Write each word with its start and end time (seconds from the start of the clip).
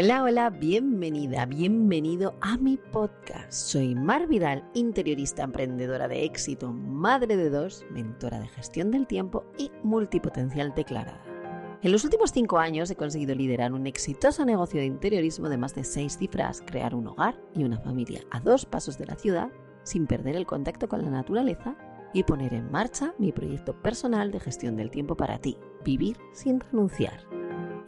Hola, 0.00 0.22
hola, 0.22 0.50
bienvenida, 0.50 1.44
bienvenido 1.44 2.36
a 2.40 2.56
mi 2.56 2.76
podcast. 2.76 3.50
Soy 3.50 3.96
Mar 3.96 4.28
Vidal, 4.28 4.62
interiorista 4.72 5.42
emprendedora 5.42 6.06
de 6.06 6.22
éxito, 6.22 6.72
madre 6.72 7.36
de 7.36 7.50
dos, 7.50 7.84
mentora 7.90 8.38
de 8.38 8.46
gestión 8.46 8.92
del 8.92 9.08
tiempo 9.08 9.44
y 9.58 9.72
multipotencial 9.82 10.72
declarada. 10.76 11.20
En 11.82 11.90
los 11.90 12.04
últimos 12.04 12.30
cinco 12.30 12.58
años 12.58 12.88
he 12.92 12.94
conseguido 12.94 13.34
liderar 13.34 13.72
un 13.72 13.88
exitoso 13.88 14.44
negocio 14.44 14.78
de 14.78 14.86
interiorismo 14.86 15.48
de 15.48 15.58
más 15.58 15.74
de 15.74 15.82
seis 15.82 16.16
cifras, 16.16 16.62
crear 16.64 16.94
un 16.94 17.08
hogar 17.08 17.34
y 17.52 17.64
una 17.64 17.80
familia 17.80 18.20
a 18.30 18.38
dos 18.38 18.66
pasos 18.66 18.98
de 18.98 19.06
la 19.06 19.16
ciudad 19.16 19.50
sin 19.82 20.06
perder 20.06 20.36
el 20.36 20.46
contacto 20.46 20.88
con 20.88 21.02
la 21.02 21.10
naturaleza 21.10 21.76
y 22.14 22.22
poner 22.22 22.54
en 22.54 22.70
marcha 22.70 23.14
mi 23.18 23.32
proyecto 23.32 23.74
personal 23.82 24.30
de 24.30 24.38
gestión 24.38 24.76
del 24.76 24.92
tiempo 24.92 25.16
para 25.16 25.38
ti, 25.38 25.58
vivir 25.84 26.18
sin 26.34 26.60
renunciar. 26.60 27.26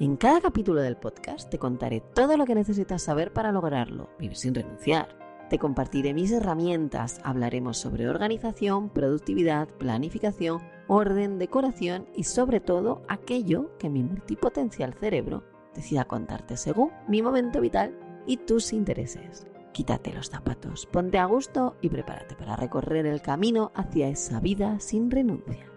En 0.01 0.17
cada 0.17 0.41
capítulo 0.41 0.81
del 0.81 0.97
podcast 0.97 1.51
te 1.51 1.59
contaré 1.59 2.01
todo 2.01 2.39
lo 2.39 2.47
que 2.47 2.55
necesitas 2.55 3.03
saber 3.03 3.35
para 3.35 3.53
lograrlo, 3.53 4.09
vivir 4.19 4.35
sin 4.35 4.55
renunciar. 4.55 5.15
Te 5.51 5.59
compartiré 5.59 6.15
mis 6.15 6.33
herramientas, 6.33 7.21
hablaremos 7.23 7.77
sobre 7.77 8.09
organización, 8.09 8.89
productividad, 8.89 9.69
planificación, 9.69 10.63
orden, 10.89 11.39
decoración 11.39 12.07
y 12.17 12.25
sobre 12.25 12.61
todo 12.61 13.03
aquello 13.09 13.77
que 13.77 13.91
mi 13.91 14.03
multipotencial 14.03 14.95
cerebro 14.95 15.45
decida 15.75 16.07
contarte 16.07 16.57
según 16.57 16.93
mi 17.07 17.21
momento 17.21 17.61
vital 17.61 17.95
y 18.27 18.39
tus 18.39 18.73
intereses. 18.73 19.47
Quítate 19.75 20.15
los 20.15 20.31
zapatos, 20.31 20.87
ponte 20.87 21.19
a 21.19 21.27
gusto 21.27 21.77
y 21.83 21.91
prepárate 21.91 22.37
para 22.37 22.57
recorrer 22.57 23.05
el 23.05 23.21
camino 23.21 23.71
hacia 23.75 24.09
esa 24.09 24.41
vida 24.41 24.81
sin 24.81 25.11
renuncias. 25.11 25.69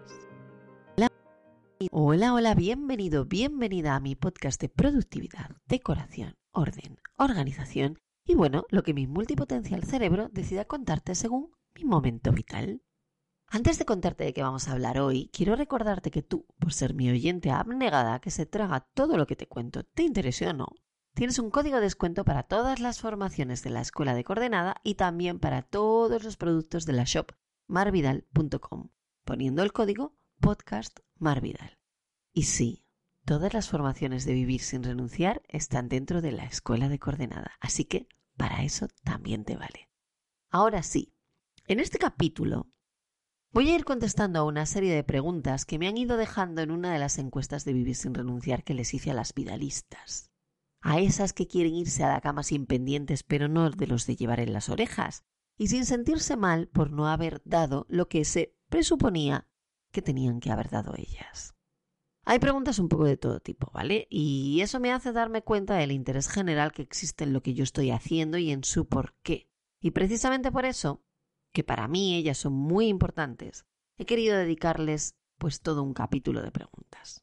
Hola, 1.90 2.32
hola, 2.32 2.54
bienvenido, 2.54 3.24
bienvenida 3.24 3.94
a 3.94 4.00
mi 4.00 4.14
podcast 4.14 4.60
de 4.60 4.68
productividad, 4.68 5.50
decoración, 5.66 6.36
orden, 6.52 7.00
organización 7.16 7.98
y 8.24 8.34
bueno, 8.34 8.64
lo 8.70 8.82
que 8.82 8.94
mi 8.94 9.06
multipotencial 9.06 9.84
cerebro 9.84 10.28
decida 10.32 10.64
contarte 10.64 11.14
según 11.14 11.50
mi 11.74 11.84
momento 11.84 12.32
vital. 12.32 12.82
Antes 13.48 13.78
de 13.78 13.84
contarte 13.84 14.24
de 14.24 14.32
qué 14.32 14.42
vamos 14.42 14.68
a 14.68 14.72
hablar 14.72 14.98
hoy, 14.98 15.30
quiero 15.32 15.56
recordarte 15.56 16.10
que 16.10 16.22
tú, 16.22 16.46
por 16.58 16.72
ser 16.72 16.94
mi 16.94 17.10
oyente 17.10 17.50
abnegada 17.50 18.20
que 18.20 18.30
se 18.30 18.46
traga 18.46 18.88
todo 18.94 19.16
lo 19.16 19.26
que 19.26 19.36
te 19.36 19.48
cuento, 19.48 19.84
te 19.84 20.04
interese 20.04 20.48
o 20.48 20.52
no, 20.52 20.68
tienes 21.14 21.38
un 21.38 21.50
código 21.50 21.76
de 21.76 21.82
descuento 21.82 22.24
para 22.24 22.44
todas 22.44 22.80
las 22.80 23.00
formaciones 23.00 23.62
de 23.62 23.70
la 23.70 23.80
Escuela 23.80 24.14
de 24.14 24.24
Coordenada 24.24 24.76
y 24.84 24.94
también 24.94 25.38
para 25.38 25.62
todos 25.62 26.22
los 26.22 26.36
productos 26.36 26.86
de 26.86 26.92
la 26.94 27.04
shop 27.04 27.32
marvidal.com, 27.66 28.90
poniendo 29.24 29.62
el 29.62 29.72
código 29.72 30.16
podcast 30.40 31.00
marvidal. 31.16 31.78
Y 32.32 32.44
sí, 32.44 32.86
todas 33.24 33.54
las 33.54 33.68
formaciones 33.68 34.24
de 34.24 34.34
vivir 34.34 34.60
sin 34.60 34.82
renunciar 34.82 35.42
están 35.48 35.88
dentro 35.88 36.20
de 36.20 36.32
la 36.32 36.44
Escuela 36.44 36.88
de 36.88 36.98
Coordenada, 36.98 37.52
así 37.60 37.84
que 37.84 38.08
para 38.36 38.62
eso 38.64 38.88
también 39.02 39.44
te 39.44 39.56
vale. 39.56 39.90
Ahora 40.50 40.82
sí, 40.82 41.14
en 41.66 41.80
este 41.80 41.98
capítulo 41.98 42.70
Voy 43.54 43.70
a 43.70 43.76
ir 43.76 43.84
contestando 43.84 44.40
a 44.40 44.44
una 44.44 44.66
serie 44.66 44.92
de 44.92 45.04
preguntas 45.04 45.64
que 45.64 45.78
me 45.78 45.86
han 45.86 45.96
ido 45.96 46.16
dejando 46.16 46.60
en 46.60 46.72
una 46.72 46.92
de 46.92 46.98
las 46.98 47.18
encuestas 47.18 47.64
de 47.64 47.72
Vivir 47.72 47.94
sin 47.94 48.12
renunciar 48.12 48.64
que 48.64 48.74
les 48.74 48.92
hice 48.92 49.12
a 49.12 49.14
las 49.14 49.32
vidalistas. 49.32 50.32
A 50.80 50.98
esas 50.98 51.32
que 51.32 51.46
quieren 51.46 51.76
irse 51.76 52.02
a 52.02 52.08
la 52.08 52.20
cama 52.20 52.42
sin 52.42 52.66
pendientes 52.66 53.22
pero 53.22 53.46
no 53.46 53.70
de 53.70 53.86
los 53.86 54.08
de 54.08 54.16
llevar 54.16 54.40
en 54.40 54.52
las 54.52 54.70
orejas, 54.70 55.22
y 55.56 55.68
sin 55.68 55.86
sentirse 55.86 56.36
mal 56.36 56.66
por 56.66 56.90
no 56.90 57.06
haber 57.06 57.42
dado 57.44 57.86
lo 57.88 58.08
que 58.08 58.24
se 58.24 58.56
presuponía 58.68 59.46
que 59.94 60.02
tenían 60.02 60.40
que 60.40 60.50
haber 60.50 60.68
dado 60.68 60.92
ellas. 60.98 61.54
Hay 62.26 62.38
preguntas 62.38 62.78
un 62.78 62.88
poco 62.88 63.04
de 63.04 63.16
todo 63.16 63.40
tipo, 63.40 63.70
¿vale? 63.72 64.06
Y 64.10 64.60
eso 64.60 64.80
me 64.80 64.92
hace 64.92 65.12
darme 65.12 65.42
cuenta 65.42 65.76
del 65.76 65.92
interés 65.92 66.28
general 66.28 66.72
que 66.72 66.82
existe 66.82 67.24
en 67.24 67.32
lo 67.32 67.42
que 67.42 67.54
yo 67.54 67.64
estoy 67.64 67.90
haciendo 67.90 68.36
y 68.36 68.50
en 68.50 68.64
su 68.64 68.88
por 68.88 69.14
qué. 69.22 69.48
Y 69.80 69.92
precisamente 69.92 70.50
por 70.50 70.64
eso 70.64 71.02
que 71.52 71.64
para 71.64 71.86
mí 71.86 72.16
ellas 72.16 72.38
son 72.38 72.54
muy 72.54 72.88
importantes, 72.88 73.66
he 73.96 74.06
querido 74.06 74.36
dedicarles 74.36 75.16
pues 75.38 75.60
todo 75.60 75.82
un 75.82 75.94
capítulo 75.94 76.42
de 76.42 76.50
preguntas. 76.50 77.22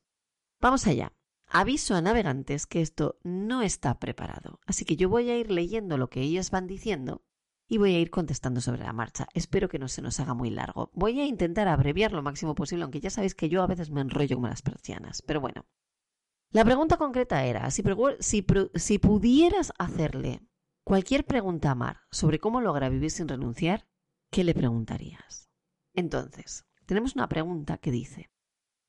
Vamos 0.61 0.87
allá. 0.87 1.13
Aviso 1.47 1.95
a 1.95 2.01
navegantes 2.01 2.65
que 2.65 2.81
esto 2.81 3.19
no 3.23 3.61
está 3.61 3.99
preparado, 3.99 4.61
así 4.65 4.85
que 4.85 4.95
yo 4.95 5.09
voy 5.09 5.29
a 5.29 5.37
ir 5.37 5.51
leyendo 5.51 5.97
lo 5.97 6.09
que 6.09 6.21
ellas 6.21 6.49
van 6.49 6.65
diciendo 6.67 7.25
y 7.71 7.77
voy 7.77 7.95
a 7.95 7.99
ir 7.99 8.09
contestando 8.09 8.59
sobre 8.59 8.83
la 8.83 8.91
marcha. 8.91 9.29
Espero 9.33 9.69
que 9.69 9.79
no 9.79 9.87
se 9.87 10.01
nos 10.01 10.19
haga 10.19 10.33
muy 10.33 10.49
largo. 10.49 10.91
Voy 10.93 11.21
a 11.21 11.25
intentar 11.25 11.69
abreviar 11.69 12.11
lo 12.11 12.21
máximo 12.21 12.53
posible, 12.53 12.83
aunque 12.83 12.99
ya 12.99 13.09
sabéis 13.09 13.33
que 13.33 13.47
yo 13.47 13.63
a 13.63 13.67
veces 13.67 13.91
me 13.91 14.01
enrollo 14.01 14.35
como 14.35 14.49
las 14.49 14.61
persianas, 14.61 15.21
pero 15.21 15.39
bueno. 15.39 15.65
La 16.49 16.65
pregunta 16.65 16.97
concreta 16.97 17.45
era, 17.45 17.71
si, 17.71 17.81
pudieras 18.97 19.71
hacerle 19.79 20.41
cualquier 20.83 21.25
pregunta 21.25 21.71
a 21.71 21.75
Mar 21.75 22.01
sobre 22.11 22.39
cómo 22.39 22.59
logra 22.59 22.89
vivir 22.89 23.09
sin 23.09 23.29
renunciar, 23.29 23.87
¿qué 24.31 24.43
le 24.43 24.53
preguntarías? 24.53 25.49
Entonces, 25.93 26.65
tenemos 26.85 27.15
una 27.15 27.29
pregunta 27.29 27.77
que 27.77 27.91
dice, 27.91 28.31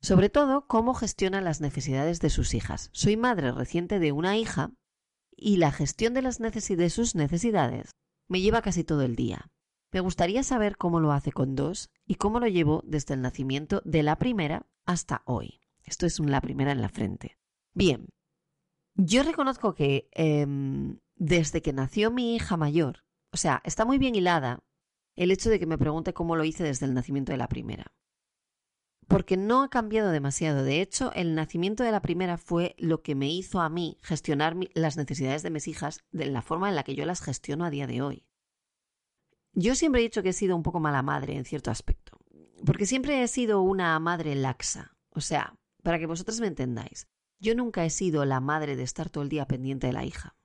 sobre 0.00 0.28
todo, 0.28 0.66
¿cómo 0.66 0.94
gestiona 0.94 1.40
las 1.40 1.60
necesidades 1.60 2.18
de 2.18 2.30
sus 2.30 2.52
hijas? 2.52 2.90
Soy 2.92 3.16
madre 3.16 3.52
reciente 3.52 4.00
de 4.00 4.10
una 4.10 4.36
hija 4.36 4.72
y 5.36 5.58
la 5.58 5.70
gestión 5.70 6.14
de, 6.14 6.22
las 6.22 6.38
de 6.40 6.90
sus 6.90 7.14
necesidades 7.14 7.92
me 8.32 8.40
lleva 8.40 8.62
casi 8.62 8.82
todo 8.82 9.02
el 9.02 9.14
día. 9.14 9.52
Me 9.92 10.00
gustaría 10.00 10.42
saber 10.42 10.78
cómo 10.78 11.00
lo 11.00 11.12
hace 11.12 11.32
con 11.32 11.54
dos 11.54 11.90
y 12.06 12.14
cómo 12.14 12.40
lo 12.40 12.48
llevo 12.48 12.82
desde 12.86 13.12
el 13.12 13.20
nacimiento 13.20 13.82
de 13.84 14.02
la 14.02 14.16
primera 14.16 14.66
hasta 14.86 15.20
hoy. 15.26 15.60
Esto 15.84 16.06
es 16.06 16.18
la 16.18 16.40
primera 16.40 16.72
en 16.72 16.80
la 16.80 16.88
frente. 16.88 17.36
Bien, 17.74 18.08
yo 18.94 19.22
reconozco 19.22 19.74
que 19.74 20.08
em, 20.12 20.98
desde 21.16 21.60
que 21.60 21.74
nació 21.74 22.10
mi 22.10 22.34
hija 22.34 22.56
mayor, 22.56 23.04
o 23.32 23.36
sea, 23.36 23.60
está 23.64 23.84
muy 23.84 23.98
bien 23.98 24.14
hilada 24.14 24.64
el 25.14 25.30
hecho 25.30 25.50
de 25.50 25.58
que 25.58 25.66
me 25.66 25.76
pregunte 25.76 26.14
cómo 26.14 26.34
lo 26.34 26.44
hice 26.44 26.64
desde 26.64 26.86
el 26.86 26.94
nacimiento 26.94 27.32
de 27.32 27.38
la 27.38 27.48
primera. 27.48 27.92
Porque 29.08 29.36
no 29.36 29.62
ha 29.62 29.68
cambiado 29.68 30.10
demasiado. 30.10 30.64
De 30.64 30.80
hecho, 30.80 31.12
el 31.14 31.34
nacimiento 31.34 31.82
de 31.82 31.92
la 31.92 32.02
primera 32.02 32.38
fue 32.38 32.74
lo 32.78 33.02
que 33.02 33.14
me 33.14 33.28
hizo 33.28 33.60
a 33.60 33.68
mí 33.68 33.98
gestionar 34.02 34.56
las 34.74 34.96
necesidades 34.96 35.42
de 35.42 35.50
mis 35.50 35.68
hijas 35.68 36.00
de 36.12 36.26
la 36.26 36.42
forma 36.42 36.68
en 36.68 36.76
la 36.76 36.84
que 36.84 36.94
yo 36.94 37.04
las 37.04 37.20
gestiono 37.20 37.64
a 37.64 37.70
día 37.70 37.86
de 37.86 38.02
hoy. 38.02 38.24
Yo 39.54 39.74
siempre 39.74 40.00
he 40.00 40.04
dicho 40.04 40.22
que 40.22 40.30
he 40.30 40.34
sido 40.34 40.56
un 40.56 40.62
poco 40.62 40.80
mala 40.80 41.02
madre 41.02 41.36
en 41.36 41.44
cierto 41.44 41.70
aspecto. 41.70 42.18
Porque 42.64 42.86
siempre 42.86 43.22
he 43.22 43.28
sido 43.28 43.60
una 43.60 43.98
madre 43.98 44.34
laxa. 44.34 44.96
O 45.10 45.20
sea, 45.20 45.58
para 45.82 45.98
que 45.98 46.06
vosotros 46.06 46.40
me 46.40 46.46
entendáis, 46.46 47.08
yo 47.38 47.54
nunca 47.54 47.84
he 47.84 47.90
sido 47.90 48.24
la 48.24 48.40
madre 48.40 48.76
de 48.76 48.84
estar 48.84 49.10
todo 49.10 49.24
el 49.24 49.28
día 49.28 49.46
pendiente 49.46 49.88
de 49.88 49.92
la 49.92 50.04
hija. 50.04 50.36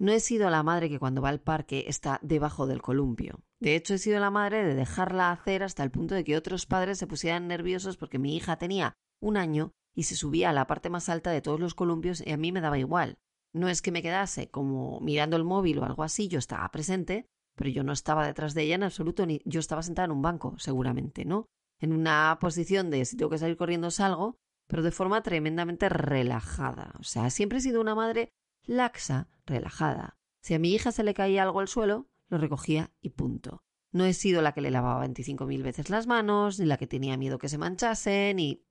No 0.00 0.12
he 0.12 0.20
sido 0.20 0.48
la 0.48 0.62
madre 0.62 0.88
que 0.88 1.00
cuando 1.00 1.22
va 1.22 1.28
al 1.28 1.40
parque 1.40 1.84
está 1.88 2.20
debajo 2.22 2.66
del 2.66 2.80
columpio. 2.80 3.40
De 3.60 3.74
hecho, 3.74 3.94
he 3.94 3.98
sido 3.98 4.20
la 4.20 4.30
madre 4.30 4.64
de 4.64 4.74
dejarla 4.74 5.32
hacer 5.32 5.64
hasta 5.64 5.82
el 5.82 5.90
punto 5.90 6.14
de 6.14 6.22
que 6.22 6.36
otros 6.36 6.66
padres 6.66 6.98
se 6.98 7.08
pusieran 7.08 7.48
nerviosos 7.48 7.96
porque 7.96 8.18
mi 8.18 8.36
hija 8.36 8.56
tenía 8.58 8.94
un 9.20 9.36
año 9.36 9.72
y 9.96 10.04
se 10.04 10.14
subía 10.14 10.50
a 10.50 10.52
la 10.52 10.68
parte 10.68 10.90
más 10.90 11.08
alta 11.08 11.32
de 11.32 11.42
todos 11.42 11.58
los 11.58 11.74
columpios 11.74 12.24
y 12.24 12.30
a 12.30 12.36
mí 12.36 12.52
me 12.52 12.60
daba 12.60 12.78
igual. 12.78 13.18
No 13.52 13.68
es 13.68 13.82
que 13.82 13.90
me 13.90 14.02
quedase 14.02 14.48
como 14.50 15.00
mirando 15.00 15.36
el 15.36 15.42
móvil 15.42 15.80
o 15.80 15.84
algo 15.84 16.04
así, 16.04 16.28
yo 16.28 16.38
estaba 16.38 16.70
presente, 16.70 17.26
pero 17.56 17.70
yo 17.70 17.82
no 17.82 17.92
estaba 17.92 18.24
detrás 18.24 18.54
de 18.54 18.62
ella 18.62 18.76
en 18.76 18.84
absoluto, 18.84 19.26
ni 19.26 19.40
yo 19.44 19.58
estaba 19.58 19.82
sentada 19.82 20.06
en 20.06 20.12
un 20.12 20.22
banco, 20.22 20.54
seguramente, 20.58 21.24
¿no? 21.24 21.46
En 21.80 21.92
una 21.92 22.38
posición 22.40 22.90
de 22.90 23.04
si 23.04 23.16
tengo 23.16 23.30
que 23.30 23.38
salir 23.38 23.56
corriendo 23.56 23.90
salgo, 23.90 24.36
pero 24.68 24.84
de 24.84 24.92
forma 24.92 25.22
tremendamente 25.22 25.88
relajada. 25.88 26.94
O 27.00 27.02
sea, 27.02 27.30
siempre 27.30 27.58
he 27.58 27.62
sido 27.62 27.80
una 27.80 27.96
madre 27.96 28.30
laxa, 28.68 29.28
relajada. 29.46 30.18
Si 30.40 30.54
a 30.54 30.58
mi 30.58 30.72
hija 30.72 30.92
se 30.92 31.02
le 31.02 31.14
caía 31.14 31.42
algo 31.42 31.60
al 31.60 31.68
suelo, 31.68 32.08
lo 32.28 32.38
recogía 32.38 32.92
y 33.00 33.10
punto. 33.10 33.64
No 33.90 34.04
he 34.04 34.12
sido 34.12 34.42
la 34.42 34.52
que 34.52 34.60
le 34.60 34.70
lavaba 34.70 35.00
veinticinco 35.00 35.46
mil 35.46 35.62
veces 35.62 35.90
las 35.90 36.06
manos, 36.06 36.60
ni 36.60 36.66
la 36.66 36.76
que 36.76 36.86
tenía 36.86 37.16
miedo 37.16 37.38
que 37.38 37.48
se 37.48 37.58
manchase, 37.58 38.32
ni... 38.34 38.64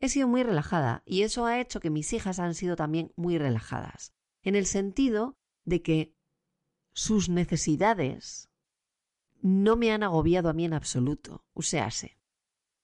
He 0.00 0.08
sido 0.08 0.28
muy 0.28 0.42
relajada 0.42 1.02
y 1.04 1.22
eso 1.22 1.46
ha 1.46 1.60
hecho 1.60 1.80
que 1.80 1.90
mis 1.90 2.12
hijas 2.12 2.38
han 2.38 2.54
sido 2.54 2.76
también 2.76 3.12
muy 3.16 3.38
relajadas, 3.38 4.12
en 4.42 4.54
el 4.54 4.66
sentido 4.66 5.38
de 5.64 5.82
que 5.82 6.16
sus 6.92 7.28
necesidades 7.28 8.50
no 9.40 9.76
me 9.76 9.92
han 9.92 10.02
agobiado 10.02 10.48
a 10.48 10.52
mí 10.52 10.64
en 10.64 10.74
absoluto. 10.74 11.44
Uséase. 11.54 12.18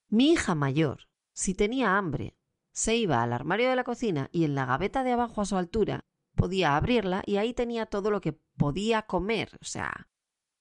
Mi 0.09 0.31
hija 0.31 0.55
mayor, 0.55 1.09
si 1.33 1.53
tenía 1.53 1.97
hambre, 1.97 2.37
se 2.71 2.95
iba 2.95 3.21
al 3.23 3.33
armario 3.33 3.69
de 3.69 3.75
la 3.75 3.83
cocina 3.83 4.29
y 4.31 4.43
en 4.43 4.55
la 4.55 4.65
gaveta 4.65 5.03
de 5.03 5.11
abajo 5.11 5.41
a 5.41 5.45
su 5.45 5.57
altura 5.57 6.05
podía 6.41 6.75
abrirla 6.75 7.21
y 7.27 7.37
ahí 7.37 7.53
tenía 7.53 7.85
todo 7.85 8.09
lo 8.09 8.19
que 8.19 8.33
podía 8.33 9.03
comer. 9.03 9.59
O 9.61 9.65
sea, 9.65 10.09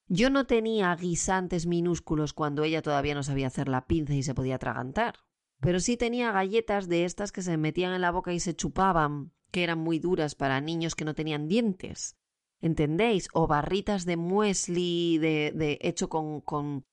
yo 0.09 0.29
no 0.29 0.47
tenía 0.47 0.95
guisantes 0.95 1.65
minúsculos 1.65 2.35
cuando 2.35 2.65
ella 2.65 2.83
todavía 2.83 3.15
no 3.15 3.23
sabía 3.23 3.47
hacer 3.47 3.67
la 3.67 3.87
pinza 3.87 4.13
y 4.13 4.23
se 4.23 4.35
podía 4.35 4.57
atragantar. 4.57 5.15
Pero 5.59 5.81
sí 5.81 5.97
tenía 5.97 6.33
galletas 6.33 6.87
de 6.87 7.07
estas 7.07 7.33
que 7.33 7.41
se 7.41 7.57
metían 7.57 7.95
en 7.95 8.03
la 8.03 8.11
boca 8.11 8.35
y 8.35 8.41
se 8.41 8.55
chupaban, 8.55 9.33
que 9.51 9.63
eran 9.63 9.79
muy 9.79 9.99
duras 9.99 10.35
para 10.35 10.61
niños 10.61 10.95
que 10.95 11.07
no 11.07 11.15
tenían 11.15 11.49
dientes. 11.49 12.19
¿Entendéis? 12.61 13.29
O 13.33 13.47
barritas 13.47 14.05
de 14.05 14.19
muesli 14.19 15.17
de, 15.17 15.53
de 15.55 15.79
hecho 15.81 16.11
con, 16.11 16.43
con, 16.43 16.85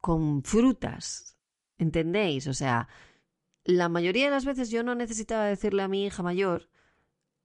con 0.00 0.44
frutas. 0.44 1.36
¿Entendéis? 1.78 2.46
O 2.46 2.54
sea, 2.54 2.88
la 3.64 3.88
mayoría 3.88 4.26
de 4.26 4.30
las 4.30 4.44
veces 4.44 4.70
yo 4.70 4.84
no 4.84 4.94
necesitaba 4.94 5.46
decirle 5.46 5.82
a 5.82 5.88
mi 5.88 6.06
hija 6.06 6.22
mayor 6.22 6.68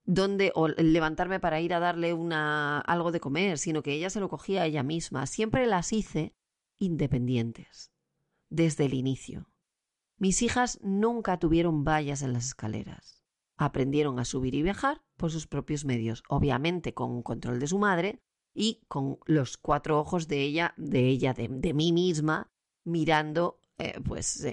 dónde 0.04 0.52
o 0.54 0.68
levantarme 0.68 1.40
para 1.40 1.60
ir 1.60 1.74
a 1.74 1.80
darle 1.80 2.14
una 2.14 2.80
algo 2.80 3.12
de 3.12 3.20
comer, 3.20 3.58
sino 3.58 3.82
que 3.82 3.92
ella 3.92 4.10
se 4.10 4.20
lo 4.20 4.28
cogía 4.28 4.66
ella 4.66 4.82
misma. 4.82 5.26
Siempre 5.26 5.66
las 5.66 5.92
hice 5.92 6.34
independientes 6.78 7.92
desde 8.50 8.86
el 8.86 8.94
inicio. 8.94 9.48
Mis 10.18 10.42
hijas 10.42 10.78
nunca 10.82 11.38
tuvieron 11.38 11.84
vallas 11.84 12.22
en 12.22 12.32
las 12.32 12.46
escaleras. 12.46 13.24
Aprendieron 13.56 14.18
a 14.18 14.24
subir 14.24 14.54
y 14.54 14.62
viajar 14.62 15.02
por 15.16 15.30
sus 15.30 15.46
propios 15.46 15.84
medios, 15.84 16.22
obviamente 16.28 16.94
con 16.94 17.10
un 17.10 17.22
control 17.22 17.60
de 17.60 17.66
su 17.66 17.78
madre 17.78 18.20
y 18.54 18.82
con 18.88 19.18
los 19.26 19.56
cuatro 19.56 19.98
ojos 19.98 20.28
de 20.28 20.42
ella, 20.42 20.74
de 20.76 21.08
ella, 21.08 21.32
de, 21.32 21.48
de 21.48 21.74
mí 21.74 21.92
misma, 21.92 22.50
mirando 22.84 23.60
eh, 23.78 24.00
pues 24.04 24.46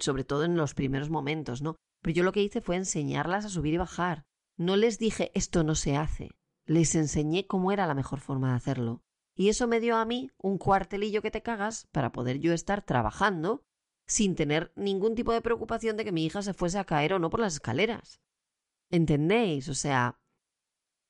sobre 0.00 0.24
todo 0.24 0.44
en 0.44 0.56
los 0.56 0.74
primeros 0.74 1.08
momentos, 1.08 1.62
¿no? 1.62 1.76
Pero 2.02 2.14
yo 2.14 2.22
lo 2.24 2.32
que 2.32 2.42
hice 2.42 2.60
fue 2.60 2.76
enseñarlas 2.76 3.44
a 3.44 3.48
subir 3.48 3.74
y 3.74 3.78
bajar. 3.78 4.26
No 4.56 4.76
les 4.76 4.98
dije 4.98 5.30
esto 5.34 5.64
no 5.64 5.74
se 5.74 5.96
hace. 5.96 6.30
Les 6.64 6.94
enseñé 6.94 7.46
cómo 7.46 7.72
era 7.72 7.86
la 7.86 7.94
mejor 7.94 8.20
forma 8.20 8.50
de 8.50 8.56
hacerlo. 8.56 9.02
Y 9.34 9.48
eso 9.48 9.66
me 9.66 9.80
dio 9.80 9.96
a 9.96 10.04
mí 10.04 10.30
un 10.38 10.58
cuartelillo 10.58 11.22
que 11.22 11.30
te 11.30 11.42
cagas 11.42 11.86
para 11.92 12.12
poder 12.12 12.38
yo 12.38 12.52
estar 12.52 12.82
trabajando 12.82 13.64
sin 14.06 14.34
tener 14.34 14.72
ningún 14.76 15.14
tipo 15.14 15.32
de 15.32 15.42
preocupación 15.42 15.96
de 15.96 16.04
que 16.04 16.12
mi 16.12 16.24
hija 16.24 16.42
se 16.42 16.54
fuese 16.54 16.78
a 16.78 16.84
caer 16.84 17.12
o 17.12 17.18
no 17.18 17.28
por 17.28 17.40
las 17.40 17.54
escaleras. 17.54 18.20
¿Entendéis? 18.90 19.68
O 19.68 19.74
sea, 19.74 20.20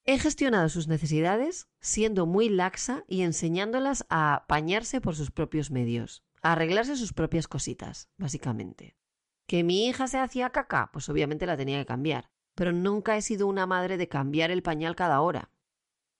he 0.05 0.19
gestionado 0.19 0.69
sus 0.69 0.89
necesidades 0.89 1.69
siendo 1.81 2.27
muy 2.27 2.49
laxa 2.49 3.05
y 3.07 3.23
enseñándolas 3.23 4.07
a 4.09 4.35
apañarse 4.35 5.01
por 5.01 5.15
sus 5.15 5.31
propios 5.31 5.71
medios 5.71 6.27
arreglarse 6.53 6.97
sus 6.97 7.13
propias 7.13 7.49
cositas, 7.49 8.09
básicamente. 8.17 8.97
¿Que 9.47 9.63
mi 9.65 9.87
hija 9.87 10.07
se 10.07 10.19
hacía 10.19 10.51
caca? 10.51 10.91
Pues 10.93 11.09
obviamente 11.09 11.47
la 11.47 11.57
tenía 11.57 11.79
que 11.79 11.87
cambiar. 11.87 12.31
Pero 12.57 12.73
nunca 12.73 13.17
he 13.17 13.23
sido 13.23 13.47
una 13.47 13.67
madre 13.67 13.97
de 13.97 14.09
cambiar 14.09 14.51
el 14.51 14.65
pañal 14.65 14.97
cada 14.97 15.21
hora. 15.21 15.51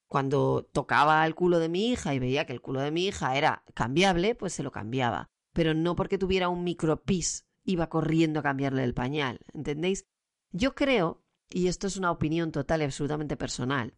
Cuando 0.07 0.69
tocaba 0.71 1.25
el 1.25 1.35
culo 1.35 1.59
de 1.59 1.67
mi 1.67 1.89
hija 1.89 2.13
y 2.13 2.19
veía 2.19 2.45
que 2.45 2.53
el 2.53 2.61
culo 2.61 2.79
de 2.79 2.91
mi 2.91 3.07
hija 3.07 3.35
era 3.35 3.63
cambiable, 3.73 4.35
pues 4.35 4.53
se 4.53 4.63
lo 4.63 4.71
cambiaba. 4.71 5.29
Pero 5.51 5.73
no 5.73 5.97
porque 5.97 6.17
tuviera 6.17 6.47
un 6.47 6.63
micropis 6.63 7.47
iba 7.67 7.89
corriendo 7.89 8.39
a 8.39 8.43
cambiarle 8.43 8.83
el 8.83 8.93
pañal. 8.93 9.39
¿Entendéis? 9.53 10.07
Yo 10.51 10.73
creo, 10.73 11.21
y 11.49 11.67
esto 11.67 11.87
es 11.87 11.97
una 11.97 12.11
opinión 12.11 12.51
total 12.51 12.81
y 12.81 12.85
absolutamente 12.85 13.35
personal, 13.35 13.93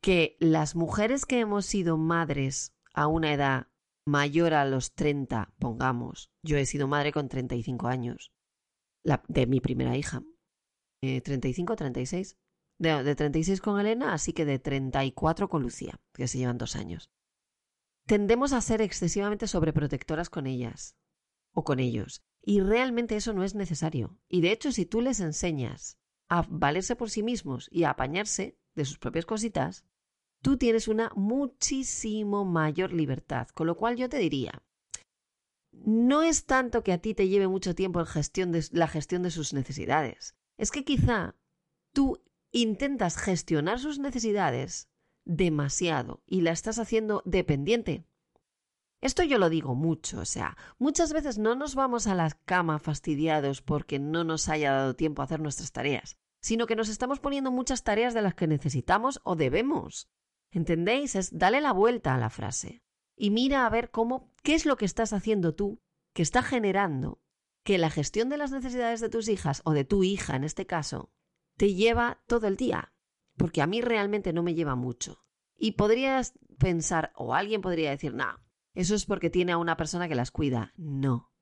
que 0.00 0.36
las 0.40 0.74
mujeres 0.74 1.26
que 1.26 1.40
hemos 1.40 1.66
sido 1.66 1.98
madres 1.98 2.74
a 2.94 3.06
una 3.06 3.34
edad 3.34 3.66
mayor 4.06 4.54
a 4.54 4.64
los 4.64 4.94
30, 4.94 5.52
pongamos. 5.58 6.32
Yo 6.42 6.56
he 6.56 6.64
sido 6.64 6.88
madre 6.88 7.12
con 7.12 7.28
35 7.28 7.86
años. 7.86 8.32
La, 9.02 9.22
de 9.28 9.46
mi 9.46 9.60
primera 9.60 9.96
hija. 9.96 10.22
Eh, 11.02 11.20
35, 11.20 11.76
36. 11.76 12.36
De, 12.78 13.02
de 13.02 13.14
36 13.14 13.60
con 13.60 13.78
Elena, 13.78 14.14
así 14.14 14.32
que 14.32 14.44
de 14.44 14.58
34 14.58 15.48
con 15.48 15.62
Lucía, 15.62 16.00
que 16.14 16.28
se 16.28 16.38
llevan 16.38 16.58
dos 16.58 16.76
años. 16.76 17.10
Tendemos 18.06 18.52
a 18.52 18.60
ser 18.60 18.80
excesivamente 18.80 19.46
sobreprotectoras 19.46 20.30
con 20.30 20.46
ellas 20.46 20.96
o 21.52 21.64
con 21.64 21.78
ellos. 21.78 22.22
Y 22.42 22.60
realmente 22.60 23.16
eso 23.16 23.32
no 23.32 23.44
es 23.44 23.54
necesario. 23.54 24.18
Y 24.28 24.40
de 24.40 24.52
hecho, 24.52 24.72
si 24.72 24.86
tú 24.86 25.00
les 25.00 25.20
enseñas 25.20 25.98
a 26.28 26.46
valerse 26.48 26.96
por 26.96 27.10
sí 27.10 27.22
mismos 27.22 27.68
y 27.70 27.84
a 27.84 27.90
apañarse 27.90 28.56
de 28.74 28.84
sus 28.84 28.98
propias 28.98 29.26
cositas, 29.26 29.84
tú 30.42 30.56
tienes 30.56 30.88
una 30.88 31.12
muchísimo 31.14 32.44
mayor 32.44 32.92
libertad. 32.92 33.48
Con 33.48 33.66
lo 33.66 33.76
cual 33.76 33.96
yo 33.96 34.08
te 34.08 34.18
diría, 34.18 34.62
no 35.72 36.22
es 36.22 36.46
tanto 36.46 36.82
que 36.82 36.92
a 36.92 36.98
ti 36.98 37.14
te 37.14 37.28
lleve 37.28 37.48
mucho 37.48 37.74
tiempo 37.74 38.00
la 38.00 38.88
gestión 38.88 39.22
de 39.22 39.30
sus 39.30 39.52
necesidades. 39.52 40.34
Es 40.60 40.70
que 40.70 40.84
quizá 40.84 41.36
tú 41.94 42.22
intentas 42.52 43.16
gestionar 43.16 43.78
sus 43.78 43.98
necesidades 43.98 44.90
demasiado 45.24 46.22
y 46.26 46.42
la 46.42 46.50
estás 46.50 46.78
haciendo 46.78 47.22
dependiente. 47.24 48.04
Esto 49.00 49.22
yo 49.22 49.38
lo 49.38 49.48
digo 49.48 49.74
mucho, 49.74 50.20
o 50.20 50.26
sea, 50.26 50.58
muchas 50.78 51.14
veces 51.14 51.38
no 51.38 51.54
nos 51.54 51.74
vamos 51.74 52.06
a 52.06 52.14
la 52.14 52.28
cama 52.44 52.78
fastidiados 52.78 53.62
porque 53.62 53.98
no 53.98 54.22
nos 54.22 54.50
haya 54.50 54.72
dado 54.72 54.94
tiempo 54.94 55.22
a 55.22 55.24
hacer 55.24 55.40
nuestras 55.40 55.72
tareas, 55.72 56.18
sino 56.42 56.66
que 56.66 56.76
nos 56.76 56.90
estamos 56.90 57.20
poniendo 57.20 57.50
muchas 57.50 57.82
tareas 57.82 58.12
de 58.12 58.20
las 58.20 58.34
que 58.34 58.46
necesitamos 58.46 59.22
o 59.24 59.36
debemos. 59.36 60.10
¿Entendéis? 60.50 61.16
Es 61.16 61.38
dale 61.38 61.62
la 61.62 61.72
vuelta 61.72 62.14
a 62.14 62.18
la 62.18 62.28
frase 62.28 62.82
y 63.16 63.30
mira 63.30 63.64
a 63.64 63.70
ver 63.70 63.90
cómo, 63.90 64.30
qué 64.42 64.56
es 64.56 64.66
lo 64.66 64.76
que 64.76 64.84
estás 64.84 65.14
haciendo 65.14 65.54
tú 65.54 65.80
que 66.12 66.20
está 66.20 66.42
generando 66.42 67.19
que 67.62 67.78
la 67.78 67.90
gestión 67.90 68.28
de 68.28 68.36
las 68.36 68.52
necesidades 68.52 69.00
de 69.00 69.08
tus 69.08 69.28
hijas 69.28 69.62
o 69.64 69.72
de 69.72 69.84
tu 69.84 70.04
hija 70.04 70.36
en 70.36 70.44
este 70.44 70.66
caso 70.66 71.12
te 71.56 71.74
lleva 71.74 72.22
todo 72.26 72.46
el 72.46 72.56
día. 72.56 72.92
Porque 73.36 73.62
a 73.62 73.66
mí 73.66 73.80
realmente 73.80 74.32
no 74.32 74.42
me 74.42 74.54
lleva 74.54 74.74
mucho. 74.74 75.22
Y 75.56 75.72
podrías 75.72 76.34
pensar, 76.58 77.12
o 77.14 77.34
alguien 77.34 77.60
podría 77.60 77.90
decir, 77.90 78.14
no, 78.14 78.40
eso 78.74 78.94
es 78.94 79.04
porque 79.04 79.30
tiene 79.30 79.52
a 79.52 79.58
una 79.58 79.76
persona 79.76 80.08
que 80.08 80.14
las 80.14 80.30
cuida. 80.30 80.72
No. 80.76 81.32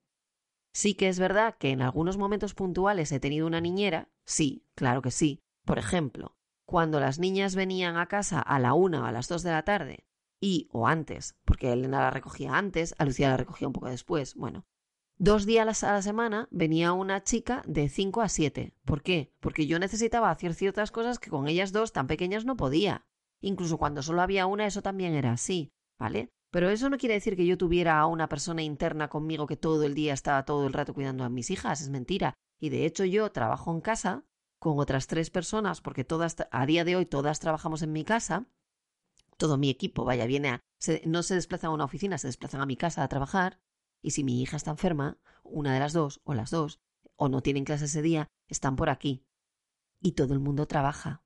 Sí 0.73 0.95
que 0.95 1.09
es 1.09 1.19
verdad 1.19 1.57
que 1.59 1.71
en 1.71 1.83
algunos 1.83 2.19
momentos 2.19 2.55
puntuales 2.55 3.11
he 3.13 3.21
tenido 3.21 3.47
una 3.47 3.61
niñera, 3.61 4.11
sí, 4.25 4.67
claro 4.75 5.03
que 5.03 5.11
sí. 5.11 5.43
Por 5.65 5.79
ejemplo, 5.79 6.37
cuando 6.67 7.01
las 7.01 7.19
niñas 7.19 7.55
venían 7.55 7.97
a 7.97 8.07
casa 8.07 8.41
a 8.41 8.59
la 8.59 8.75
una 8.75 9.03
o 9.03 9.05
a 9.07 9.13
las 9.13 9.29
dos 9.29 9.43
de 9.43 9.51
la 9.51 9.65
tarde, 9.65 10.07
y 10.41 10.69
o 10.73 10.87
antes, 10.87 11.37
porque 11.45 11.73
Elena 11.73 12.01
la 12.01 12.11
recogía 12.11 12.57
antes, 12.57 12.95
a 12.99 13.05
Lucía 13.05 13.31
la 13.31 13.37
recogía 13.37 13.67
un 13.67 13.73
poco 13.73 13.89
después, 13.89 14.35
bueno, 14.35 14.67
dos 15.19 15.47
días 15.47 15.85
a 15.85 15.93
la 15.93 16.03
semana 16.03 16.49
venía 16.51 16.93
una 16.93 17.23
chica 17.23 17.63
de 17.67 17.89
cinco 17.89 18.23
a 18.23 18.29
siete. 18.29 18.75
¿Por 18.85 19.03
qué? 19.03 19.35
Porque 19.41 19.67
yo 19.67 19.79
necesitaba 19.79 20.31
hacer 20.31 20.55
ciertas 20.55 20.91
cosas 20.91 21.19
que 21.19 21.31
con 21.31 21.49
ellas 21.49 21.73
dos 21.73 21.93
tan 21.93 22.07
pequeñas 22.07 22.45
no 22.45 22.57
podía. 22.57 23.05
Incluso 23.41 23.79
cuando 23.79 24.03
solo 24.03 24.23
había 24.23 24.47
una, 24.47 24.67
eso 24.67 24.83
también 24.83 25.15
era 25.15 25.33
así, 25.33 25.73
¿vale? 25.99 26.31
Pero 26.51 26.71
eso 26.71 26.89
no 26.89 26.97
quiere 26.97 27.15
decir 27.15 27.37
que 27.37 27.47
yo 27.47 27.59
tuviera 27.59 27.99
a 27.99 28.07
una 28.07 28.29
persona 28.29 28.63
interna 28.63 29.09
conmigo 29.09 29.47
que 29.47 29.57
todo 29.57 29.83
el 29.85 29.95
día 29.95 30.15
estaba 30.15 30.45
todo 30.45 30.67
el 30.67 30.73
rato 30.73 30.95
cuidando 30.95 31.25
a 31.25 31.29
mis 31.29 31.51
hijas, 31.51 31.81
es 31.81 31.91
mentira. 31.91 32.35
Y 32.59 32.71
de 32.71 32.87
hecho 32.87 33.05
yo 33.05 33.31
trabajo 33.31 33.73
en 33.73 33.81
casa 33.81 34.25
con 34.59 34.79
otras 34.79 35.07
tres 35.07 35.31
personas, 35.31 35.81
porque 35.81 36.05
todas, 36.05 36.37
a 36.51 36.67
día 36.67 36.85
de 36.85 36.97
hoy 36.97 37.07
todas 37.07 37.39
trabajamos 37.39 37.83
en 37.83 37.93
mi 37.93 38.05
casa, 38.05 38.47
todo 39.37 39.57
mi 39.57 39.71
equipo, 39.71 40.05
vaya, 40.05 40.27
viene 40.27 40.49
a, 40.49 40.61
no 41.05 41.23
se 41.23 41.35
desplazan 41.35 41.71
a 41.71 41.75
una 41.75 41.85
oficina, 41.85 42.19
se 42.19 42.27
desplazan 42.27 42.61
a 42.61 42.67
mi 42.67 42.77
casa 42.77 43.05
a 43.05 43.09
trabajar, 43.09 43.61
y 44.03 44.13
si 44.13 44.25
mi 44.25 44.43
hija 44.43 44.57
está 44.57 44.71
enferma, 44.71 45.19
una 45.43 45.75
de 45.75 45.81
las 45.81 45.93
dos, 45.93 46.21
o 46.25 46.35
las 46.35 46.51
dos, 46.51 46.81
o 47.17 47.29
no 47.29 47.43
tienen 47.43 47.65
clase 47.65 47.87
ese 47.87 48.03
día, 48.03 48.29
están 48.47 48.77
por 48.77 48.91
aquí. 48.91 49.25
Y 50.01 50.13
todo 50.13 50.35
el 50.35 50.41
mundo 50.41 50.67
trabaja. 50.67 51.23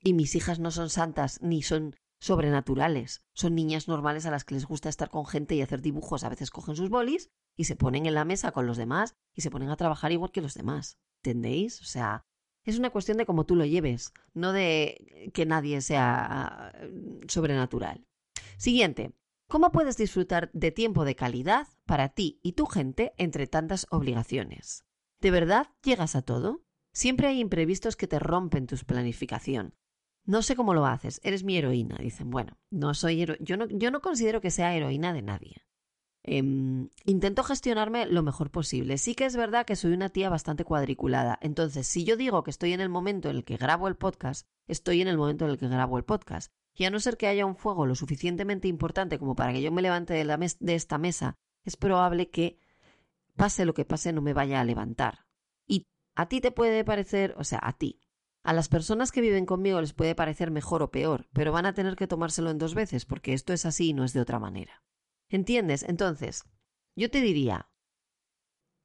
Y 0.00 0.12
mis 0.12 0.34
hijas 0.34 0.58
no 0.58 0.70
son 0.70 0.90
santas, 0.90 1.40
ni 1.42 1.62
son 1.62 1.96
sobrenaturales, 2.20 3.22
son 3.34 3.54
niñas 3.54 3.88
normales 3.88 4.26
a 4.26 4.30
las 4.30 4.44
que 4.44 4.54
les 4.54 4.66
gusta 4.66 4.88
estar 4.88 5.10
con 5.10 5.26
gente 5.26 5.54
y 5.54 5.62
hacer 5.62 5.82
dibujos, 5.82 6.24
a 6.24 6.28
veces 6.28 6.50
cogen 6.50 6.76
sus 6.76 6.88
bolis 6.88 7.30
y 7.56 7.64
se 7.64 7.76
ponen 7.76 8.06
en 8.06 8.14
la 8.14 8.24
mesa 8.24 8.52
con 8.52 8.66
los 8.66 8.76
demás 8.76 9.14
y 9.34 9.42
se 9.42 9.50
ponen 9.50 9.70
a 9.70 9.76
trabajar 9.76 10.12
igual 10.12 10.32
que 10.32 10.40
los 10.40 10.54
demás. 10.54 10.98
¿Entendéis? 11.22 11.80
O 11.82 11.84
sea, 11.84 12.24
es 12.64 12.78
una 12.78 12.90
cuestión 12.90 13.16
de 13.18 13.26
cómo 13.26 13.46
tú 13.46 13.56
lo 13.56 13.64
lleves, 13.64 14.12
no 14.34 14.52
de 14.52 15.30
que 15.34 15.46
nadie 15.46 15.80
sea 15.80 16.72
mm, 16.82 17.28
sobrenatural. 17.28 18.06
Siguiente. 18.56 19.12
¿Cómo 19.48 19.70
puedes 19.70 19.96
disfrutar 19.96 20.50
de 20.54 20.72
tiempo 20.72 21.04
de 21.04 21.14
calidad 21.14 21.68
para 21.84 22.08
ti 22.08 22.40
y 22.42 22.52
tu 22.52 22.66
gente 22.66 23.14
entre 23.16 23.46
tantas 23.46 23.86
obligaciones? 23.90 24.84
¿De 25.20 25.30
verdad 25.30 25.68
llegas 25.84 26.16
a 26.16 26.22
todo? 26.22 26.64
Siempre 26.92 27.28
hay 27.28 27.38
imprevistos 27.38 27.94
que 27.94 28.08
te 28.08 28.18
rompen 28.18 28.66
tu 28.66 28.76
planificación. 28.78 29.74
No 30.24 30.42
sé 30.42 30.56
cómo 30.56 30.74
lo 30.74 30.84
haces, 30.84 31.20
eres 31.22 31.44
mi 31.44 31.56
heroína. 31.56 31.96
Dicen, 32.00 32.28
bueno, 32.28 32.58
no 32.72 32.92
soy 32.94 33.24
yo, 33.24 33.56
no, 33.56 33.68
yo 33.68 33.92
no 33.92 34.00
considero 34.00 34.40
que 34.40 34.50
sea 34.50 34.74
heroína 34.74 35.12
de 35.12 35.22
nadie. 35.22 35.64
Em, 36.24 36.88
intento 37.04 37.44
gestionarme 37.44 38.06
lo 38.06 38.24
mejor 38.24 38.50
posible. 38.50 38.98
Sí 38.98 39.14
que 39.14 39.26
es 39.26 39.36
verdad 39.36 39.64
que 39.64 39.76
soy 39.76 39.92
una 39.92 40.08
tía 40.08 40.28
bastante 40.28 40.64
cuadriculada. 40.64 41.38
Entonces, 41.40 41.86
si 41.86 42.02
yo 42.02 42.16
digo 42.16 42.42
que 42.42 42.50
estoy 42.50 42.72
en 42.72 42.80
el 42.80 42.88
momento 42.88 43.30
en 43.30 43.36
el 43.36 43.44
que 43.44 43.56
grabo 43.56 43.86
el 43.86 43.94
podcast, 43.94 44.44
estoy 44.66 45.02
en 45.02 45.06
el 45.06 45.18
momento 45.18 45.44
en 45.44 45.52
el 45.52 45.58
que 45.58 45.68
grabo 45.68 45.98
el 45.98 46.04
podcast. 46.04 46.52
Y 46.76 46.84
a 46.84 46.90
no 46.90 47.00
ser 47.00 47.16
que 47.16 47.26
haya 47.26 47.46
un 47.46 47.56
fuego 47.56 47.86
lo 47.86 47.94
suficientemente 47.94 48.68
importante 48.68 49.18
como 49.18 49.34
para 49.34 49.52
que 49.52 49.62
yo 49.62 49.72
me 49.72 49.82
levante 49.82 50.12
de, 50.12 50.74
esta 50.74 50.98
mesa, 50.98 51.34
es 51.64 51.76
probable 51.76 52.30
que 52.30 52.58
pase 53.34 53.64
lo 53.64 53.74
que 53.74 53.86
pase 53.86 54.12
no 54.12 54.20
me 54.20 54.34
vaya 54.34 54.60
a 54.60 54.64
levantar. 54.64 55.26
a 56.18 56.28
ti 56.28 56.40
te 56.40 56.50
puede 56.50 56.82
parecer, 56.82 57.34
o 57.36 57.44
sea, 57.44 57.60
a 57.62 57.74
ti, 57.74 58.00
a 58.42 58.54
las 58.54 58.68
personas 58.68 59.12
que 59.12 59.20
viven 59.20 59.44
conmigo 59.44 59.80
les 59.80 59.92
puede 59.92 60.14
parecer 60.14 60.50
mejor 60.50 60.82
o 60.82 60.90
peor, 60.90 61.28
pero 61.34 61.52
van 61.52 61.66
a 61.66 61.74
tener 61.74 61.96
que 61.96 62.06
tomárselo 62.06 62.50
en 62.50 62.56
dos 62.56 62.74
veces, 62.74 63.04
porque 63.04 63.34
esto 63.34 63.52
es 63.52 63.66
así 63.66 63.88
y 63.88 63.92
no 63.92 64.04
es 64.04 64.14
de 64.14 64.20
otra 64.20 64.38
manera. 64.38 64.82
¿Entiendes? 65.28 65.82
Entonces, 65.82 66.44
yo 66.94 67.10
te 67.10 67.20
diría, 67.20 67.68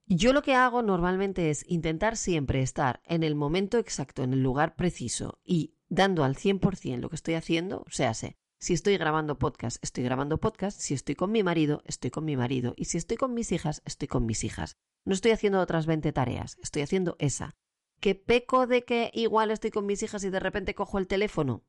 yo 0.08 0.34
lo 0.34 0.42
que 0.42 0.56
hago 0.56 0.82
normalmente 0.82 1.50
es 1.50 1.64
intentar 1.70 2.18
siempre 2.18 2.62
estar 2.62 3.02
en 3.06 3.24
el 3.24 3.36
momento 3.36 3.78
exacto, 3.78 4.24
en 4.24 4.34
el 4.34 4.44
lugar 4.44 4.76
preciso 4.76 5.40
y 5.46 5.76
dando 5.92 6.24
al 6.24 6.36
100% 6.36 7.02
lo 7.02 7.10
que 7.10 7.18
estoy 7.18 7.34
haciendo, 7.34 7.84
o 7.86 7.92
sea, 7.92 8.14
sé, 8.14 8.38
si 8.60 8.74
estoy 8.74 8.98
grabando 8.98 9.38
podcast, 9.38 9.84
estoy 9.84 10.06
grabando 10.06 10.40
podcast, 10.40 10.80
si 10.80 10.94
estoy 10.94 11.16
con 11.16 11.32
mi 11.32 11.44
marido, 11.44 11.84
estoy 11.86 12.12
con 12.12 12.24
mi 12.24 12.38
marido, 12.38 12.74
y 12.78 12.86
si 12.86 12.98
estoy 12.98 13.18
con 13.18 13.34
mis 13.34 13.52
hijas, 13.52 13.82
estoy 13.86 14.08
con 14.08 14.26
mis 14.26 14.46
hijas. 14.46 14.78
No 15.06 15.14
estoy 15.14 15.32
haciendo 15.32 15.60
otras 15.60 15.88
20 15.88 16.14
tareas, 16.14 16.58
estoy 16.64 16.84
haciendo 16.84 17.18
esa. 17.20 17.58
¿Que 18.00 18.16
peco 18.16 18.68
de 18.68 18.84
que 18.84 19.12
igual 19.14 19.52
estoy 19.52 19.72
con 19.72 19.86
mis 19.86 20.02
hijas 20.02 20.24
y 20.24 20.30
de 20.30 20.40
repente 20.40 20.76
cojo 20.76 20.98
el 20.98 21.08
teléfono? 21.08 21.66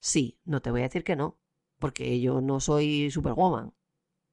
Sí, 0.00 0.40
no 0.44 0.60
te 0.60 0.72
voy 0.72 0.80
a 0.80 0.84
decir 0.84 1.04
que 1.04 1.14
no, 1.14 1.38
porque 1.78 2.20
yo 2.20 2.40
no 2.40 2.58
soy 2.58 3.10
superwoman. 3.12 3.72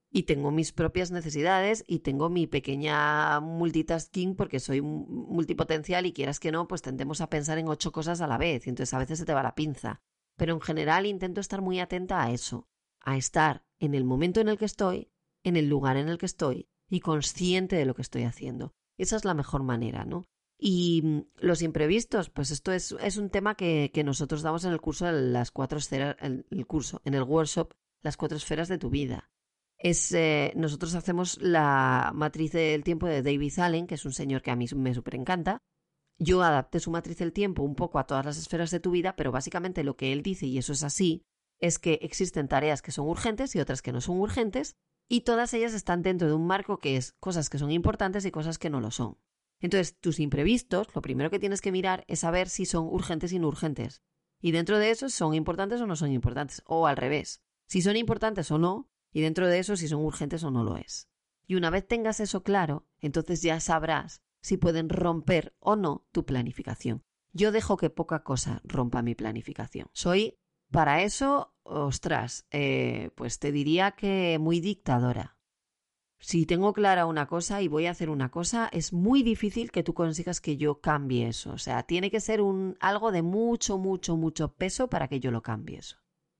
Y 0.10 0.24
tengo 0.24 0.52
mis 0.52 0.72
propias 0.72 1.12
necesidades 1.12 1.84
y 1.86 2.00
tengo 2.00 2.30
mi 2.30 2.48
pequeña 2.48 3.40
multitasking 3.42 4.36
porque 4.36 4.60
soy 4.60 4.82
multipotencial 4.82 6.06
y 6.06 6.14
quieras 6.14 6.40
que 6.40 6.52
no, 6.52 6.68
pues 6.68 6.82
tendemos 6.82 7.20
a 7.20 7.30
pensar 7.30 7.58
en 7.58 7.68
ocho 7.68 7.92
cosas 7.92 8.22
a 8.22 8.28
la 8.28 8.38
vez 8.38 8.66
y 8.66 8.70
entonces 8.70 8.94
a 8.94 9.00
veces 9.00 9.20
se 9.20 9.26
te 9.26 9.34
va 9.34 9.44
la 9.44 9.56
pinza. 9.56 10.02
Pero 10.38 10.54
en 10.54 10.62
general 10.62 11.06
intento 11.06 11.42
estar 11.42 11.62
muy 11.62 11.80
atenta 11.80 12.24
a 12.24 12.32
eso, 12.32 12.70
a 13.02 13.18
estar 13.18 13.66
en 13.80 13.96
el 13.96 14.06
momento 14.06 14.40
en 14.40 14.48
el 14.48 14.58
que 14.58 14.66
estoy, 14.66 15.12
en 15.44 15.58
el 15.58 15.68
lugar 15.68 15.98
en 15.98 16.10
el 16.10 16.18
que 16.18 16.26
estoy 16.26 16.70
y 16.90 17.02
consciente 17.02 17.76
de 17.76 17.86
lo 17.86 17.96
que 17.96 18.02
estoy 18.02 18.24
haciendo. 18.24 18.74
Esa 18.98 19.18
es 19.18 19.26
la 19.26 19.34
mejor 19.34 19.64
manera, 19.64 20.06
¿no? 20.06 20.26
Y 20.58 21.02
mm, 21.04 21.22
los 21.36 21.62
imprevistos, 21.62 22.30
pues 22.30 22.52
esto 22.52 22.72
es, 22.72 22.96
es 23.02 23.18
un 23.18 23.30
tema 23.30 23.56
que, 23.56 23.92
que, 23.94 24.04
nosotros 24.04 24.42
damos 24.42 24.66
en 24.66 24.72
el 24.72 24.82
curso 24.82 25.06
de 25.06 25.14
las 25.14 25.52
cuatro 25.52 25.78
esferas, 25.78 26.16
el, 26.20 26.46
el, 26.50 26.66
curso, 26.66 27.02
en 27.06 27.14
el 27.14 27.24
workshop, 27.24 27.74
las 28.02 28.18
cuatro 28.18 28.38
esferas 28.38 28.68
de 28.68 28.78
tu 28.78 28.90
vida. 28.90 29.30
Es, 29.78 30.12
eh, 30.14 30.54
nosotros 30.56 30.96
hacemos 30.96 31.38
la 31.42 32.12
matriz 32.16 32.52
del 32.52 32.84
tiempo 32.84 33.08
de 33.08 33.22
David 33.22 33.60
Allen, 33.60 33.88
que 33.88 33.96
es 33.96 34.06
un 34.06 34.14
señor 34.14 34.42
que 34.42 34.52
a 34.52 34.56
mí 34.56 34.66
me 34.76 34.94
súper 34.94 35.16
encanta. 35.16 35.62
Yo 36.20 36.42
adapté 36.42 36.80
su 36.80 36.90
matriz 36.90 37.18
del 37.18 37.32
tiempo 37.32 37.62
un 37.62 37.76
poco 37.76 38.00
a 38.00 38.08
todas 38.08 38.26
las 38.26 38.38
esferas 38.38 38.72
de 38.72 38.80
tu 38.80 38.92
vida, 38.92 39.16
pero 39.16 39.32
básicamente 39.32 39.84
lo 39.84 39.96
que 39.96 40.14
él 40.14 40.24
dice, 40.24 40.48
y 40.48 40.58
eso 40.58 40.74
es 40.74 40.84
así, 40.84 41.22
es 41.60 41.78
que 41.78 42.00
existen 42.02 42.48
tareas 42.48 42.82
que 42.82 42.92
son 42.92 43.08
urgentes 43.08 43.56
y 43.56 43.60
otras 43.60 43.82
que 43.82 43.92
no 43.92 44.02
son 44.02 44.20
urgentes, 44.20 44.76
y 45.08 45.22
todas 45.22 45.54
ellas 45.54 45.74
están 45.74 46.02
dentro 46.02 46.28
de 46.28 46.34
un 46.34 46.48
marco 46.48 46.80
que 46.80 46.98
es 46.98 47.14
cosas 47.20 47.50
que 47.50 47.60
son 47.60 47.72
importantes 47.72 48.26
y 48.26 48.32
cosas 48.32 48.58
que 48.58 48.70
no 48.70 48.82
lo 48.82 48.92
son. 48.92 49.18
Entonces, 49.60 49.98
tus 50.00 50.20
imprevistos, 50.20 50.88
lo 50.94 51.02
primero 51.02 51.30
que 51.30 51.40
tienes 51.40 51.62
que 51.62 51.72
mirar 51.72 52.04
es 52.08 52.20
saber 52.20 52.50
si 52.50 52.66
son 52.66 52.86
urgentes 52.88 53.32
y 53.32 53.40
no 53.40 53.48
urgentes. 53.48 54.02
Y 54.40 54.52
dentro 54.52 54.78
de 54.78 54.92
eso, 54.92 55.10
son 55.10 55.34
importantes 55.34 55.82
o 55.82 55.88
no 55.88 55.96
son 55.96 56.12
importantes. 56.12 56.62
O 56.66 56.86
al 56.86 56.98
revés. 56.98 57.42
Si 57.68 57.82
son 57.82 57.96
importantes 57.96 58.52
o 58.52 58.60
no, 58.60 58.90
y 59.12 59.22
dentro 59.22 59.48
de 59.48 59.60
eso, 59.60 59.76
si 59.76 59.88
son 59.88 60.02
urgentes 60.02 60.44
o 60.44 60.52
no 60.52 60.64
lo 60.64 60.78
es. 60.78 61.10
Y 61.46 61.56
una 61.56 61.70
vez 61.70 61.88
tengas 61.88 62.20
eso 62.20 62.44
claro, 62.44 62.86
entonces 63.00 63.42
ya 63.42 63.60
sabrás 63.60 64.22
si 64.42 64.58
pueden 64.58 64.90
romper 64.90 65.56
o 65.60 65.76
no 65.76 66.06
tu 66.12 66.26
planificación. 66.26 67.04
Yo 67.34 67.52
dejo 67.52 67.78
que 67.78 67.90
poca 67.90 68.24
cosa 68.24 68.62
rompa 68.64 69.02
mi 69.02 69.16
planificación. 69.16 69.90
Soy, 69.94 70.40
para 70.72 71.04
eso, 71.04 71.54
ostras, 71.64 72.46
eh, 72.52 73.12
pues 73.16 73.40
te 73.40 73.52
diría 73.52 73.92
que 73.92 74.38
muy 74.40 74.60
dictadora. 74.60 75.38
Si 76.20 76.46
tengo 76.46 76.74
clara 76.74 77.06
una 77.06 77.28
cosa 77.28 77.62
y 77.62 77.68
voy 77.68 77.86
a 77.86 77.92
hacer 77.92 78.10
una 78.10 78.32
cosa, 78.32 78.70
es 78.74 78.92
muy 78.92 79.22
difícil 79.22 79.72
que 79.72 79.84
tú 79.84 79.94
consigas 79.94 80.42
que 80.42 80.58
yo 80.58 80.82
cambie 80.82 81.28
eso. 81.28 81.52
O 81.52 81.58
sea, 81.60 81.84
tiene 81.84 82.10
que 82.10 82.20
ser 82.20 82.42
un, 82.42 82.76
algo 82.80 83.12
de 83.12 83.22
mucho, 83.22 83.78
mucho, 83.78 84.18
mucho 84.18 84.54
peso 84.54 84.90
para 84.90 85.08
que 85.08 85.20
yo 85.20 85.30
lo 85.30 85.44
cambie 85.44 85.78
eso. 85.78 85.98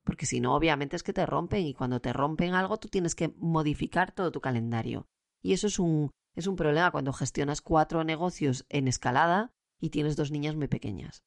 Porque 0.08 0.26
si 0.26 0.40
no, 0.40 0.56
obviamente 0.56 0.96
es 0.96 1.04
que 1.04 1.12
te 1.12 1.26
rompen 1.26 1.66
y 1.66 1.74
cuando 1.74 2.00
te 2.00 2.14
rompen 2.14 2.54
algo 2.54 2.78
tú 2.78 2.88
tienes 2.88 3.14
que 3.14 3.28
modificar 3.36 4.14
todo 4.14 4.32
tu 4.32 4.40
calendario. 4.40 5.06
Y 5.42 5.52
eso 5.52 5.68
es 5.68 5.80
un, 5.80 6.12
es 6.34 6.48
un 6.48 6.56
problema 6.56 6.92
cuando 6.92 7.12
gestionas 7.12 7.62
cuatro 7.62 8.06
negocios 8.06 8.66
en 8.70 8.88
escalada 8.88 9.52
y 9.82 9.90
tienes 9.90 10.16
dos 10.16 10.32
niñas 10.32 10.56
muy 10.56 10.70
pequeñas. 10.70 11.26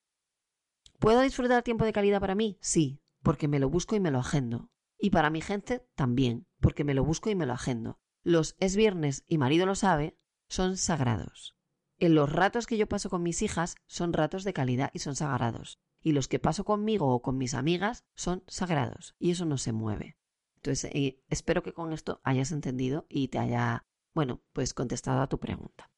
¿Puedo 0.99 1.20
disfrutar 1.20 1.62
tiempo 1.62 1.84
de 1.84 1.92
calidad 1.92 2.20
para 2.20 2.34
mí? 2.34 2.56
Sí, 2.62 3.02
porque 3.22 3.49
me 3.49 3.58
lo 3.58 3.68
busco 3.68 3.96
y 3.96 4.00
me 4.00 4.10
lo 4.10 4.18
agendo. 4.18 4.70
Y 4.99 5.10
para 5.10 5.28
mi 5.28 5.42
gente 5.42 5.87
también, 5.94 6.46
porque 6.58 6.82
me 6.82 6.94
lo 6.94 7.04
busco 7.04 7.28
y 7.28 7.34
me 7.34 7.44
lo 7.44 7.52
agendo. 7.52 7.99
Los 8.22 8.56
es 8.60 8.76
viernes 8.76 9.25
y 9.26 9.37
marido 9.37 9.66
lo 9.66 9.75
sabe 9.75 10.16
son 10.49 10.78
sagrados. 10.78 11.54
En 11.99 12.14
los 12.14 12.32
ratos 12.32 12.66
que 12.66 12.78
yo 12.78 12.88
paso 12.88 13.10
con 13.10 13.22
mis 13.22 13.42
hijas 13.42 13.76
son 13.87 14.14
ratos 14.14 14.42
de 14.44 14.54
calidad 14.54 14.90
y 14.94 15.00
son 15.00 15.16
sagrados. 15.16 15.78
Y 16.02 16.12
los 16.12 16.28
que 16.28 16.38
paso 16.38 16.64
conmigo 16.64 17.09
o 17.09 17.23
con 17.23 17.37
mis 17.37 17.54
amigas 17.54 18.04
son 18.14 18.42
sagrados. 18.47 19.14
Y 19.19 19.30
eso 19.30 19.45
no 19.45 19.59
se 19.59 19.73
mueve. 19.73 20.16
Entonces, 20.57 20.90
eh, 20.95 21.23
espero 21.28 21.62
que 21.62 21.73
con 21.73 21.92
esto 21.92 22.21
hayas 22.23 22.52
entendido 22.52 23.07
y 23.09 23.28
te 23.28 23.38
haya, 23.38 23.87
bueno, 24.14 24.42
pues 24.52 24.75
contestado 24.75 25.21
a 25.21 25.28
tu 25.28 25.38
pregunta. 25.38 25.90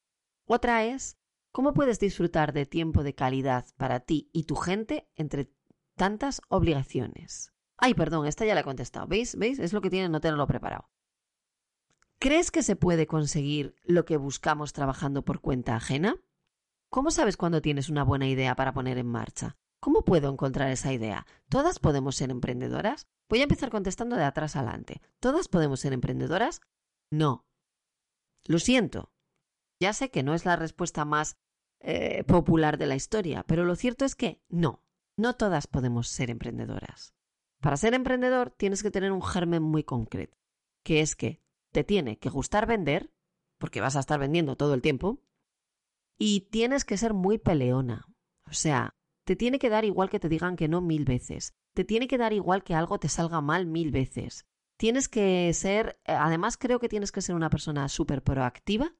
Otra 0.45 0.85
es, 0.85 1.17
¿cómo 1.51 1.73
puedes 1.73 1.99
disfrutar 1.99 2.53
de 2.53 2.65
tiempo 2.65 3.03
de 3.03 3.15
calidad 3.15 3.65
para 3.77 4.01
ti 4.01 4.29
y 4.33 4.43
tu 4.43 4.55
gente 4.55 5.09
entre 5.15 5.51
tantas 5.95 6.41
obligaciones? 6.47 7.53
Ay, 7.77 7.93
perdón, 7.93 8.25
esta 8.25 8.45
ya 8.45 8.53
la 8.53 8.61
he 8.61 8.65
contestado. 8.65 9.07
¿Veis? 9.07 9.37
¿Veis? 9.37 9.59
Es 9.59 9.73
lo 9.73 9.81
que 9.81 9.89
tiene 9.89 10.07
no 10.09 10.21
tenerlo 10.21 10.47
preparado. 10.47 10.89
¿Crees 12.19 12.51
que 12.51 12.63
se 12.63 12.77
puede 12.77 13.05
conseguir 13.05 13.75
lo 13.83 14.05
que 14.05 14.15
buscamos 14.15 14.71
trabajando 14.71 15.25
por 15.25 15.41
cuenta 15.41 15.75
ajena? 15.75 16.15
¿Cómo 16.87 17.11
sabes 17.11 17.35
cuándo 17.35 17.61
tienes 17.61 17.89
una 17.89 18.05
buena 18.05 18.29
idea 18.29 18.55
para 18.55 18.73
poner 18.73 18.97
en 18.97 19.07
marcha? 19.07 19.57
¿Cómo 19.83 20.05
puedo 20.05 20.31
encontrar 20.31 20.71
esa 20.71 20.93
idea? 20.93 21.27
¿Todas 21.49 21.79
podemos 21.79 22.15
ser 22.15 22.31
emprendedoras? 22.31 23.09
Voy 23.27 23.41
a 23.41 23.43
empezar 23.43 23.69
contestando 23.69 24.15
de 24.15 24.23
atrás 24.23 24.55
adelante. 24.55 25.01
¿Todas 25.19 25.49
podemos 25.49 25.81
ser 25.81 25.91
emprendedoras? 25.91 26.61
No. 27.11 27.45
Lo 28.45 28.59
siento. 28.59 29.11
Ya 29.81 29.91
sé 29.91 30.09
que 30.09 30.23
no 30.23 30.35
es 30.35 30.45
la 30.45 30.55
respuesta 30.55 31.03
más 31.03 31.35
eh, 31.81 32.23
popular 32.23 32.77
de 32.77 32.87
la 32.87 32.95
historia, 32.95 33.43
pero 33.45 33.65
lo 33.65 33.75
cierto 33.75 34.05
es 34.05 34.15
que 34.15 34.41
no. 34.47 34.85
No 35.17 35.35
todas 35.35 35.67
podemos 35.67 36.07
ser 36.07 36.29
emprendedoras. 36.29 37.13
Para 37.59 37.75
ser 37.75 37.93
emprendedor 37.93 38.51
tienes 38.51 38.83
que 38.83 38.91
tener 38.91 39.11
un 39.11 39.21
germen 39.21 39.63
muy 39.63 39.83
concreto, 39.83 40.37
que 40.85 41.01
es 41.01 41.17
que 41.17 41.41
te 41.73 41.83
tiene 41.83 42.19
que 42.19 42.29
gustar 42.29 42.67
vender, 42.67 43.11
porque 43.57 43.81
vas 43.81 43.97
a 43.97 43.99
estar 43.99 44.17
vendiendo 44.17 44.55
todo 44.55 44.75
el 44.75 44.81
tiempo, 44.81 45.19
y 46.17 46.47
tienes 46.51 46.85
que 46.85 46.95
ser 46.95 47.13
muy 47.13 47.37
peleona. 47.37 48.07
O 48.49 48.53
sea, 48.53 48.95
te 49.25 49.35
tiene 49.35 49.59
que 49.59 49.69
dar 49.69 49.85
igual 49.85 50.09
que 50.09 50.19
te 50.19 50.29
digan 50.29 50.55
que 50.55 50.67
no 50.67 50.81
mil 50.81 51.05
veces. 51.05 51.53
Te 51.73 51.83
tiene 51.83 52.07
que 52.07 52.17
dar 52.17 52.33
igual 52.33 52.63
que 52.63 52.75
algo 52.75 52.99
te 52.99 53.09
salga 53.09 53.41
mal 53.41 53.65
mil 53.65 53.91
veces. 53.91 54.45
Tienes 54.77 55.07
que 55.07 55.53
ser, 55.53 55.99
eh, 56.05 56.13
además 56.13 56.57
creo 56.57 56.79
que 56.79 56.89
tienes 56.89 57.11
que 57.11 57.21
ser 57.21 57.35
una 57.35 57.49
persona 57.49 57.87
súper 57.89 58.23
proactiva 58.23 58.95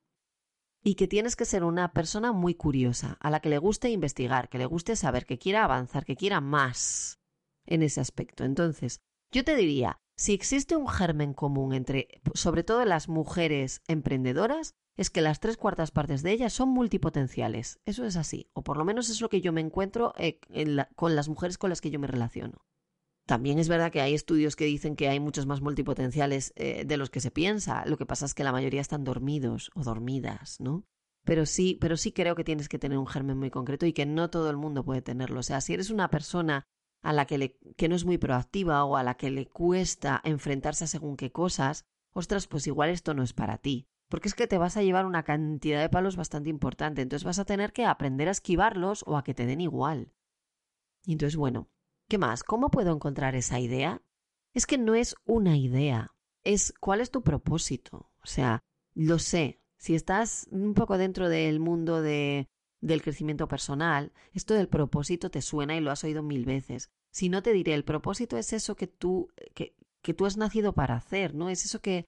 y 0.83 0.95
que 0.95 1.07
tienes 1.07 1.35
que 1.35 1.45
ser 1.45 1.63
una 1.63 1.93
persona 1.93 2.31
muy 2.31 2.55
curiosa, 2.55 3.17
a 3.21 3.29
la 3.29 3.39
que 3.39 3.49
le 3.49 3.57
guste 3.57 3.89
investigar, 3.89 4.49
que 4.49 4.57
le 4.57 4.65
guste 4.65 4.95
saber, 4.95 5.25
que 5.25 5.39
quiera 5.39 5.63
avanzar, 5.63 6.05
que 6.05 6.15
quiera 6.15 6.41
más 6.41 7.19
en 7.65 7.83
ese 7.83 8.01
aspecto. 8.01 8.43
Entonces, 8.43 9.01
yo 9.31 9.43
te 9.43 9.55
diría, 9.55 9.99
si 10.15 10.33
existe 10.33 10.75
un 10.75 10.87
germen 10.87 11.33
común 11.33 11.73
entre, 11.73 12.07
sobre 12.33 12.63
todo 12.63 12.85
las 12.85 13.09
mujeres 13.09 13.81
emprendedoras, 13.87 14.75
es 14.95 15.09
que 15.09 15.21
las 15.21 15.39
tres 15.39 15.57
cuartas 15.57 15.91
partes 15.91 16.21
de 16.21 16.31
ellas 16.31 16.53
son 16.53 16.69
multipotenciales. 16.69 17.79
Eso 17.85 18.05
es 18.05 18.15
así, 18.15 18.49
o 18.53 18.63
por 18.63 18.77
lo 18.77 18.85
menos 18.85 19.09
es 19.09 19.21
lo 19.21 19.29
que 19.29 19.41
yo 19.41 19.51
me 19.51 19.61
encuentro 19.61 20.13
eh, 20.17 20.39
con 20.95 21.15
las 21.15 21.29
mujeres 21.29 21.57
con 21.57 21.69
las 21.69 21.81
que 21.81 21.89
yo 21.89 21.99
me 21.99 22.07
relaciono. 22.07 22.63
También 23.25 23.57
es 23.57 23.69
verdad 23.69 23.91
que 23.91 24.01
hay 24.01 24.13
estudios 24.13 24.55
que 24.55 24.65
dicen 24.65 24.95
que 24.95 25.07
hay 25.07 25.19
muchos 25.19 25.45
más 25.45 25.61
multipotenciales 25.61 26.51
eh, 26.55 26.83
de 26.85 26.97
los 26.97 27.09
que 27.09 27.21
se 27.21 27.31
piensa. 27.31 27.85
Lo 27.85 27.97
que 27.97 28.05
pasa 28.05 28.25
es 28.25 28.33
que 28.33 28.43
la 28.43 28.51
mayoría 28.51 28.81
están 28.81 29.05
dormidos 29.05 29.71
o 29.75 29.83
dormidas, 29.83 30.59
¿no? 30.59 30.85
Pero 31.23 31.45
sí, 31.45 31.77
pero 31.79 31.95
sí 31.95 32.11
creo 32.11 32.35
que 32.35 32.43
tienes 32.43 32.67
que 32.67 32.79
tener 32.79 32.97
un 32.97 33.07
germen 33.07 33.37
muy 33.37 33.49
concreto 33.49 33.85
y 33.85 33.93
que 33.93 34.05
no 34.05 34.29
todo 34.29 34.49
el 34.49 34.57
mundo 34.57 34.83
puede 34.83 35.01
tenerlo. 35.01 35.39
O 35.39 35.43
sea, 35.43 35.61
si 35.61 35.73
eres 35.73 35.89
una 35.89 36.09
persona 36.09 36.67
a 37.03 37.13
la 37.13 37.25
que, 37.25 37.37
le, 37.37 37.57
que 37.77 37.89
no 37.89 37.95
es 37.95 38.05
muy 38.05 38.17
proactiva 38.17 38.83
o 38.85 38.95
a 38.97 39.03
la 39.03 39.15
que 39.15 39.29
le 39.29 39.45
cuesta 39.45 40.21
enfrentarse 40.23 40.85
a 40.85 40.87
según 40.87 41.17
qué 41.17 41.31
cosas, 41.31 41.85
ostras, 42.13 42.47
pues 42.47 42.65
igual 42.65 42.89
esto 42.89 43.13
no 43.13 43.21
es 43.21 43.33
para 43.33 43.57
ti. 43.57 43.87
Porque 44.09 44.27
es 44.27 44.35
que 44.35 44.47
te 44.47 44.57
vas 44.57 44.77
a 44.77 44.83
llevar 44.83 45.05
una 45.05 45.23
cantidad 45.23 45.81
de 45.81 45.89
palos 45.89 46.15
bastante 46.15 46.49
importante, 46.49 47.01
entonces 47.01 47.25
vas 47.25 47.39
a 47.39 47.45
tener 47.45 47.73
que 47.73 47.85
aprender 47.85 48.27
a 48.27 48.31
esquivarlos 48.31 49.03
o 49.05 49.17
a 49.17 49.23
que 49.23 49.33
te 49.33 49.45
den 49.45 49.61
igual. 49.61 50.13
Y 51.05 51.13
entonces, 51.13 51.35
bueno, 51.35 51.69
¿qué 52.07 52.17
más? 52.17 52.43
¿Cómo 52.43 52.69
puedo 52.69 52.93
encontrar 52.93 53.35
esa 53.35 53.59
idea? 53.59 54.01
Es 54.53 54.65
que 54.65 54.77
no 54.77 54.95
es 54.95 55.15
una 55.25 55.57
idea, 55.57 56.15
es 56.43 56.73
cuál 56.79 57.01
es 57.01 57.11
tu 57.11 57.23
propósito. 57.23 58.11
O 58.23 58.27
sea, 58.27 58.63
lo 58.93 59.19
sé, 59.19 59.61
si 59.77 59.95
estás 59.95 60.47
un 60.51 60.73
poco 60.75 60.97
dentro 60.97 61.27
del 61.27 61.59
mundo 61.59 62.01
de 62.01 62.47
del 62.83 63.01
crecimiento 63.01 63.47
personal, 63.47 64.11
esto 64.33 64.53
del 64.53 64.67
propósito 64.67 65.31
te 65.31 65.41
suena 65.41 65.75
y 65.75 65.79
lo 65.79 65.89
has 65.89 66.03
oído 66.03 66.21
mil 66.21 66.45
veces. 66.45 66.89
Si 67.11 67.29
no 67.29 67.41
te 67.41 67.53
diré, 67.53 67.73
el 67.73 67.85
propósito 67.85 68.37
es 68.37 68.53
eso 68.53 68.75
que 68.75 68.87
tú, 68.87 69.29
que, 69.53 69.75
que 70.01 70.13
tú 70.13 70.25
has 70.25 70.37
nacido 70.37 70.73
para 70.73 70.95
hacer, 70.95 71.33
¿no? 71.33 71.49
Es 71.49 71.63
eso 71.63 71.81
que, 71.81 72.05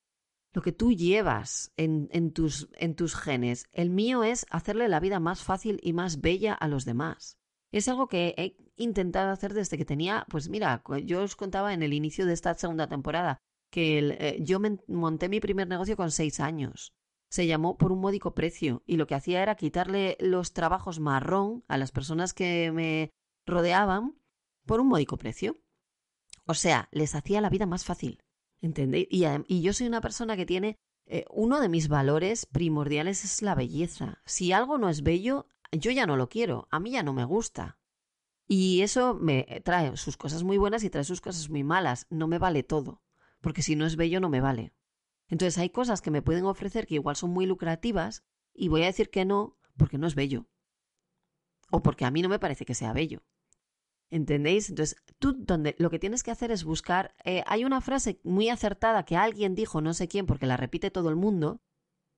lo 0.53 0.62
que 0.62 0.74
tú 0.74 0.91
llevas 0.91 1.72
en, 1.77 2.10
en, 2.12 2.32
tus, 2.32 2.70
en 2.74 2.96
tus 2.96 3.15
genes. 3.15 3.67
El 3.72 3.89
mío 3.89 4.24
es 4.24 4.46
hacerle 4.50 4.89
la 4.89 5.00
vida 5.00 5.20
más 5.20 5.44
fácil 5.44 5.79
y 5.82 5.94
más 5.94 6.20
bella 6.22 6.53
a 6.53 6.67
los 6.67 6.84
demás. 6.84 7.38
Es 7.72 7.88
algo 7.88 8.08
que 8.08 8.36
he 8.38 8.58
intentado 8.75 9.32
hacer 9.32 9.53
desde 9.53 9.77
que 9.77 9.86
tenía, 9.86 10.25
pues 10.29 10.50
mira, 10.50 10.84
yo 11.03 11.24
os 11.24 11.36
contaba 11.36 11.74
en 11.74 11.84
el 11.84 11.94
inicio 11.94 12.25
de 12.25 12.34
esta 12.34 12.53
segunda 12.53 12.88
temporada 12.88 13.38
que 13.72 14.00
eh, 14.00 14.38
yo 14.41 14.60
monté 14.88 15.29
mi 15.29 15.39
primer 15.39 15.67
negocio 15.67 15.96
con 15.96 16.12
seis 16.12 16.39
años. 16.39 16.94
Se 17.29 17.48
llamó 17.48 17.77
por 17.77 17.91
un 17.91 18.00
módico 18.00 18.34
precio 18.34 18.84
y 18.86 18.98
lo 18.98 19.08
que 19.08 19.15
hacía 19.15 19.41
era 19.41 19.55
quitarle 19.55 20.17
los 20.20 20.53
trabajos 20.53 21.00
marrón 21.00 21.63
a 21.67 21.77
las 21.77 21.91
personas 21.91 22.34
que 22.34 22.72
me 22.72 23.12
rodeaban 23.46 24.15
por 24.65 24.79
un 24.79 24.88
módico 24.88 25.17
precio. 25.17 25.58
O 26.46 26.53
sea, 26.53 26.88
les 26.91 27.15
hacía 27.15 27.41
la 27.41 27.50
vida 27.50 27.65
más 27.65 27.86
fácil. 27.86 28.24
¿Entendéis? 28.62 29.08
Y, 29.10 29.62
yo 29.62 29.74
soy 29.74 29.88
una 29.88 30.01
persona 30.01 30.36
que 30.36 30.46
tiene 30.46 30.77
eh, 31.05 31.25
uno 31.29 31.60
de 31.60 31.70
mis 31.70 31.88
valores 31.88 32.46
primordiales 32.46 33.24
es 33.24 33.41
la 33.41 33.55
belleza. 33.55 34.22
Si 34.25 34.51
algo 34.51 34.77
no 34.77 34.89
es 34.89 35.03
bello, 35.03 35.48
yo 35.72 35.91
ya 35.91 36.05
no 36.05 36.17
lo 36.17 36.29
quiero, 36.29 36.67
a 36.72 36.79
mí 36.79 36.91
ya 36.91 37.03
no 37.03 37.13
me 37.13 37.25
gusta. 37.25 37.77
Y 38.48 38.82
eso 38.82 39.15
me 39.15 39.62
trae 39.63 39.98
sus 39.98 40.17
cosas 40.17 40.44
muy 40.44 40.58
buenas 40.58 40.84
y 40.84 40.89
trae 40.89 41.03
sus 41.03 41.22
cosas 41.22 41.50
muy 41.50 41.63
malas. 41.63 42.05
No 42.10 42.27
me 42.27 42.39
vale 42.39 42.63
todo, 42.63 43.01
porque 43.41 43.62
si 43.62 43.75
no 43.75 43.86
es 43.86 43.96
bello 43.96 44.20
no 44.20 44.29
me 44.29 44.41
vale. 44.41 44.74
Entonces 45.27 45.58
hay 45.58 45.70
cosas 45.70 46.01
que 46.01 46.12
me 46.12 46.22
pueden 46.22 46.46
ofrecer 46.46 46.86
que 46.86 46.96
igual 46.96 47.15
son 47.15 47.32
muy 47.32 47.46
lucrativas 47.46 48.24
y 48.53 48.67
voy 48.67 48.84
a 48.84 48.88
decir 48.88 49.10
que 49.10 49.25
no 49.25 49.58
porque 49.77 49.98
no 49.98 50.08
es 50.08 50.15
bello. 50.15 50.48
O 51.72 51.82
porque 51.82 52.05
a 52.05 52.12
mí 52.12 52.22
no 52.22 52.29
me 52.29 52.39
parece 52.39 52.65
que 52.65 52.75
sea 52.75 52.94
bello. 52.94 53.24
¿Entendéis? 54.10 54.70
Entonces, 54.70 54.98
tú 55.20 55.34
donde 55.38 55.75
lo 55.79 55.89
que 55.89 56.00
tienes 56.00 56.22
que 56.24 56.32
hacer 56.32 56.51
es 56.51 56.63
buscar. 56.63 57.15
Eh, 57.25 57.44
hay 57.48 57.65
una 57.65 57.82
frase 57.82 58.20
muy 58.24 58.50
acertada 58.50 59.03
que 59.03 59.17
alguien 59.17 59.55
dijo, 59.55 59.82
no 59.82 59.94
sé 59.94 60.08
quién, 60.08 60.25
porque 60.25 60.46
la 60.46 60.58
repite 60.58 60.91
todo 60.91 61.10
el 61.10 61.15
mundo, 61.15 61.62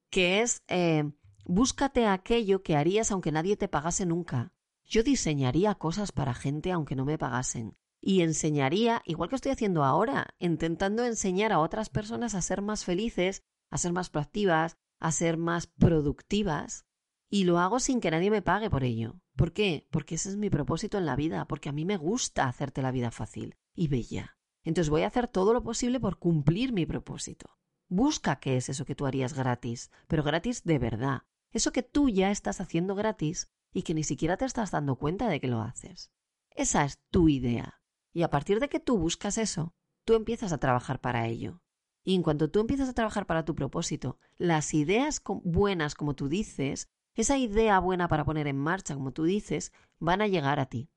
que 0.09 0.41
es 0.41 0.63
eh, 0.67 1.05
búscate 1.45 2.05
aquello 2.05 2.61
que 2.61 2.75
harías 2.75 3.11
aunque 3.11 3.31
nadie 3.31 3.55
te 3.55 3.69
pagase 3.69 4.05
nunca. 4.05 4.53
Yo 4.85 5.03
diseñaría 5.03 5.75
cosas 5.75 6.11
para 6.11 6.33
gente 6.33 6.71
aunque 6.71 6.95
no 6.95 7.05
me 7.05 7.17
pagasen. 7.17 7.77
Y 8.01 8.21
enseñaría, 8.21 9.01
igual 9.05 9.29
que 9.29 9.35
estoy 9.35 9.51
haciendo 9.51 9.83
ahora, 9.83 10.35
intentando 10.39 11.03
enseñar 11.05 11.51
a 11.51 11.59
otras 11.59 11.89
personas 11.89 12.35
a 12.35 12.41
ser 12.41 12.61
más 12.61 12.85
felices, 12.85 13.43
a 13.69 13.77
ser 13.77 13.91
más 13.91 14.09
proactivas, 14.09 14.77
a 14.99 15.11
ser 15.11 15.37
más 15.37 15.67
productivas. 15.67 16.85
Y 17.29 17.43
lo 17.43 17.59
hago 17.59 17.79
sin 17.79 17.99
que 17.99 18.11
nadie 18.11 18.31
me 18.31 18.41
pague 18.41 18.69
por 18.69 18.83
ello. 18.83 19.19
¿Por 19.35 19.51
qué? 19.51 19.87
Porque 19.91 20.15
ese 20.15 20.29
es 20.29 20.37
mi 20.37 20.49
propósito 20.49 20.97
en 20.97 21.05
la 21.05 21.15
vida, 21.15 21.45
porque 21.47 21.69
a 21.69 21.73
mí 21.73 21.85
me 21.85 21.97
gusta 21.97 22.47
hacerte 22.47 22.81
la 22.81 22.91
vida 22.91 23.11
fácil 23.11 23.55
y 23.75 23.87
bella. 23.87 24.37
Entonces 24.63 24.89
voy 24.89 25.03
a 25.03 25.07
hacer 25.07 25.27
todo 25.27 25.53
lo 25.53 25.63
posible 25.63 25.99
por 25.99 26.19
cumplir 26.19 26.73
mi 26.73 26.85
propósito. 26.85 27.57
Busca 27.89 28.39
qué 28.39 28.57
es 28.57 28.69
eso 28.69 28.85
que 28.85 28.95
tú 28.95 29.05
harías 29.05 29.33
gratis, 29.33 29.91
pero 30.07 30.23
gratis 30.23 30.63
de 30.63 30.79
verdad. 30.79 31.21
Eso 31.51 31.71
que 31.71 31.83
tú 31.83 32.09
ya 32.09 32.31
estás 32.31 32.59
haciendo 32.59 32.95
gratis 32.95 33.49
y 33.73 33.83
que 33.83 33.93
ni 33.93 34.03
siquiera 34.03 34.37
te 34.37 34.45
estás 34.45 34.71
dando 34.71 34.97
cuenta 34.97 35.29
de 35.29 35.39
que 35.39 35.47
lo 35.47 35.61
haces. 35.61 36.11
Esa 36.49 36.83
es 36.83 36.99
tu 37.11 37.29
idea. 37.29 37.81
Y 38.13 38.23
a 38.23 38.29
partir 38.29 38.59
de 38.59 38.69
que 38.69 38.79
tú 38.79 38.97
buscas 38.97 39.37
eso, 39.37 39.73
tú 40.05 40.13
empiezas 40.13 40.53
a 40.53 40.59
trabajar 40.59 41.01
para 41.01 41.27
ello. 41.27 41.61
Y 42.03 42.15
en 42.15 42.23
cuanto 42.23 42.49
tú 42.49 42.61
empiezas 42.61 42.87
a 42.87 42.93
trabajar 42.93 43.25
para 43.25 43.43
tu 43.43 43.53
propósito, 43.53 44.17
las 44.37 44.73
ideas 44.73 45.21
buenas, 45.43 45.93
como 45.93 46.15
tú 46.15 46.29
dices, 46.29 46.87
esa 47.15 47.37
idea 47.37 47.79
buena 47.79 48.07
para 48.07 48.23
poner 48.23 48.47
en 48.47 48.57
marcha, 48.57 48.93
como 48.93 49.11
tú 49.11 49.23
dices, 49.23 49.73
van 49.99 50.21
a 50.21 50.27
llegar 50.27 50.59
a 50.59 50.67
ti. 50.67 50.89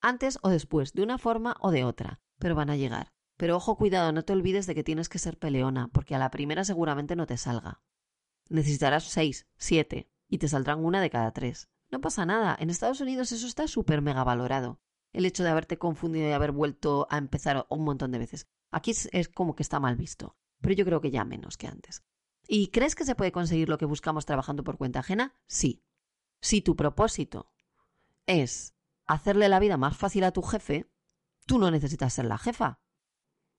Antes 0.00 0.38
o 0.42 0.48
después, 0.48 0.92
de 0.92 1.02
una 1.02 1.18
forma 1.18 1.56
o 1.60 1.70
de 1.70 1.84
otra, 1.84 2.20
pero 2.38 2.54
van 2.54 2.70
a 2.70 2.76
llegar. 2.76 3.12
Pero 3.36 3.56
ojo, 3.56 3.76
cuidado, 3.76 4.12
no 4.12 4.24
te 4.24 4.32
olvides 4.32 4.66
de 4.66 4.74
que 4.74 4.84
tienes 4.84 5.08
que 5.08 5.18
ser 5.18 5.38
peleona, 5.38 5.88
porque 5.88 6.14
a 6.14 6.18
la 6.18 6.30
primera 6.30 6.64
seguramente 6.64 7.16
no 7.16 7.26
te 7.26 7.36
salga. 7.36 7.80
Necesitarás 8.48 9.04
seis, 9.04 9.46
siete, 9.56 10.10
y 10.28 10.38
te 10.38 10.48
saldrán 10.48 10.84
una 10.84 11.00
de 11.00 11.10
cada 11.10 11.32
tres. 11.32 11.68
No 11.90 12.00
pasa 12.00 12.26
nada, 12.26 12.56
en 12.58 12.70
Estados 12.70 13.00
Unidos 13.00 13.32
eso 13.32 13.46
está 13.46 13.68
súper 13.68 14.02
mega 14.02 14.24
valorado. 14.24 14.80
El 15.12 15.24
hecho 15.24 15.42
de 15.42 15.50
haberte 15.50 15.78
confundido 15.78 16.28
y 16.28 16.32
haber 16.32 16.52
vuelto 16.52 17.06
a 17.10 17.18
empezar 17.18 17.66
un 17.70 17.84
montón 17.84 18.12
de 18.12 18.18
veces. 18.18 18.46
Aquí 18.70 18.90
es 18.90 19.28
como 19.28 19.54
que 19.54 19.62
está 19.62 19.80
mal 19.80 19.96
visto, 19.96 20.36
pero 20.60 20.74
yo 20.74 20.84
creo 20.84 21.00
que 21.00 21.10
ya 21.10 21.24
menos 21.24 21.56
que 21.56 21.66
antes. 21.66 22.04
¿Y 22.46 22.68
crees 22.68 22.94
que 22.94 23.04
se 23.04 23.14
puede 23.14 23.32
conseguir 23.32 23.68
lo 23.68 23.78
que 23.78 23.84
buscamos 23.84 24.24
trabajando 24.24 24.64
por 24.64 24.78
cuenta 24.78 25.00
ajena? 25.00 25.34
Sí. 25.46 25.84
Si 26.40 26.62
tu 26.62 26.76
propósito 26.76 27.52
es 28.26 28.74
hacerle 29.06 29.48
la 29.48 29.58
vida 29.58 29.76
más 29.76 29.96
fácil 29.96 30.24
a 30.24 30.32
tu 30.32 30.42
jefe, 30.42 30.90
tú 31.46 31.58
no 31.58 31.70
necesitas 31.70 32.14
ser 32.14 32.26
la 32.26 32.38
jefa. 32.38 32.80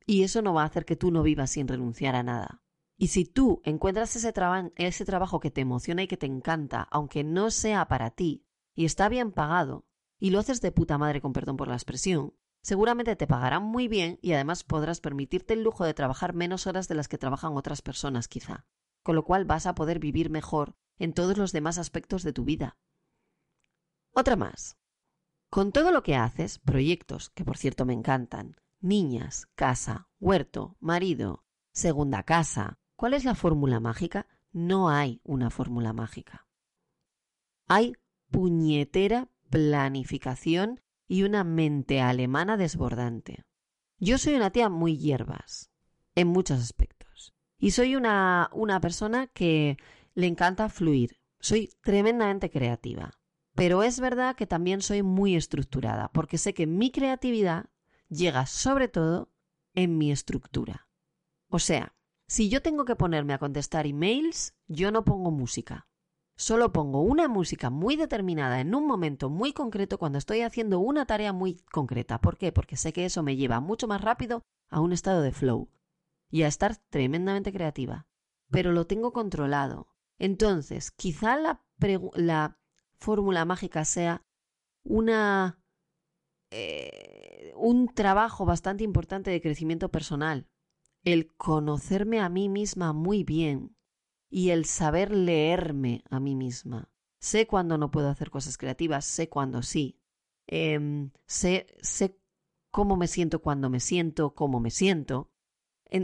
Y 0.05 0.23
eso 0.23 0.41
no 0.41 0.53
va 0.53 0.63
a 0.63 0.65
hacer 0.65 0.85
que 0.85 0.95
tú 0.95 1.11
no 1.11 1.23
vivas 1.23 1.51
sin 1.51 1.67
renunciar 1.67 2.15
a 2.15 2.23
nada. 2.23 2.63
Y 2.97 3.07
si 3.07 3.25
tú 3.25 3.61
encuentras 3.63 4.15
ese, 4.15 4.33
ese 4.75 5.05
trabajo 5.05 5.39
que 5.39 5.51
te 5.51 5.61
emociona 5.61 6.03
y 6.03 6.07
que 6.07 6.17
te 6.17 6.25
encanta, 6.25 6.87
aunque 6.91 7.23
no 7.23 7.51
sea 7.51 7.87
para 7.87 8.11
ti, 8.11 8.45
y 8.73 8.85
está 8.85 9.07
bien 9.07 9.31
pagado, 9.31 9.85
y 10.19 10.29
lo 10.29 10.39
haces 10.39 10.61
de 10.61 10.71
puta 10.71 10.97
madre 10.97 11.21
con 11.21 11.33
perdón 11.33 11.57
por 11.57 11.67
la 11.67 11.75
expresión, 11.75 12.33
seguramente 12.61 13.15
te 13.15 13.27
pagarán 13.27 13.63
muy 13.63 13.87
bien 13.87 14.19
y 14.21 14.33
además 14.33 14.63
podrás 14.63 15.01
permitirte 15.01 15.53
el 15.53 15.63
lujo 15.63 15.85
de 15.85 15.93
trabajar 15.93 16.33
menos 16.33 16.67
horas 16.67 16.87
de 16.87 16.95
las 16.95 17.07
que 17.07 17.17
trabajan 17.17 17.55
otras 17.55 17.81
personas 17.81 18.27
quizá 18.27 18.65
con 19.03 19.15
lo 19.15 19.23
cual 19.23 19.45
vas 19.45 19.65
a 19.65 19.75
poder 19.75 19.99
vivir 19.99 20.29
mejor 20.29 20.75
en 20.97 21.13
todos 21.13 21.37
los 21.37 21.51
demás 21.51 21.77
aspectos 21.77 22.23
de 22.23 22.33
tu 22.33 22.43
vida. 22.43 22.77
Otra 24.13 24.35
más. 24.35 24.77
Con 25.49 25.71
todo 25.71 25.91
lo 25.91 26.03
que 26.03 26.15
haces, 26.15 26.59
proyectos, 26.59 27.29
que 27.31 27.43
por 27.43 27.57
cierto 27.57 27.85
me 27.85 27.93
encantan, 27.93 28.57
niñas, 28.79 29.47
casa, 29.55 30.09
huerto, 30.19 30.77
marido, 30.79 31.43
segunda 31.71 32.23
casa, 32.23 32.77
¿cuál 32.95 33.13
es 33.13 33.23
la 33.23 33.35
fórmula 33.35 33.79
mágica? 33.79 34.27
No 34.51 34.89
hay 34.89 35.21
una 35.23 35.49
fórmula 35.49 35.93
mágica. 35.93 36.47
Hay 37.67 37.95
puñetera 38.29 39.29
planificación 39.49 40.81
y 41.07 41.23
una 41.23 41.43
mente 41.43 42.01
alemana 42.01 42.57
desbordante. 42.57 43.43
Yo 43.97 44.17
soy 44.17 44.35
una 44.35 44.51
tía 44.51 44.69
muy 44.69 44.97
hierbas, 44.97 45.71
en 46.15 46.27
muchos 46.27 46.59
aspectos. 46.59 47.33
Y 47.57 47.71
soy 47.71 47.95
una, 47.95 48.49
una 48.53 48.79
persona 48.79 49.27
que 49.27 49.77
le 50.13 50.27
encanta 50.27 50.69
fluir. 50.69 51.19
Soy 51.39 51.71
tremendamente 51.81 52.49
creativa. 52.49 53.11
Pero 53.55 53.83
es 53.83 53.99
verdad 53.99 54.35
que 54.35 54.47
también 54.47 54.81
soy 54.81 55.03
muy 55.03 55.35
estructurada, 55.35 56.09
porque 56.13 56.37
sé 56.37 56.53
que 56.53 56.67
mi 56.67 56.91
creatividad 56.91 57.65
llega 58.07 58.45
sobre 58.45 58.87
todo 58.87 59.33
en 59.73 59.97
mi 59.97 60.11
estructura. 60.11 60.87
O 61.49 61.59
sea, 61.59 61.95
si 62.27 62.47
yo 62.47 62.61
tengo 62.61 62.85
que 62.85 62.95
ponerme 62.95 63.33
a 63.33 63.39
contestar 63.39 63.87
emails, 63.87 64.55
yo 64.67 64.91
no 64.91 65.03
pongo 65.03 65.31
música. 65.31 65.88
Solo 66.39 66.71
pongo 66.71 67.01
una 67.01 67.27
música 67.27 67.69
muy 67.69 67.97
determinada 67.97 68.61
en 68.61 68.73
un 68.73 68.87
momento 68.87 69.29
muy 69.29 69.51
concreto 69.51 69.97
cuando 69.97 70.17
estoy 70.17 70.39
haciendo 70.39 70.79
una 70.79 71.05
tarea 71.05 71.33
muy 71.33 71.57
concreta. 71.69 72.21
¿Por 72.21 72.37
qué? 72.37 72.53
Porque 72.53 72.77
sé 72.77 72.93
que 72.93 73.03
eso 73.03 73.23
me 73.23 73.35
lleva 73.35 73.59
mucho 73.59 73.89
más 73.89 73.99
rápido 73.99 74.43
a 74.69 74.79
un 74.79 74.93
estado 74.93 75.21
de 75.21 75.33
flow 75.33 75.69
y 76.29 76.43
a 76.43 76.47
estar 76.47 76.77
tremendamente 76.77 77.51
creativa. 77.51 78.07
Pero 78.49 78.71
lo 78.71 78.87
tengo 78.87 79.11
controlado. 79.11 79.89
Entonces, 80.17 80.91
quizá 80.91 81.35
la, 81.35 81.61
la 82.15 82.57
fórmula 82.99 83.43
mágica 83.43 83.83
sea 83.83 84.23
una, 84.85 85.61
eh, 86.51 87.51
un 87.57 87.93
trabajo 87.93 88.45
bastante 88.45 88.85
importante 88.85 89.29
de 89.29 89.41
crecimiento 89.41 89.89
personal. 89.89 90.47
El 91.03 91.35
conocerme 91.35 92.21
a 92.21 92.29
mí 92.29 92.47
misma 92.47 92.93
muy 92.93 93.25
bien 93.25 93.75
y 94.29 94.51
el 94.51 94.65
saber 94.65 95.11
leerme 95.11 96.03
a 96.09 96.19
mí 96.19 96.35
misma. 96.35 96.89
Sé 97.19 97.47
cuándo 97.47 97.77
no 97.77 97.91
puedo 97.91 98.09
hacer 98.09 98.29
cosas 98.29 98.57
creativas, 98.57 99.05
sé 99.05 99.29
cuándo 99.29 99.61
sí. 99.61 99.99
Em, 100.47 101.11
sé, 101.25 101.67
sé 101.81 102.17
cómo 102.71 102.95
me 102.95 103.07
siento 103.07 103.41
cuando 103.41 103.69
me 103.69 103.79
siento, 103.79 104.35
cómo 104.35 104.59
me 104.59 104.71
siento 104.71 105.31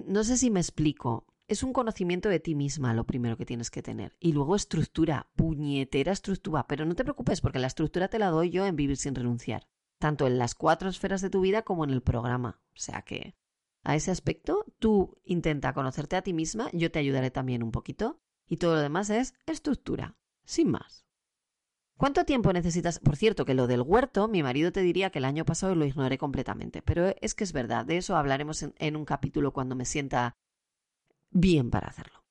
no 0.07 0.23
sé 0.23 0.37
si 0.37 0.49
me 0.49 0.59
explico. 0.59 1.27
Es 1.47 1.61
un 1.61 1.73
conocimiento 1.73 2.27
de 2.29 2.39
ti 2.39 2.55
misma 2.55 2.93
lo 2.95 3.05
primero 3.05 3.37
que 3.37 3.45
tienes 3.45 3.69
que 3.69 3.83
tener. 3.83 4.15
Y 4.19 4.33
luego 4.33 4.55
estructura, 4.55 5.29
puñetera 5.35 6.11
estructura. 6.11 6.65
Pero 6.67 6.85
no 6.85 6.95
te 6.95 7.03
preocupes 7.03 7.41
porque 7.41 7.59
la 7.59 7.67
estructura 7.67 8.07
te 8.07 8.17
la 8.17 8.29
doy 8.29 8.49
yo 8.49 8.65
en 8.65 8.75
Vivir 8.75 8.97
sin 8.97 9.13
renunciar. 9.13 9.67
Tanto 9.99 10.25
en 10.25 10.39
las 10.39 10.55
cuatro 10.55 10.89
esferas 10.89 11.21
de 11.21 11.29
tu 11.29 11.41
vida 11.41 11.61
como 11.61 11.83
en 11.83 11.91
el 11.91 12.01
programa. 12.01 12.59
O 12.73 12.79
sea 12.79 13.03
que 13.03 13.35
a 13.85 13.95
ese 13.95 14.11
aspecto 14.11 14.65
tú 14.79 15.17
intenta 15.23 15.73
conocerte 15.73 16.15
a 16.15 16.21
ti 16.21 16.33
misma, 16.33 16.69
yo 16.73 16.91
te 16.91 16.99
ayudaré 16.99 17.31
también 17.31 17.63
un 17.63 17.71
poquito. 17.71 18.19
Y 18.47 18.57
todo 18.57 18.75
lo 18.75 18.81
demás 18.81 19.09
es 19.09 19.33
estructura. 19.45 20.17
Sin 20.43 20.69
más. 20.69 21.05
¿Cuánto 21.97 22.25
tiempo 22.25 22.51
necesitas? 22.51 22.99
Por 22.99 23.15
cierto, 23.15 23.45
que 23.45 23.53
lo 23.53 23.67
del 23.67 23.81
huerto, 23.81 24.27
mi 24.27 24.43
marido 24.43 24.71
te 24.71 24.81
diría 24.81 25.11
que 25.11 25.19
el 25.19 25.25
año 25.25 25.45
pasado 25.45 25.75
lo 25.75 25.85
ignoré 25.85 26.17
completamente, 26.17 26.81
pero 26.81 27.15
es 27.21 27.33
que 27.33 27.45
es 27.45 27.53
verdad, 27.53 27.85
de 27.85 27.97
eso 27.97 28.17
hablaremos 28.17 28.63
en, 28.63 28.95
un 28.97 29.05
capítulo 29.05 29.53
cuando 29.53 29.75
me 29.75 29.85
sienta 29.85 30.35
bien 31.31 31.71
para 31.71 31.87
hacerlo. 31.87 32.25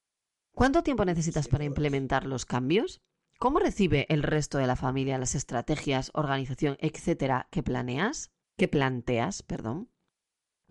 ¿Cuánto 0.52 0.82
tiempo 0.82 1.04
necesitas 1.04 1.48
para 1.48 1.64
implementar 1.64 2.26
los 2.26 2.44
cambios? 2.44 3.00
¿Cómo 3.38 3.58
recibe 3.58 4.06
el 4.10 4.22
resto 4.22 4.58
de 4.58 4.66
la 4.66 4.76
familia 4.76 5.18
las 5.18 5.34
estrategias, 5.34 6.10
organización, 6.14 6.76
etcétera, 6.80 7.48
que 7.50 7.62
planeas? 7.62 8.30
¿Que 8.56 8.68
planteas, 8.68 9.42
perdón? 9.42 9.88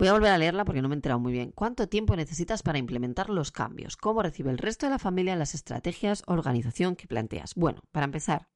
Voy 0.03 0.09
a 0.09 0.13
volver 0.15 0.31
a 0.31 0.37
leerla 0.37 0.65
porque 0.65 0.81
no 0.81 0.89
me 0.89 0.95
he 0.95 0.97
enterado 0.97 1.21
muy 1.21 1.31
bien. 1.31 1.53
¿Cuánto 1.53 1.87
tiempo 1.87 2.17
necesitas 2.17 2.61
para 2.61 2.77
implementar 2.77 3.29
los 3.29 3.53
cambios? 3.53 3.95
¿Cómo 3.95 4.21
recibe 4.21 4.51
el 4.51 4.57
resto 4.57 4.85
de 4.85 4.89
la 4.89 4.99
familia 4.99 5.37
las 5.37 5.55
estrategias 5.55 6.23
organización 6.27 6.97
que 6.97 7.07
planteas? 7.07 7.55
Bueno, 7.55 7.83
para 7.93 8.03
empezar, 8.03 8.49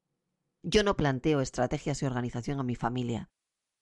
yo 0.61 0.83
no 0.83 0.97
planteo 0.97 1.39
estrategias 1.39 2.01
y 2.01 2.05
organización 2.05 2.59
a 2.59 2.63
mi 2.63 2.75
familia. 2.75 3.29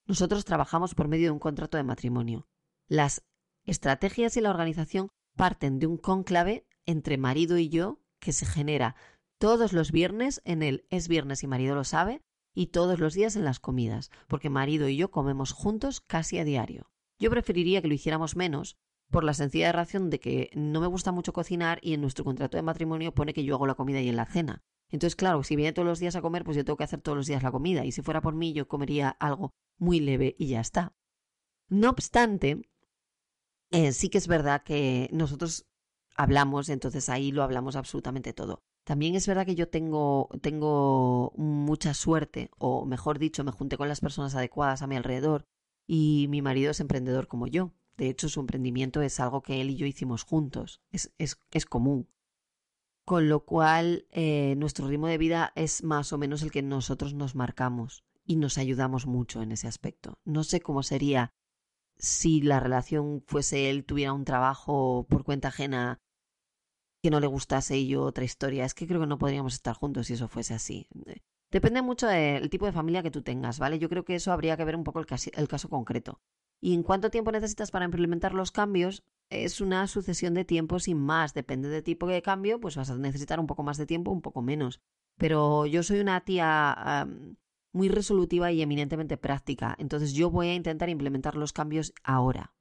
Nosotros 0.06 0.46
trabajamos 0.46 0.94
por 0.94 1.08
medio 1.08 1.26
de 1.26 1.32
un 1.32 1.40
contrato 1.40 1.78
de 1.78 1.84
matrimonio. 1.84 2.48
Las 2.88 3.24
estrategias 3.64 4.38
y 4.38 4.42
la 4.42 4.52
organización 4.52 5.10
parten 5.36 5.80
de 5.80 5.88
un 5.88 5.98
cónclave 5.98 6.68
entre 6.86 7.18
marido 7.18 7.58
y 7.58 7.70
yo 7.70 8.00
que 8.20 8.32
se 8.32 8.46
genera 8.46 8.96
todos 9.40 9.74
los 9.74 9.92
viernes 9.92 10.40
en 10.46 10.62
el 10.62 10.86
es 10.92 11.08
viernes 11.08 11.42
y 11.42 11.48
marido 11.48 11.74
lo 11.74 11.84
sabe 11.84 12.22
y 12.54 12.68
todos 12.68 13.00
los 13.00 13.16
días 13.16 13.36
en 13.36 13.44
las 13.44 13.60
comidas, 13.60 14.12
porque 14.28 14.52
marido 14.52 14.88
y 14.88 14.98
yo 14.98 15.10
comemos 15.10 15.52
juntos 15.52 16.00
casi 16.00 16.38
a 16.38 16.44
diario. 16.44 16.92
Yo 17.20 17.30
preferiría 17.30 17.82
que 17.82 17.88
lo 17.88 17.94
hiciéramos 17.94 18.36
menos 18.36 18.78
por 19.10 19.24
la 19.24 19.34
sencilla 19.34 19.72
razón 19.72 20.10
de 20.10 20.20
que 20.20 20.50
no 20.54 20.82
me 20.82 20.88
gusta 20.88 21.12
mucho 21.12 21.34
cocinar 21.34 21.80
y 21.82 21.94
en 21.94 22.02
nuestro 22.02 22.26
contrato 22.26 22.58
de 22.58 22.64
matrimonio 22.64 23.14
pone 23.14 23.34
que 23.34 23.44
yo 23.44 23.56
hago 23.56 23.68
la 23.68 23.76
comida 23.76 24.02
y 24.02 24.10
en 24.10 24.16
la 24.16 24.26
cena. 24.26 24.64
Entonces, 24.90 25.16
claro, 25.16 25.44
si 25.44 25.56
viene 25.56 25.74
todos 25.74 25.88
los 25.88 26.00
días 26.00 26.16
a 26.16 26.22
comer, 26.22 26.44
pues 26.44 26.58
yo 26.58 26.66
tengo 26.66 26.78
que 26.78 26.84
hacer 26.84 27.02
todos 27.02 27.18
los 27.18 27.28
días 27.28 27.44
la 27.44 27.52
comida 27.52 27.86
y 27.86 27.92
si 27.92 28.02
fuera 28.02 28.22
por 28.22 28.36
mí 28.36 28.54
yo 28.54 28.68
comería 28.68 29.10
algo 29.10 29.54
muy 29.78 30.00
leve 30.00 30.36
y 30.38 30.48
ya 30.48 30.60
está. 30.60 30.94
No 31.70 31.90
obstante, 31.90 32.62
eh, 33.72 33.92
sí 33.92 34.10
que 34.10 34.18
es 34.18 34.28
verdad 34.28 34.64
que 34.64 35.10
nosotros 35.12 35.66
hablamos, 36.16 36.70
entonces 36.70 37.10
ahí 37.10 37.32
lo 37.32 37.44
hablamos 37.44 37.76
absolutamente 37.76 38.34
todo. 38.34 38.64
También 38.84 39.16
es 39.16 39.28
verdad 39.28 39.46
que 39.46 39.56
yo 39.56 39.68
tengo, 39.68 40.30
tengo 40.42 41.34
mucha 41.36 41.94
suerte, 41.96 42.52
o 42.58 42.86
mejor 42.86 43.18
dicho, 43.18 43.44
me 43.44 43.52
junté 43.52 43.78
con 43.78 43.90
las 43.90 44.00
personas 44.00 44.36
adecuadas 44.36 44.84
a 44.84 44.88
mi 44.88 44.96
alrededor, 44.96 45.46
y 45.88 46.28
mi 46.30 46.42
marido 46.42 46.72
es 46.72 46.80
emprendedor 46.80 47.28
como 47.28 47.48
yo. 47.48 47.74
De 47.98 48.10
hecho, 48.10 48.28
su 48.30 48.40
emprendimiento 48.40 49.02
es 49.02 49.20
algo 49.20 49.42
que 49.42 49.62
él 49.62 49.70
y 49.70 49.78
yo 49.78 49.86
hicimos 49.86 50.24
juntos, 50.24 50.82
es, 50.92 51.14
es, 51.18 51.38
es 51.52 51.66
común. 51.66 52.10
Con 53.06 53.30
lo 53.30 53.46
cual, 53.46 54.08
eh, 54.12 54.56
nuestro 54.58 54.88
ritmo 54.88 55.08
de 55.08 55.18
vida 55.18 55.54
es 55.56 55.84
más 55.84 56.12
o 56.12 56.18
menos 56.18 56.42
el 56.42 56.52
que 56.52 56.64
nosotros 56.64 57.14
nos 57.14 57.36
marcamos 57.36 58.04
y 58.26 58.36
nos 58.36 58.58
ayudamos 58.58 59.06
mucho 59.06 59.42
en 59.42 59.52
ese 59.52 59.68
aspecto. 59.68 60.20
No 60.26 60.44
sé 60.44 60.60
cómo 60.60 60.82
sería 60.82 61.34
si 61.98 62.42
la 62.42 62.60
relación 62.60 63.24
fuese 63.28 63.70
él 63.70 63.86
tuviera 63.86 64.12
un 64.12 64.26
trabajo 64.26 65.06
por 65.08 65.24
cuenta 65.24 65.50
ajena 65.50 66.02
que 67.02 67.12
no 67.12 67.20
le 67.20 67.28
gustase 67.28 67.78
y 67.78 67.88
yo 67.88 68.04
otra 68.04 68.26
historia. 68.26 68.66
Es 68.66 68.74
que 68.74 68.88
creo 68.88 69.00
que 69.02 69.08
no 69.08 69.20
podríamos 69.20 69.54
estar 69.54 69.76
juntos 69.76 70.08
si 70.08 70.14
eso 70.14 70.28
fuese 70.28 70.56
así. 70.56 70.88
Depende 71.56 71.82
mucho 71.82 72.08
del 72.08 72.50
tipo 72.50 72.66
de 72.66 72.74
familia 72.74 73.02
que 73.02 73.12
tú 73.12 73.22
tengas, 73.22 73.60
¿vale? 73.60 73.80
Yo 73.80 73.88
creo 73.88 74.04
que 74.04 74.16
eso 74.16 74.34
habría 74.34 74.58
que 74.58 74.66
ver 74.66 74.76
un 74.76 74.84
poco 74.84 75.00
el, 75.00 75.48
caso 75.48 75.70
concreto. 75.70 76.20
¿Y 76.60 76.74
en 76.74 76.84
cuánto 76.84 77.10
tiempo 77.10 77.32
necesitas 77.32 77.72
para 77.72 77.86
implementar 77.86 78.34
los 78.34 78.52
cambios? 78.52 79.06
Es 79.30 79.62
una 79.62 79.88
sucesión 79.88 80.34
de 80.34 80.44
tiempo 80.44 80.80
sin 80.80 80.98
más. 80.98 81.34
Depende 81.34 81.70
del 81.70 81.82
tipo 81.82 82.08
de 82.08 82.22
cambio, 82.22 82.60
pues 82.60 82.76
vas 82.76 82.90
a 82.90 82.98
necesitar 82.98 83.40
un 83.40 83.48
poco 83.48 83.64
más 83.64 83.78
de 83.78 83.86
tiempo, 83.86 84.12
un 84.12 84.22
poco 84.22 84.42
menos. 84.42 84.82
Pero 85.18 85.66
yo 85.66 85.82
soy 85.82 86.02
una 86.02 86.26
tía 86.26 87.08
muy 87.72 87.88
resolutiva 87.88 88.52
y 88.52 88.62
eminentemente 88.62 89.16
práctica. 89.16 89.78
Entonces 89.80 90.12
yo 90.12 90.30
voy 90.30 90.50
a 90.50 90.56
intentar 90.56 90.90
implementar 90.90 91.38
los 91.38 91.54
cambios 91.54 91.94
ahora. 92.04 92.54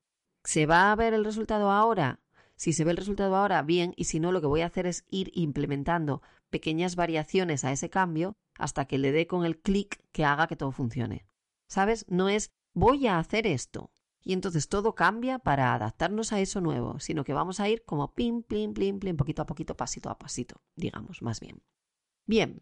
¿Se 0.45 0.67
va 0.67 0.93
a 0.93 0.95
ver 0.95 1.15
el 1.15 1.25
resultado 1.25 1.73
ahora? 1.73 2.21
Si 2.55 2.73
se 2.73 2.85
ve 2.85 2.93
el 2.93 2.97
resultado 2.97 3.35
ahora, 3.35 3.61
bien, 3.63 3.93
y 3.97 4.05
si 4.05 4.21
no, 4.21 4.31
lo 4.31 4.41
que 4.41 4.47
voy 4.47 4.61
a 4.61 4.67
hacer 4.67 4.87
es 4.87 5.05
ir 5.11 5.33
implementando 5.35 6.23
pequeñas 6.55 6.95
variaciones 6.95 7.65
a 7.65 7.73
ese 7.73 7.91
cambio 7.91 8.37
hasta 8.57 8.85
que 8.85 8.97
le 8.97 9.11
dé 9.11 9.27
con 9.27 9.45
el 9.45 9.61
clic 9.61 10.01
que 10.13 10.25
haga 10.25 10.47
que 10.47 10.55
todo 10.55 10.71
funcione. 10.71 11.27
¿Sabes? 11.67 12.07
No 12.09 12.29
es 12.29 12.53
voy 12.75 13.09
a 13.09 13.19
hacer 13.19 13.49
esto 13.49 13.91
y 14.23 14.35
entonces 14.35 14.69
todo 14.69 14.95
cambia 14.95 15.41
para 15.41 15.75
adaptarnos 15.75 16.33
a 16.33 16.39
eso 16.39 16.61
nuevo, 16.61 17.01
sino 17.01 17.25
que 17.25 17.33
vamos 17.33 17.59
a 17.59 17.69
ir 17.69 17.85
como 17.85 18.15
pim, 18.15 18.45
plim, 18.45 18.73
plim, 18.73 19.01
plim, 19.01 19.17
poquito 19.17 19.43
a 19.43 19.47
poquito, 19.47 19.77
pasito 19.77 20.11
a 20.11 20.17
pasito, 20.17 20.63
digamos, 20.77 21.23
más 21.23 21.41
bien. 21.41 21.61
Bien, 22.25 22.61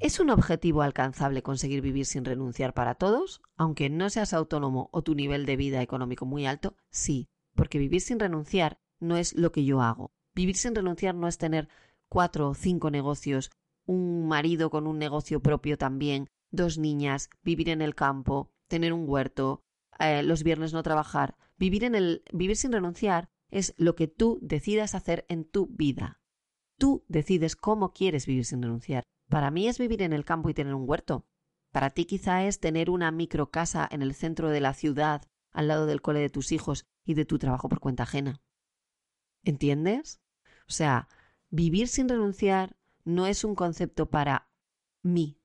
¿Es 0.00 0.18
un 0.18 0.30
objetivo 0.30 0.82
alcanzable 0.82 1.44
conseguir 1.44 1.80
vivir 1.80 2.04
sin 2.04 2.24
renunciar 2.24 2.74
para 2.74 2.96
todos? 2.96 3.42
Aunque 3.56 3.88
no 3.90 4.10
seas 4.10 4.34
autónomo 4.34 4.88
o 4.90 5.02
tu 5.02 5.14
nivel 5.14 5.46
de 5.46 5.56
vida 5.56 5.82
económico 5.82 6.26
muy 6.26 6.46
alto, 6.46 6.76
sí, 6.90 7.28
porque 7.54 7.78
vivir 7.78 8.00
sin 8.00 8.18
renunciar 8.18 8.80
no 8.98 9.16
es 9.16 9.34
lo 9.34 9.52
que 9.52 9.64
yo 9.64 9.80
hago. 9.82 10.12
Vivir 10.34 10.56
sin 10.56 10.74
renunciar 10.74 11.14
no 11.14 11.28
es 11.28 11.38
tener 11.38 11.68
cuatro 12.08 12.50
o 12.50 12.54
cinco 12.54 12.90
negocios, 12.90 13.50
un 13.86 14.26
marido 14.26 14.70
con 14.70 14.86
un 14.86 14.98
negocio 14.98 15.40
propio 15.40 15.78
también, 15.78 16.28
dos 16.50 16.78
niñas, 16.78 17.30
vivir 17.42 17.68
en 17.68 17.82
el 17.82 17.94
campo, 17.94 18.50
tener 18.68 18.92
un 18.92 19.08
huerto, 19.08 19.62
eh, 19.98 20.22
los 20.22 20.42
viernes 20.42 20.72
no 20.72 20.82
trabajar. 20.82 21.36
Vivir 21.56 21.84
en 21.84 21.94
el 21.94 22.22
vivir 22.32 22.56
sin 22.56 22.72
renunciar 22.72 23.28
es 23.50 23.74
lo 23.76 23.94
que 23.94 24.08
tú 24.08 24.38
decidas 24.42 24.94
hacer 24.94 25.24
en 25.28 25.44
tu 25.44 25.66
vida. 25.66 26.20
Tú 26.78 27.04
decides 27.08 27.54
cómo 27.54 27.92
quieres 27.92 28.26
vivir 28.26 28.44
sin 28.44 28.62
renunciar. 28.62 29.04
Para 29.28 29.50
mí 29.50 29.68
es 29.68 29.78
vivir 29.78 30.02
en 30.02 30.12
el 30.12 30.24
campo 30.24 30.50
y 30.50 30.54
tener 30.54 30.74
un 30.74 30.88
huerto. 30.88 31.26
Para 31.72 31.90
ti 31.90 32.04
quizá 32.04 32.44
es 32.44 32.60
tener 32.60 32.90
una 32.90 33.10
microcasa 33.10 33.88
en 33.90 34.02
el 34.02 34.14
centro 34.14 34.50
de 34.50 34.60
la 34.60 34.74
ciudad, 34.74 35.22
al 35.52 35.68
lado 35.68 35.86
del 35.86 36.02
cole 36.02 36.20
de 36.20 36.30
tus 36.30 36.52
hijos 36.52 36.84
y 37.04 37.14
de 37.14 37.24
tu 37.24 37.38
trabajo 37.38 37.68
por 37.68 37.80
cuenta 37.80 38.02
ajena. 38.02 38.42
¿Entiendes? 39.44 40.20
O 40.68 40.72
sea, 40.72 41.08
vivir 41.50 41.88
sin 41.88 42.08
renunciar 42.08 42.76
no 43.04 43.26
es 43.26 43.44
un 43.44 43.54
concepto 43.54 44.10
para 44.10 44.48
mí, 45.02 45.38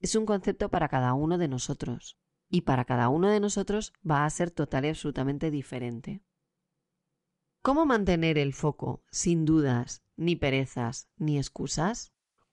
es 0.00 0.14
un 0.14 0.26
concepto 0.26 0.68
para 0.70 0.88
cada 0.88 1.14
uno 1.14 1.38
de 1.38 1.48
nosotros. 1.48 2.18
Y 2.48 2.60
para 2.60 2.84
cada 2.84 3.08
uno 3.08 3.28
de 3.28 3.40
nosotros 3.40 3.92
va 4.08 4.24
a 4.24 4.30
ser 4.30 4.50
total 4.50 4.84
y 4.84 4.88
absolutamente 4.88 5.50
diferente. 5.50 6.22
¿Cómo 7.60 7.86
mantener 7.86 8.38
el 8.38 8.52
foco 8.52 9.02
sin 9.10 9.44
dudas, 9.44 10.04
ni 10.16 10.36
perezas, 10.36 11.08
ni 11.16 11.38
excusas? 11.38 12.12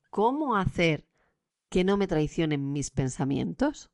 ¿Cómo 0.09 0.55
hacer 0.55 1.07
que 1.69 1.83
no 1.83 1.97
me 1.97 2.07
traicionen 2.07 2.71
mis 2.71 2.89
pensamientos? 2.89 3.91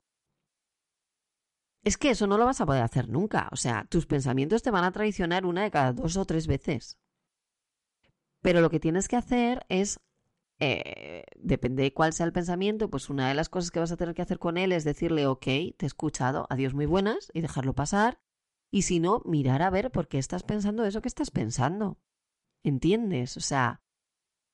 Es 1.83 1.97
que 1.97 2.11
eso 2.11 2.27
no 2.27 2.37
lo 2.37 2.45
vas 2.45 2.61
a 2.61 2.65
poder 2.65 2.83
hacer 2.83 3.09
nunca. 3.09 3.49
O 3.51 3.57
sea, 3.57 3.85
tus 3.89 4.05
pensamientos 4.05 4.63
te 4.63 4.71
van 4.71 4.85
a 4.85 4.91
traicionar 4.91 5.45
una 5.45 5.63
de 5.63 5.71
cada 5.71 5.91
dos 5.91 6.15
o 6.15 6.23
tres 6.23 6.47
veces. 6.47 6.97
Pero 8.41 8.61
lo 8.61 8.69
que 8.69 8.79
tienes 8.79 9.07
que 9.07 9.15
hacer 9.15 9.65
es, 9.69 9.99
eh, 10.59 11.23
depende 11.37 11.83
de 11.83 11.93
cuál 11.93 12.13
sea 12.13 12.25
el 12.25 12.33
pensamiento, 12.33 12.89
pues 12.89 13.09
una 13.09 13.27
de 13.27 13.33
las 13.33 13.49
cosas 13.49 13.71
que 13.71 13.79
vas 13.79 13.91
a 13.91 13.97
tener 13.97 14.15
que 14.15 14.21
hacer 14.21 14.39
con 14.39 14.57
él 14.57 14.71
es 14.71 14.83
decirle, 14.83 15.27
ok, 15.27 15.43
te 15.43 15.75
he 15.81 15.85
escuchado, 15.85 16.47
adiós 16.49 16.73
muy 16.73 16.85
buenas, 16.85 17.31
y 17.33 17.41
dejarlo 17.41 17.73
pasar. 17.73 18.21
Y 18.71 18.83
si 18.83 18.99
no, 18.99 19.21
mirar 19.25 19.61
a 19.61 19.69
ver 19.69 19.91
por 19.91 20.07
qué 20.07 20.17
estás 20.19 20.43
pensando 20.43 20.85
eso 20.85 21.01
que 21.01 21.07
estás 21.07 21.31
pensando. 21.31 21.99
¿Entiendes? 22.63 23.35
O 23.37 23.41
sea, 23.41 23.81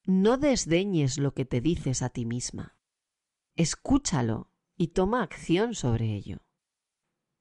no 0.06 0.38
desdeñes 0.38 1.18
lo 1.18 1.34
que 1.34 1.46
te 1.46 1.62
dices 1.62 2.02
a 2.02 2.10
ti 2.10 2.26
misma. 2.26 2.78
Escúchalo 3.56 4.52
y 4.78 4.90
toma 4.90 5.24
acción 5.24 5.74
sobre 5.74 6.14
ello. 6.14 6.46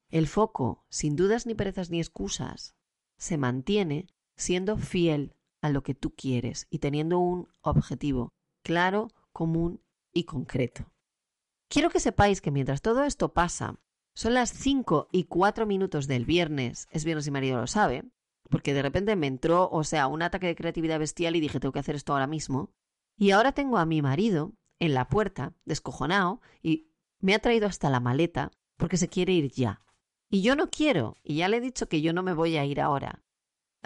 El 0.09 0.27
foco, 0.27 0.85
sin 0.89 1.15
dudas 1.15 1.45
ni 1.45 1.55
perezas 1.55 1.89
ni 1.89 1.99
excusas, 1.99 2.75
se 3.17 3.37
mantiene 3.37 4.07
siendo 4.35 4.77
fiel 4.77 5.34
a 5.65 5.69
lo 5.69 5.83
que 5.83 5.95
tú 5.95 6.13
quieres 6.15 6.67
y 6.69 6.79
teniendo 6.79 7.19
un 7.19 7.47
objetivo 7.61 8.29
claro, 8.63 9.09
común 9.31 9.81
y 10.13 10.23
concreto. 10.23 10.91
Quiero 11.69 11.89
que 11.89 11.99
sepáis 11.99 12.41
que 12.41 12.51
mientras 12.51 12.81
todo 12.81 13.03
esto 13.03 13.33
pasa, 13.33 13.79
son 14.15 14.33
las 14.33 14.51
5 14.51 15.09
y 15.11 15.25
4 15.25 15.65
minutos 15.65 16.07
del 16.07 16.25
viernes, 16.25 16.87
es 16.91 17.03
viernes 17.03 17.27
y 17.27 17.31
marido 17.31 17.59
lo 17.59 17.67
sabe, 17.67 18.03
porque 18.49 18.73
de 18.73 18.81
repente 18.81 19.15
me 19.15 19.27
entró, 19.27 19.69
o 19.69 19.83
sea, 19.83 20.07
un 20.07 20.21
ataque 20.21 20.47
de 20.47 20.55
creatividad 20.55 20.99
bestial 20.99 21.35
y 21.35 21.41
dije, 21.41 21.59
tengo 21.59 21.73
que 21.73 21.79
hacer 21.79 21.95
esto 21.95 22.13
ahora 22.13 22.27
mismo. 22.27 22.71
Y 23.17 23.31
ahora 23.31 23.51
tengo 23.51 23.77
a 23.77 23.85
mi 23.85 24.01
marido 24.01 24.53
en 24.79 24.93
la 24.93 25.09
puerta, 25.09 25.53
descojonado, 25.65 26.41
y 26.61 26.91
me 27.19 27.33
ha 27.33 27.39
traído 27.39 27.67
hasta 27.67 27.89
la 27.89 27.99
maleta 27.99 28.51
porque 28.77 28.97
se 28.97 29.09
quiere 29.09 29.33
ir 29.33 29.51
ya. 29.51 29.81
Y 30.29 30.41
yo 30.41 30.55
no 30.55 30.69
quiero, 30.69 31.15
y 31.23 31.37
ya 31.37 31.49
le 31.49 31.57
he 31.57 31.61
dicho 31.61 31.87
que 31.87 32.01
yo 32.01 32.13
no 32.13 32.23
me 32.23 32.33
voy 32.33 32.57
a 32.57 32.65
ir 32.65 32.81
ahora. 32.81 33.24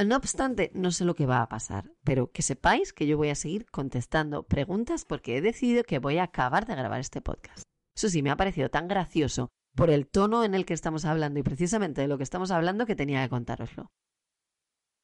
No 0.06 0.16
obstante, 0.16 0.72
no 0.74 0.92
sé 0.92 1.04
lo 1.04 1.14
que 1.14 1.26
va 1.26 1.42
a 1.42 1.50
pasar, 1.50 1.92
pero 2.06 2.32
que 2.32 2.42
sepáis 2.42 2.94
que 2.94 3.06
yo 3.06 3.18
voy 3.18 3.30
a 3.30 3.36
seguir 3.36 3.70
contestando 3.70 4.44
preguntas 4.44 5.04
porque 5.04 5.36
he 5.36 5.42
decidido 5.42 5.84
que 5.84 6.00
voy 6.00 6.20
a 6.20 6.24
acabar 6.24 6.66
de 6.66 6.76
grabar 6.76 7.02
este 7.02 7.22
podcast. 7.22 7.64
Eso 7.96 8.08
sí, 8.08 8.24
me 8.24 8.32
ha 8.32 8.38
parecido 8.38 8.70
tan 8.70 8.88
gracioso 8.88 9.50
por 9.76 9.90
el 9.90 10.08
tono 10.08 10.46
en 10.46 10.56
el 10.56 10.66
que 10.66 10.74
estamos 10.74 11.04
hablando 11.04 11.40
y 11.40 11.44
precisamente 11.44 12.00
de 12.00 12.08
lo 12.08 12.18
que 12.18 12.24
estamos 12.24 12.50
hablando 12.50 12.86
que 12.86 12.96
tenía 12.96 13.22
que 13.24 13.30
contároslo. 13.30 13.92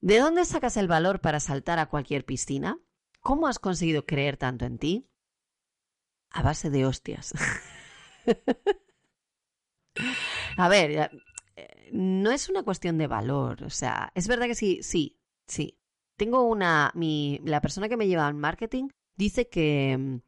¿De 0.01 0.19
dónde 0.19 0.45
sacas 0.45 0.77
el 0.77 0.87
valor 0.87 1.19
para 1.19 1.41
saltar 1.41 1.77
a 1.77 1.87
cualquier 1.87 2.23
piscina? 2.23 2.79
¿Cómo 3.19 3.47
has 3.47 3.59
conseguido 3.59 4.05
creer 4.05 4.37
tanto 4.37 4.63
en 4.63 4.77
ti? 4.77 5.09
A 6.29 6.41
base 6.41 6.69
de 6.69 6.85
hostias. 6.85 7.33
a 10.57 10.69
ver, 10.69 11.11
no 11.91 12.31
es 12.31 12.49
una 12.49 12.63
cuestión 12.63 12.97
de 12.97 13.07
valor. 13.07 13.63
O 13.63 13.69
sea, 13.69 14.11
es 14.15 14.27
verdad 14.27 14.47
que 14.47 14.55
sí, 14.55 14.79
sí, 14.81 15.19
sí. 15.47 15.77
Tengo 16.17 16.43
una. 16.43 16.91
Mi, 16.95 17.39
la 17.43 17.61
persona 17.61 17.89
que 17.89 17.97
me 17.97 18.07
lleva 18.07 18.27
al 18.27 18.35
marketing 18.35 18.89
dice 19.15 19.49
que, 19.49 20.21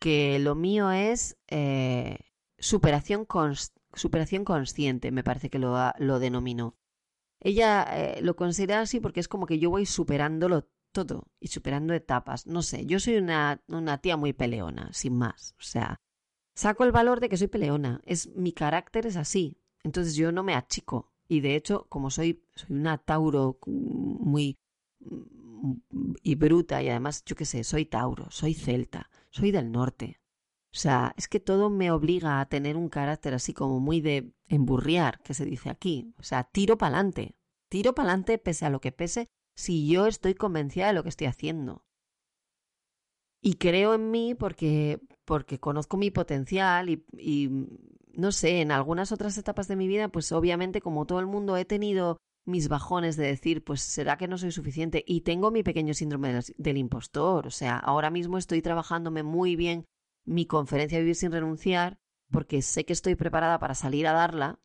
que 0.00 0.38
lo 0.38 0.54
mío 0.54 0.90
es 0.90 1.36
eh, 1.48 2.18
superación 2.58 3.26
superación 3.94 4.44
consciente, 4.44 5.10
me 5.10 5.24
parece 5.24 5.50
que 5.50 5.58
lo, 5.58 5.76
lo 5.98 6.18
denominó. 6.18 6.76
Ella 7.40 7.86
eh, 7.92 8.20
lo 8.22 8.36
considera 8.36 8.80
así 8.80 9.00
porque 9.00 9.20
es 9.20 9.28
como 9.28 9.46
que 9.46 9.58
yo 9.58 9.70
voy 9.70 9.86
superándolo 9.86 10.68
todo 10.92 11.28
y 11.40 11.48
superando 11.48 11.94
etapas. 11.94 12.46
No 12.46 12.62
sé, 12.62 12.86
yo 12.86 12.98
soy 13.00 13.16
una, 13.16 13.62
una 13.68 13.98
tía 13.98 14.16
muy 14.16 14.32
peleona, 14.32 14.92
sin 14.92 15.16
más. 15.16 15.54
O 15.58 15.62
sea, 15.62 16.00
saco 16.54 16.84
el 16.84 16.92
valor 16.92 17.20
de 17.20 17.28
que 17.28 17.36
soy 17.36 17.48
peleona. 17.48 18.00
Es, 18.04 18.28
mi 18.34 18.52
carácter 18.52 19.06
es 19.06 19.16
así. 19.16 19.57
Entonces 19.84 20.16
yo 20.16 20.32
no 20.32 20.42
me 20.42 20.54
achico. 20.54 21.12
Y 21.28 21.40
de 21.40 21.56
hecho, 21.56 21.86
como 21.88 22.10
soy, 22.10 22.42
soy 22.54 22.76
una 22.76 22.98
Tauro 22.98 23.58
muy 23.64 24.56
y 26.22 26.34
bruta 26.34 26.82
y 26.82 26.88
además, 26.88 27.24
yo 27.24 27.36
qué 27.36 27.44
sé, 27.44 27.64
soy 27.64 27.86
Tauro, 27.86 28.30
soy 28.30 28.54
celta, 28.54 29.10
soy 29.30 29.50
del 29.50 29.72
norte. 29.72 30.20
O 30.72 30.76
sea, 30.76 31.14
es 31.16 31.28
que 31.28 31.40
todo 31.40 31.70
me 31.70 31.90
obliga 31.90 32.40
a 32.40 32.48
tener 32.48 32.76
un 32.76 32.88
carácter 32.88 33.34
así 33.34 33.54
como 33.54 33.80
muy 33.80 34.00
de 34.00 34.32
emburriar, 34.48 35.20
que 35.22 35.34
se 35.34 35.44
dice 35.44 35.70
aquí. 35.70 36.12
O 36.18 36.22
sea, 36.22 36.44
tiro 36.44 36.76
pa'lante. 36.76 37.34
Tiro 37.68 37.94
pa'lante 37.94 38.38
pese 38.38 38.66
a 38.66 38.70
lo 38.70 38.80
que 38.80 38.92
pese 38.92 39.28
si 39.56 39.88
yo 39.88 40.06
estoy 40.06 40.34
convencida 40.34 40.88
de 40.88 40.92
lo 40.92 41.02
que 41.02 41.08
estoy 41.08 41.26
haciendo. 41.26 41.84
Y 43.40 43.54
creo 43.54 43.94
en 43.94 44.10
mí 44.10 44.34
porque, 44.34 45.00
porque 45.24 45.58
conozco 45.58 45.96
mi 45.96 46.10
potencial 46.10 46.90
y, 46.90 47.04
y, 47.16 47.48
no 48.18 48.32
sé, 48.32 48.60
en 48.60 48.72
algunas 48.72 49.12
otras 49.12 49.38
etapas 49.38 49.68
de 49.68 49.76
mi 49.76 49.86
vida, 49.86 50.08
pues 50.08 50.32
obviamente 50.32 50.80
como 50.80 51.06
todo 51.06 51.20
el 51.20 51.26
mundo 51.26 51.56
he 51.56 51.64
tenido 51.64 52.16
mis 52.44 52.68
bajones 52.68 53.16
de 53.16 53.26
decir, 53.26 53.62
pues 53.62 53.80
será 53.80 54.16
que 54.16 54.26
no 54.26 54.38
soy 54.38 54.50
suficiente 54.50 55.04
y 55.06 55.20
tengo 55.20 55.52
mi 55.52 55.62
pequeño 55.62 55.94
síndrome 55.94 56.40
del, 56.56 56.76
impostor. 56.78 57.46
O 57.46 57.50
sea, 57.50 57.76
ahora 57.76 58.10
mismo 58.10 58.36
estoy 58.36 58.60
trabajándome 58.60 59.22
muy 59.22 59.54
bien 59.54 59.84
mi 60.24 60.46
conferencia 60.46 60.98
Vivir 60.98 61.14
sin 61.14 61.30
renunciar 61.30 61.98
porque 62.30 62.60
sé 62.60 62.84
que 62.84 62.92
estoy 62.92 63.14
preparada 63.14 63.60
para 63.60 63.76
salir 63.76 64.08
a 64.08 64.12
darla, 64.12 64.58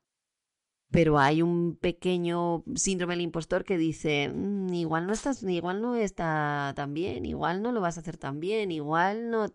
pero 0.90 1.20
hay 1.20 1.44
un 1.44 1.78
pequeño 1.80 2.64
síndrome 2.74 3.14
del 3.14 3.22
impostor 3.22 3.64
que 3.64 3.78
dice, 3.78 4.30
mm, 4.34 4.74
igual 4.74 5.06
no 5.06 5.14
estás, 5.14 5.44
igual 5.44 5.80
no 5.80 5.96
está 5.96 6.74
tan 6.76 6.96
bien, 6.96 7.26
igual 7.28 7.62
no 7.62 7.72
lo 7.72 7.82
vas 7.82 7.98
a 7.98 8.02
hacer 8.02 8.18
tan 8.18 8.40
bien, 8.40 8.72
igual 8.72 9.30
no. 9.30 9.46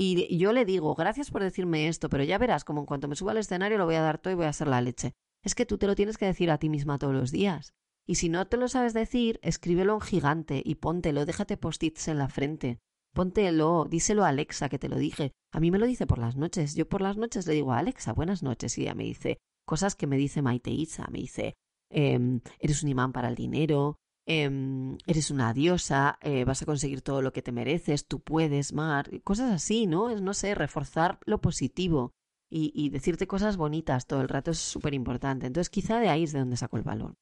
Y 0.00 0.38
yo 0.38 0.52
le 0.52 0.64
digo, 0.64 0.94
gracias 0.94 1.32
por 1.32 1.42
decirme 1.42 1.88
esto, 1.88 2.08
pero 2.08 2.22
ya 2.22 2.38
verás 2.38 2.62
como 2.62 2.78
en 2.78 2.86
cuanto 2.86 3.08
me 3.08 3.16
suba 3.16 3.32
al 3.32 3.38
escenario 3.38 3.78
lo 3.78 3.84
voy 3.84 3.96
a 3.96 4.00
dar 4.00 4.18
todo 4.18 4.32
y 4.32 4.36
voy 4.36 4.46
a 4.46 4.50
hacer 4.50 4.68
la 4.68 4.80
leche. 4.80 5.14
Es 5.42 5.56
que 5.56 5.66
tú 5.66 5.76
te 5.76 5.88
lo 5.88 5.96
tienes 5.96 6.18
que 6.18 6.26
decir 6.26 6.52
a 6.52 6.58
ti 6.58 6.68
misma 6.68 6.98
todos 6.98 7.12
los 7.12 7.32
días. 7.32 7.72
Y 8.06 8.14
si 8.14 8.28
no 8.28 8.46
te 8.46 8.58
lo 8.58 8.68
sabes 8.68 8.94
decir, 8.94 9.40
escríbelo 9.42 9.94
en 9.94 10.00
gigante 10.00 10.62
y 10.64 10.76
póntelo, 10.76 11.26
déjate 11.26 11.56
post-its 11.56 12.06
en 12.06 12.18
la 12.18 12.28
frente. 12.28 12.78
Póntelo, 13.12 13.88
díselo 13.90 14.24
a 14.24 14.28
Alexa 14.28 14.68
que 14.68 14.78
te 14.78 14.88
lo 14.88 14.98
dije. 14.98 15.32
A 15.50 15.58
mí 15.58 15.72
me 15.72 15.80
lo 15.80 15.86
dice 15.86 16.06
por 16.06 16.20
las 16.20 16.36
noches. 16.36 16.76
Yo 16.76 16.88
por 16.88 17.00
las 17.00 17.16
noches 17.16 17.48
le 17.48 17.54
digo 17.54 17.72
a 17.72 17.78
Alexa, 17.78 18.12
buenas 18.12 18.44
noches, 18.44 18.78
y 18.78 18.82
ella 18.82 18.94
me 18.94 19.02
dice 19.02 19.38
cosas 19.66 19.96
que 19.96 20.06
me 20.06 20.16
dice 20.16 20.42
Maite. 20.42 20.70
Me 21.10 21.18
dice, 21.18 21.56
eh, 21.90 22.40
eres 22.60 22.84
un 22.84 22.88
imán 22.88 23.12
para 23.12 23.28
el 23.28 23.34
dinero, 23.34 23.98
eh, 24.30 24.96
eres 25.06 25.30
una 25.30 25.54
diosa, 25.54 26.18
eh, 26.20 26.44
vas 26.44 26.60
a 26.60 26.66
conseguir 26.66 27.00
todo 27.00 27.22
lo 27.22 27.32
que 27.32 27.40
te 27.40 27.50
mereces, 27.50 28.06
tú 28.06 28.20
puedes, 28.20 28.74
Mar. 28.74 29.10
Cosas 29.24 29.50
así, 29.50 29.86
¿no? 29.86 30.10
Es, 30.10 30.20
no 30.20 30.34
sé, 30.34 30.54
reforzar 30.54 31.18
lo 31.24 31.40
positivo 31.40 32.12
y, 32.50 32.90
decirte 32.90 33.26
cosas 33.26 33.56
bonitas 33.56 34.06
todo 34.06 34.20
el 34.20 34.28
rato 34.28 34.50
es 34.50 34.58
súper 34.58 34.92
importante. 34.92 35.46
Entonces, 35.46 35.70
quizá 35.70 35.98
de 35.98 36.10
ahí 36.10 36.24
es 36.24 36.32
de 36.32 36.40
donde 36.40 36.58
saco 36.58 36.76
el 36.76 36.82
valor. 36.82 37.16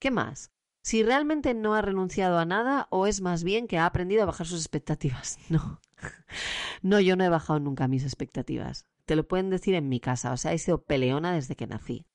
¿Qué 0.00 0.10
más? 0.10 0.50
si 0.80 1.02
realmente 1.02 1.52
no 1.52 1.74
ha 1.74 1.82
renunciado 1.82 2.38
a 2.38 2.46
nada 2.46 2.86
o 2.90 3.06
es 3.06 3.20
más 3.20 3.44
bien 3.44 3.66
que 3.66 3.76
ha 3.76 3.84
aprendido 3.84 4.22
a 4.22 4.26
bajar 4.26 4.46
sus 4.46 4.60
expectativas. 4.60 5.38
No. 5.50 5.80
No, 6.80 7.00
yo 7.00 7.16
no 7.16 7.24
he 7.24 7.28
bajado 7.28 7.58
nunca 7.58 7.88
mis 7.88 8.04
expectativas. 8.04 8.86
Te 9.04 9.16
lo 9.16 9.26
pueden 9.26 9.50
decir 9.50 9.74
en 9.74 9.88
mi 9.88 9.98
casa, 9.98 10.32
o 10.32 10.36
sea, 10.36 10.52
he 10.52 10.58
sido 10.58 10.84
peleona 10.84 11.32
desde 11.32 11.56
que 11.56 11.66
nací. 11.66 12.06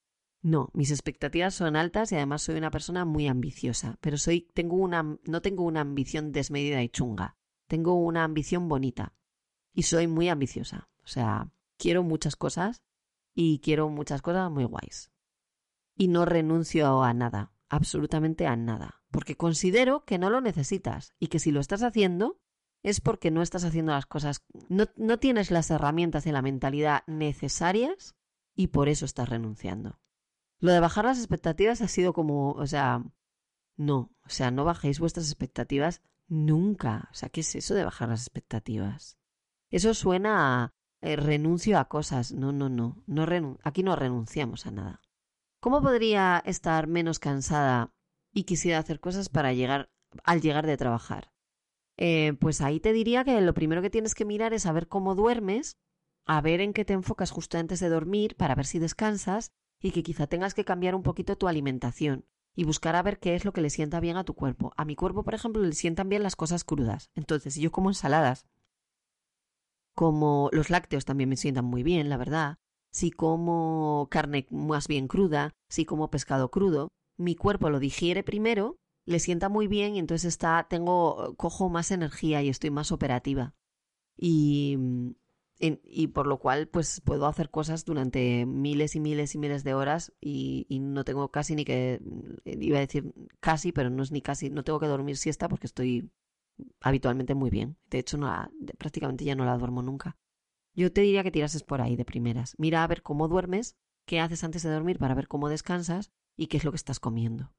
No, 0.44 0.70
mis 0.74 0.92
expectativas 0.92 1.56
son 1.56 1.76
altas 1.76 2.12
y 2.12 2.16
además 2.16 2.44
soy 2.44 2.58
una 2.58 2.70
persona 2.70 3.06
muy 3.06 3.28
ambiciosa, 3.28 3.98
pero 4.02 4.18
soy 4.18 4.52
tengo 4.54 4.76
una 4.76 5.18
no 5.24 5.42
tengo 5.42 5.64
una 5.64 5.82
ambición 5.82 6.32
desmedida 6.32 6.84
y 6.84 6.90
chunga. 6.90 7.38
Tengo 7.68 7.96
una 7.96 8.24
ambición 8.24 8.70
bonita 8.70 9.16
y 9.74 9.84
soy 9.84 10.08
muy 10.08 10.30
ambiciosa. 10.30 10.90
O 11.04 11.08
sea, 11.08 11.50
quiero 11.78 12.04
muchas 12.04 12.36
cosas 12.36 12.84
y 13.34 13.60
quiero 13.60 13.90
muchas 13.90 14.22
cosas 14.22 14.52
muy 14.52 14.66
guays. 14.66 15.12
Y 15.96 16.10
no 16.10 16.26
renuncio 16.26 17.02
a 17.04 17.14
nada 17.14 17.54
absolutamente 17.74 18.46
a 18.46 18.56
nada, 18.56 19.02
porque 19.10 19.36
considero 19.36 20.06
que 20.06 20.20
no 20.20 20.30
lo 20.30 20.42
necesitas 20.42 21.16
y 21.18 21.28
que 21.28 21.40
si 21.40 21.52
lo 21.52 21.60
estás 21.60 21.82
haciendo 21.82 22.40
es 22.84 23.02
porque 23.02 23.32
no 23.32 23.42
estás 23.42 23.64
haciendo 23.64 23.94
las 23.94 24.06
cosas, 24.06 24.46
no, 24.70 24.86
no 24.96 25.18
tienes 25.18 25.50
las 25.50 25.72
herramientas 25.72 26.28
y 26.28 26.32
la 26.32 26.44
mentalidad 26.44 27.02
necesarias 27.08 28.16
y 28.56 28.68
por 28.68 28.90
eso 28.90 29.06
estás 29.06 29.28
renunciando. 29.28 30.00
Lo 30.64 30.72
de 30.72 30.80
bajar 30.80 31.04
las 31.04 31.18
expectativas 31.18 31.82
ha 31.82 31.90
sido 31.90 32.14
como, 32.14 32.52
o 32.52 32.68
sea, 32.68 33.04
no, 33.76 34.16
o 34.26 34.30
sea, 34.30 34.50
no 34.50 34.64
bajéis 34.64 35.02
vuestras 35.02 35.26
expectativas 35.26 36.02
nunca. 36.30 37.10
O 37.12 37.16
sea, 37.16 37.28
¿qué 37.28 37.42
es 37.42 37.54
eso 37.56 37.74
de 37.74 37.84
bajar 37.84 38.08
las 38.08 38.22
expectativas? 38.22 39.18
Eso 39.70 39.94
suena 39.94 40.64
a 40.64 40.74
eh, 41.02 41.18
renuncio 41.18 41.78
a 41.78 41.90
cosas. 41.90 42.32
No, 42.32 42.54
no, 42.54 42.70
no, 42.70 43.04
no 43.08 43.58
aquí 43.62 43.84
no 43.84 43.98
renunciamos 43.98 44.66
a 44.66 44.72
nada. 44.72 45.02
¿Cómo 45.60 45.82
podría 45.82 46.42
estar 46.46 46.88
menos 46.88 47.20
cansada 47.20 47.94
y 48.32 48.46
quisiera 48.46 48.78
hacer 48.80 49.02
cosas 49.02 49.28
para 49.28 49.52
llegar 49.52 49.90
al 50.24 50.40
llegar 50.40 50.66
de 50.66 50.78
trabajar? 50.78 51.34
Eh, 51.98 52.38
pues 52.40 52.62
ahí 52.62 52.80
te 52.80 52.94
diría 52.94 53.26
que 53.26 53.42
lo 53.42 53.54
primero 53.54 53.82
que 53.82 53.90
tienes 53.90 54.16
que 54.16 54.24
mirar 54.24 54.54
es 54.54 54.66
a 54.66 54.72
ver 54.72 54.88
cómo 54.88 55.14
duermes, 55.14 55.76
a 56.26 56.40
ver 56.40 56.62
en 56.62 56.72
qué 56.72 56.86
te 56.86 56.94
enfocas 56.94 57.32
justo 57.32 57.58
antes 57.58 57.82
de 57.82 57.90
dormir 57.90 58.38
para 58.38 58.56
ver 58.56 58.66
si 58.66 58.80
descansas 58.80 59.52
y 59.84 59.92
que 59.92 60.02
quizá 60.02 60.26
tengas 60.26 60.56
que 60.56 60.66
cambiar 60.66 60.96
un 60.96 61.04
poquito 61.04 61.38
tu 61.38 61.48
alimentación 61.48 62.26
y 62.56 62.64
buscar 62.64 62.96
a 62.96 63.04
ver 63.04 63.20
qué 63.20 63.36
es 63.36 63.46
lo 63.46 63.54
que 63.54 63.62
le 63.62 63.70
sienta 63.70 64.00
bien 64.00 64.18
a 64.18 64.24
tu 64.24 64.34
cuerpo. 64.34 64.74
A 64.76 64.86
mi 64.86 64.96
cuerpo, 64.96 65.24
por 65.24 65.36
ejemplo, 65.36 65.62
le 65.62 65.74
sientan 65.74 66.10
bien 66.10 66.24
las 66.24 66.36
cosas 66.36 66.64
crudas. 66.64 67.12
Entonces, 67.14 67.56
yo 67.56 67.72
como 67.72 67.92
ensaladas, 67.92 68.48
como 69.94 70.50
los 70.52 70.72
lácteos 70.72 71.06
también 71.06 71.30
me 71.30 71.38
sientan 71.38 71.66
muy 71.66 71.84
bien, 71.84 72.10
la 72.10 72.18
verdad 72.18 72.58
si 72.94 73.10
como 73.10 74.08
carne 74.12 74.46
más 74.52 74.88
bien 74.88 75.08
cruda, 75.08 75.56
si 75.68 75.84
como 75.84 76.12
pescado 76.12 76.52
crudo, 76.52 76.90
mi 77.18 77.36
cuerpo 77.36 77.72
lo 77.72 77.80
digiere 77.80 78.24
primero, 78.24 78.78
le 79.06 79.20
sienta 79.20 79.50
muy 79.50 79.68
bien 79.68 79.96
y 79.96 80.00
entonces 80.00 80.26
está, 80.26 80.68
tengo, 80.70 81.34
cojo 81.36 81.70
más 81.70 81.90
energía 81.90 82.44
y 82.44 82.50
estoy 82.50 82.70
más 82.70 82.92
operativa. 82.92 83.56
Y, 84.16 84.78
y 85.60 86.08
por 86.08 86.28
lo 86.28 86.40
cual, 86.40 86.68
pues 86.68 87.00
puedo 87.02 87.26
hacer 87.26 87.50
cosas 87.50 87.86
durante 87.86 88.46
miles 88.46 88.96
y 88.96 89.00
miles 89.00 89.34
y 89.34 89.38
miles 89.38 89.64
de 89.64 89.74
horas 89.74 90.12
y, 90.20 90.66
no 90.82 91.06
tengo 91.06 91.30
casi 91.32 91.56
ni 91.56 91.64
que, 91.64 92.02
iba 92.44 92.78
a 92.78 92.82
decir 92.82 93.14
casi, 93.40 93.72
pero 93.72 93.90
no 93.90 94.04
es 94.04 94.12
ni 94.12 94.22
casi, 94.22 94.50
no 94.50 94.64
tengo 94.64 94.80
que 94.80 94.88
dormir 94.88 95.16
siesta 95.16 95.48
porque 95.48 95.68
estoy 95.68 96.12
habitualmente 96.82 97.34
muy 97.34 97.50
bien. 97.50 97.78
De 97.90 98.00
hecho, 98.00 98.20
prácticamente 98.78 99.24
ya 99.24 99.36
no 99.36 99.46
la 99.46 99.58
duermo 99.58 99.82
nunca. 99.82 100.18
Yo 100.76 100.92
te 100.92 101.02
diría 101.02 101.24
que 101.24 101.32
tirases 101.32 101.64
por 101.64 101.82
ahí 101.82 101.96
de 101.96 102.04
primeras. 102.04 102.56
Mira 102.58 102.84
a 102.84 102.88
ver 102.88 103.04
cómo 103.04 103.28
duermes, 103.28 103.78
qué 104.06 104.20
haces 104.20 104.44
antes 104.44 104.64
de 104.64 104.72
dormir 104.72 104.98
para 104.98 105.16
ver 105.16 105.28
cómo 105.28 105.50
descansas 105.50 106.12
y 106.36 106.48
qué 106.48 106.58
es 106.58 106.66
lo 106.66 106.72
que 106.72 106.78
estás 106.78 107.00
comiendo. 107.00 107.54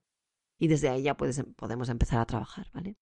Y 0.58 0.68
desde 0.68 0.88
ahí 0.88 1.04
ya 1.04 1.16
puedes, 1.16 1.38
em, 1.38 1.54
podemos 1.54 1.88
empezar 1.88 2.20
a 2.20 2.26
trabajar, 2.26 2.70
¿vale? 2.72 2.96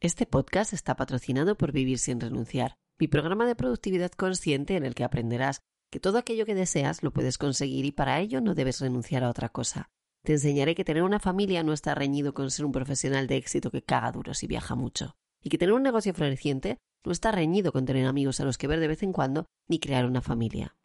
Este 0.00 0.26
podcast 0.26 0.72
está 0.72 0.96
patrocinado 0.96 1.56
por 1.56 1.72
Vivir 1.72 1.98
sin 1.98 2.20
renunciar, 2.20 2.78
mi 2.98 3.06
programa 3.06 3.46
de 3.46 3.54
productividad 3.54 4.10
consciente 4.12 4.76
en 4.76 4.84
el 4.84 4.94
que 4.94 5.04
aprenderás 5.04 5.60
que 5.90 6.00
todo 6.00 6.18
aquello 6.18 6.44
que 6.44 6.54
deseas 6.54 7.02
lo 7.02 7.12
puedes 7.12 7.38
conseguir 7.38 7.84
y 7.84 7.92
para 7.92 8.20
ello 8.20 8.40
no 8.40 8.54
debes 8.54 8.80
renunciar 8.80 9.24
a 9.24 9.30
otra 9.30 9.48
cosa. 9.48 9.90
Te 10.24 10.32
enseñaré 10.32 10.74
que 10.74 10.84
tener 10.84 11.02
una 11.02 11.20
familia 11.20 11.62
no 11.62 11.72
está 11.72 11.94
reñido 11.94 12.34
con 12.34 12.50
ser 12.50 12.64
un 12.64 12.72
profesional 12.72 13.26
de 13.26 13.36
éxito 13.36 13.70
que 13.70 13.82
caga 13.82 14.12
duros 14.12 14.42
y 14.42 14.46
viaja 14.46 14.74
mucho, 14.74 15.14
y 15.42 15.48
que 15.48 15.58
tener 15.58 15.72
un 15.72 15.82
negocio 15.82 16.12
floreciente 16.12 16.78
no 17.04 17.12
está 17.12 17.30
reñido 17.30 17.72
con 17.72 17.86
tener 17.86 18.06
amigos 18.06 18.40
a 18.40 18.44
los 18.44 18.58
que 18.58 18.66
ver 18.66 18.80
de 18.80 18.88
vez 18.88 19.02
en 19.02 19.12
cuando 19.12 19.46
ni 19.68 19.78
crear 19.78 20.04
una 20.04 20.20
familia. 20.20 20.76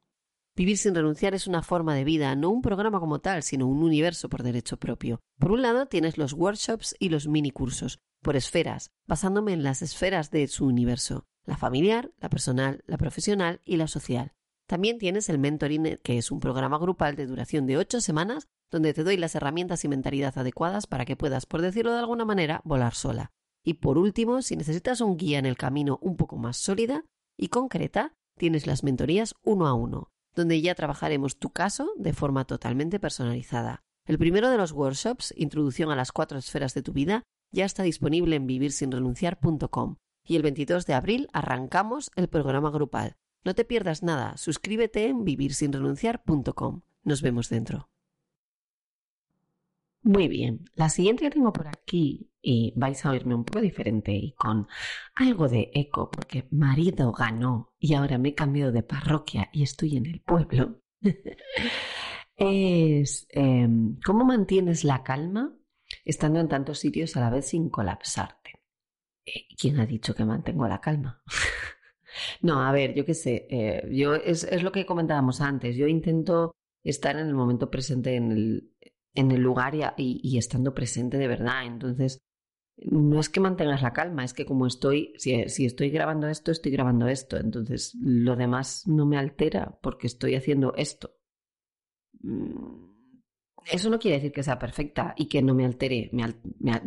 Vivir 0.56 0.78
sin 0.78 0.93
renunciar 0.93 1.34
es 1.34 1.47
una 1.47 1.63
forma 1.63 1.95
de 1.95 2.04
vida, 2.04 2.36
no 2.36 2.52
un 2.52 2.62
programa 2.62 2.99
como 2.99 3.19
tal, 3.19 3.41
sino 3.41 3.67
un 3.67 3.82
universo 3.82 4.30
por 4.30 4.43
derecho 4.43 4.78
propio. 4.78 5.19
Por 5.39 5.52
un 5.52 5.63
lado 5.63 5.88
tienes 5.88 6.19
los 6.19 6.34
workshops 6.34 6.95
y 6.99 7.10
los 7.10 7.28
mini 7.28 7.49
cursos, 7.49 7.97
por 8.21 8.36
esferas, 8.36 8.91
basándome 9.08 9.54
en 9.54 9.63
las 9.63 9.82
esferas 9.82 10.30
de 10.30 10.47
su 10.47 10.67
universo, 10.67 11.26
la 11.45 11.58
familiar, 11.58 12.12
la 12.19 12.29
personal, 12.29 12.84
la 12.88 12.97
profesional 12.97 13.62
y 13.65 13.77
la 13.77 13.88
social. 13.88 14.34
También 14.67 14.97
tienes 14.97 15.29
el 15.29 15.39
mentoring, 15.39 15.99
que 16.03 16.17
es 16.17 16.32
un 16.32 16.39
programa 16.39 16.77
grupal 16.77 17.15
de 17.15 17.25
duración 17.25 17.67
de 17.67 17.77
ocho 17.77 18.01
semanas, 18.01 18.47
donde 18.71 18.93
te 18.93 19.03
doy 19.03 19.17
las 19.17 19.36
herramientas 19.36 19.84
y 19.84 19.88
mentalidad 19.88 20.38
adecuadas 20.38 20.88
para 20.88 21.06
que 21.06 21.15
puedas, 21.15 21.45
por 21.45 21.62
decirlo 21.62 21.91
de 21.91 21.99
alguna 21.99 22.25
manera, 22.25 22.62
volar 22.63 22.95
sola. 22.95 23.32
Y 23.63 23.75
por 23.75 23.97
último, 23.97 24.41
si 24.41 24.56
necesitas 24.56 25.01
un 25.01 25.17
guía 25.17 25.39
en 25.39 25.45
el 25.45 25.58
camino 25.58 25.99
un 26.01 26.17
poco 26.17 26.38
más 26.38 26.58
sólida 26.58 27.06
y 27.38 27.49
concreta, 27.49 28.13
tienes 28.38 28.65
las 28.65 28.84
mentorías 28.84 29.36
uno 29.43 29.67
a 29.67 29.73
uno, 29.73 30.12
donde 30.36 30.62
ya 30.62 30.75
trabajaremos 30.75 31.38
tu 31.38 31.51
caso 31.51 31.91
de 31.97 32.13
forma 32.13 32.45
totalmente 32.45 32.99
personalizada. 32.99 33.84
El 34.06 34.17
primero 34.17 34.49
de 34.49 34.58
los 34.58 34.71
workshops, 34.71 35.34
Introducción 35.38 35.91
a 35.91 35.95
las 35.95 36.12
cuatro 36.12 36.38
esferas 36.38 36.73
de 36.73 36.82
tu 36.82 36.93
vida, 36.93 37.23
ya 37.51 37.65
está 37.65 37.84
disponible 37.84 38.36
en 38.36 38.47
vivirsinrenunciar.com 38.47 39.97
y 40.25 40.36
el 40.36 40.41
22 40.41 40.86
de 40.86 40.93
abril 40.93 41.29
arrancamos 41.33 42.12
el 42.15 42.27
programa 42.27 42.69
grupal, 42.71 43.17
No 43.45 43.55
te 43.55 43.65
pierdas 43.65 44.03
nada, 44.03 44.38
suscríbete 44.38 45.07
en 45.07 45.25
vivirsinrenunciar.com. 45.25 46.81
Nos 47.03 47.21
vemos 47.21 47.49
dentro. 47.49 47.89
Muy 50.01 50.27
bien, 50.27 50.65
la 50.75 50.89
siguiente 50.89 51.23
que 51.23 51.31
tengo 51.31 51.53
por 51.53 51.67
aquí, 51.67 52.29
y 52.41 52.73
vais 52.75 53.05
a 53.05 53.12
oírme 53.12 53.36
un 53.36 53.45
poco 53.45 53.62
diferente 53.62 54.12
y 54.12 54.33
con 54.33 54.67
algo 55.15 55.47
de 55.47 55.71
eco, 55.73 56.12
porque 56.12 56.45
marido 56.51 57.13
ganó 57.13 57.73
y 57.79 57.93
ahora 57.93 58.17
me 58.17 58.29
he 58.29 58.36
cambiado 58.36 58.73
de 58.73 58.83
parroquia 58.83 59.49
y 59.53 59.63
estoy 59.63 59.95
en 59.95 60.05
el 60.05 60.19
pueblo, 60.19 60.81
es 62.36 63.27
em, 63.29 63.97
cómo 64.05 64.25
mantienes 64.25 64.83
la 64.83 65.03
calma 65.03 65.55
estando 66.03 66.41
en 66.41 66.49
tantos 66.49 66.79
sitios 66.79 67.15
a 67.15 67.21
la 67.21 67.29
vez 67.29 67.47
sin 67.47 67.69
colapsarte. 67.69 68.42
Eh, 69.25 69.47
¿Quién 69.57 69.79
ha 69.79 69.86
dicho 69.86 70.13
que 70.15 70.25
mantengo 70.25 70.67
la 70.67 70.81
calma? 70.81 71.21
No, 72.41 72.62
a 72.62 72.71
ver, 72.71 72.93
yo 72.93 73.05
qué 73.05 73.15
sé, 73.15 73.47
eh, 73.49 73.89
yo 73.91 74.13
es, 74.13 74.43
es, 74.43 74.62
lo 74.62 74.71
que 74.71 74.86
comentábamos 74.86 75.41
antes, 75.41 75.75
yo 75.75 75.88
intento 75.88 76.51
estar 76.83 77.15
en 77.17 77.25
el 77.25 77.33
momento 77.33 77.71
presente 77.71 78.15
en 78.15 78.31
el, 78.31 78.71
en 79.15 79.31
el 79.31 79.41
lugar 79.41 79.73
y, 79.97 80.38
estando 80.38 80.75
presente 80.75 81.17
de 81.17 81.27
verdad, 81.27 81.65
entonces 81.65 82.19
no 82.77 83.19
es 83.19 83.29
que 83.29 83.39
mantengas 83.39 83.81
la 83.81 83.93
calma, 83.93 84.23
es 84.23 84.33
que 84.33 84.45
como 84.45 84.67
estoy, 84.67 85.13
si, 85.17 85.49
si 85.49 85.65
estoy 85.65 85.89
grabando 85.89 86.27
esto, 86.27 86.51
estoy 86.51 86.71
grabando 86.71 87.07
esto, 87.07 87.38
entonces 87.38 87.95
lo 87.99 88.36
demás 88.36 88.88
no 88.88 89.05
me 89.05 89.17
altera 89.17 89.79
porque 89.81 90.07
estoy 90.07 90.36
haciendo 90.36 90.73
esto. 90.75 91.15
Mm, 92.21 92.92
eso 93.65 93.89
no 93.89 93.99
quiere 93.99 94.17
decir 94.17 94.32
que 94.32 94.43
sea 94.43 94.60
perfecta 94.60 95.13
y 95.17 95.28
que 95.28 95.41
no 95.41 95.54
me 95.54 95.65
altere. 95.65 96.12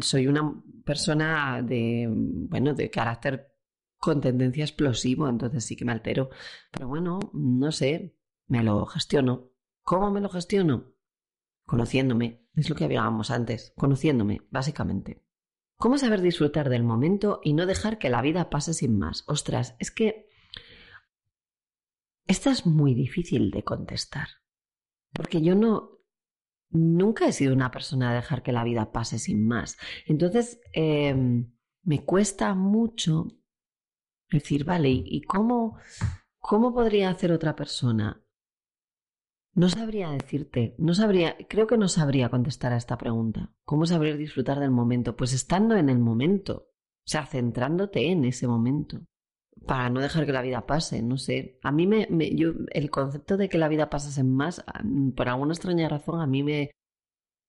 soy 0.00 0.26
una 0.26 0.62
persona 0.84 1.62
de, 1.62 2.08
bueno, 2.10 2.74
de 2.74 2.90
carácter 2.90 3.52
con 3.98 4.20
tendencia 4.20 4.64
explosivo, 4.64 5.28
entonces 5.28 5.64
sí 5.64 5.76
que 5.76 5.84
me 5.84 5.92
altero. 5.92 6.30
Pero 6.70 6.88
bueno, 6.88 7.18
no 7.32 7.72
sé, 7.72 8.16
me 8.46 8.62
lo 8.62 8.86
gestiono. 8.86 9.50
¿Cómo 9.82 10.10
me 10.10 10.20
lo 10.20 10.28
gestiono? 10.28 10.92
Conociéndome, 11.64 12.46
es 12.54 12.68
lo 12.70 12.76
que 12.76 12.84
hablábamos 12.84 13.30
antes, 13.30 13.72
conociéndome, 13.76 14.42
básicamente. 14.50 15.24
¿Cómo 15.76 15.98
saber 15.98 16.22
disfrutar 16.22 16.70
del 16.70 16.84
momento 16.84 17.40
y 17.42 17.52
no 17.52 17.66
dejar 17.66 17.98
que 17.98 18.08
la 18.08 18.22
vida 18.22 18.48
pase 18.48 18.72
sin 18.72 18.98
más? 18.98 19.24
Ostras, 19.26 19.76
es 19.78 19.90
que 19.90 20.28
esta 22.26 22.50
es 22.50 22.66
muy 22.66 22.94
difícil 22.94 23.50
de 23.50 23.62
contestar. 23.62 24.28
Porque 25.12 25.42
yo 25.42 25.54
no, 25.54 25.95
nunca 26.70 27.26
he 27.26 27.32
sido 27.32 27.52
una 27.52 27.70
persona 27.70 28.10
de 28.10 28.16
dejar 28.16 28.42
que 28.42 28.52
la 28.52 28.64
vida 28.64 28.92
pase 28.92 29.18
sin 29.18 29.46
más. 29.46 29.76
Entonces, 30.06 30.60
em, 30.72 31.52
me 31.82 32.04
cuesta 32.04 32.54
mucho 32.54 33.28
Decir, 34.30 34.64
vale, 34.64 34.88
¿y 34.90 35.22
cómo, 35.22 35.78
cómo 36.38 36.74
podría 36.74 37.10
hacer 37.10 37.30
otra 37.30 37.54
persona? 37.54 38.22
No 39.54 39.68
sabría 39.68 40.10
decirte, 40.10 40.74
no 40.78 40.94
sabría, 40.94 41.36
creo 41.48 41.66
que 41.66 41.78
no 41.78 41.88
sabría 41.88 42.28
contestar 42.28 42.72
a 42.72 42.76
esta 42.76 42.98
pregunta. 42.98 43.54
¿Cómo 43.64 43.86
saber 43.86 44.16
disfrutar 44.18 44.58
del 44.58 44.72
momento? 44.72 45.16
Pues 45.16 45.32
estando 45.32 45.76
en 45.76 45.88
el 45.88 45.98
momento, 45.98 46.68
o 46.68 47.08
sea, 47.08 47.24
centrándote 47.24 48.10
en 48.10 48.24
ese 48.24 48.48
momento, 48.48 49.06
para 49.64 49.90
no 49.90 50.00
dejar 50.00 50.26
que 50.26 50.32
la 50.32 50.42
vida 50.42 50.66
pase, 50.66 51.02
no 51.02 51.16
sé. 51.16 51.58
A 51.62 51.72
mí 51.72 51.86
me, 51.86 52.06
me 52.10 52.34
yo, 52.34 52.52
el 52.72 52.90
concepto 52.90 53.36
de 53.36 53.48
que 53.48 53.58
la 53.58 53.68
vida 53.68 53.90
pasase 53.90 54.24
más, 54.24 54.64
por 55.16 55.28
alguna 55.28 55.54
extraña 55.54 55.88
razón, 55.88 56.20
a 56.20 56.26
mí 56.26 56.42
me, 56.42 56.70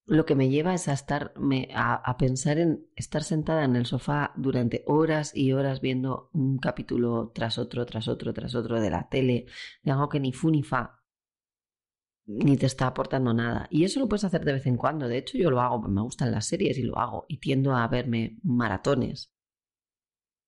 lo 0.08 0.26
que 0.26 0.36
me 0.36 0.50
lleva 0.50 0.74
es 0.74 0.88
a, 0.88 0.93
estar, 0.93 1.34
a, 1.76 2.17
pensar 2.17 2.58
en 2.60 2.88
estar 2.96 3.24
sentada 3.24 3.65
en 3.65 3.76
el 3.76 3.86
sofá 3.86 4.32
durante 4.38 4.84
horas 4.88 5.36
y 5.36 5.52
horas 5.52 5.82
viendo 5.82 6.30
un 6.34 6.60
capítulo 6.60 7.32
tras 7.36 7.58
otro, 7.58 7.86
tras 7.86 8.08
otro, 8.08 8.34
tras 8.34 8.56
otro 8.56 8.80
de 8.80 8.89
la 8.89 9.10
tele, 9.10 9.48
de 9.84 9.91
algo 9.91 10.08
que 10.08 10.22
ni 10.22 10.32
fu 10.32 10.50
ni 10.50 10.63
fa, 10.63 11.02
ni 12.26 12.56
te 12.58 12.67
está 12.67 12.88
aportando 12.88 13.34
nada. 13.34 13.67
Y 13.70 13.84
eso 13.84 14.00
lo 14.00 14.08
puedes 14.08 14.24
hacer 14.24 14.46
de 14.46 14.54
vez 14.54 14.65
en 14.65 14.78
cuando. 14.78 15.10
De 15.10 15.17
hecho, 15.17 15.38
yo 15.38 15.52
lo 15.52 15.60
hago, 15.60 15.82
me 15.82 16.02
gustan 16.02 16.32
las 16.32 16.46
series 16.46 16.78
y 16.78 16.84
lo 16.84 16.98
hago, 16.98 17.26
y 17.28 17.39
tiendo 17.39 17.76
a 17.76 17.88
verme 17.88 18.38
maratones. 18.43 19.34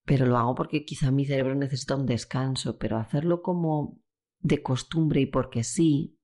Pero 0.10 0.26
lo 0.26 0.40
hago 0.40 0.56
porque 0.56 0.86
quizá 0.86 1.12
mi 1.12 1.24
cerebro 1.24 1.54
necesita 1.54 1.96
un 1.96 2.08
descanso, 2.08 2.80
pero 2.80 2.98
hacerlo 2.98 3.44
como 3.44 4.02
de 4.40 4.64
costumbre 4.64 5.22
y 5.22 5.28
porque 5.28 5.64
sí, 5.64 6.18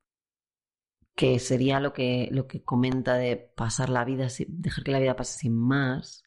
que 1.15 1.37
sería 1.37 1.79
lo 1.79 1.93
que, 1.93 2.27
lo 2.31 2.47
que 2.47 2.63
comenta 2.63 3.13
de 3.13 3.37
pasar 3.37 3.89
la 3.89 4.03
vida, 4.03 4.27
dejar 4.47 4.83
que 4.83 4.91
la 4.91 4.99
vida 4.99 5.15
pase 5.15 5.37
sin 5.37 5.55
más, 5.55 6.23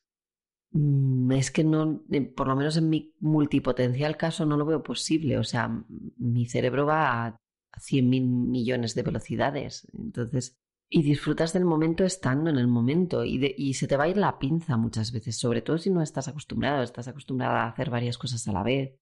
mm, 0.70 1.32
es 1.32 1.50
que 1.50 1.64
no, 1.64 2.04
por 2.36 2.46
lo 2.46 2.54
menos 2.54 2.76
en 2.76 2.90
mi 2.90 3.12
multipotencial 3.18 4.16
caso 4.16 4.46
no 4.46 4.56
lo 4.56 4.64
veo 4.64 4.84
posible. 4.84 5.36
O 5.36 5.42
sea, 5.42 5.84
mi 6.16 6.46
cerebro 6.46 6.86
va 6.86 7.26
a 7.26 7.40
100 7.80 8.08
mil 8.08 8.24
millones 8.24 8.94
de 8.94 9.02
velocidades. 9.02 9.88
Entonces, 9.94 10.60
y 10.90 11.02
disfrutas 11.02 11.52
del 11.52 11.64
momento 11.64 12.04
estando 12.04 12.48
en 12.48 12.56
el 12.56 12.66
momento 12.66 13.24
y, 13.24 13.54
y 13.56 13.74
se 13.74 13.86
te 13.86 13.96
va 13.96 14.04
a 14.04 14.08
ir 14.08 14.16
la 14.16 14.38
pinza 14.38 14.76
muchas 14.76 15.12
veces, 15.12 15.36
sobre 15.36 15.60
todo 15.60 15.78
si 15.78 15.90
no 15.90 16.00
estás 16.00 16.28
acostumbrado, 16.28 16.82
estás 16.82 17.08
acostumbrada 17.08 17.64
a 17.64 17.68
hacer 17.68 17.90
varias 17.90 18.16
cosas 18.16 18.46
a 18.48 18.52
la 18.52 18.62
vez. 18.62 18.98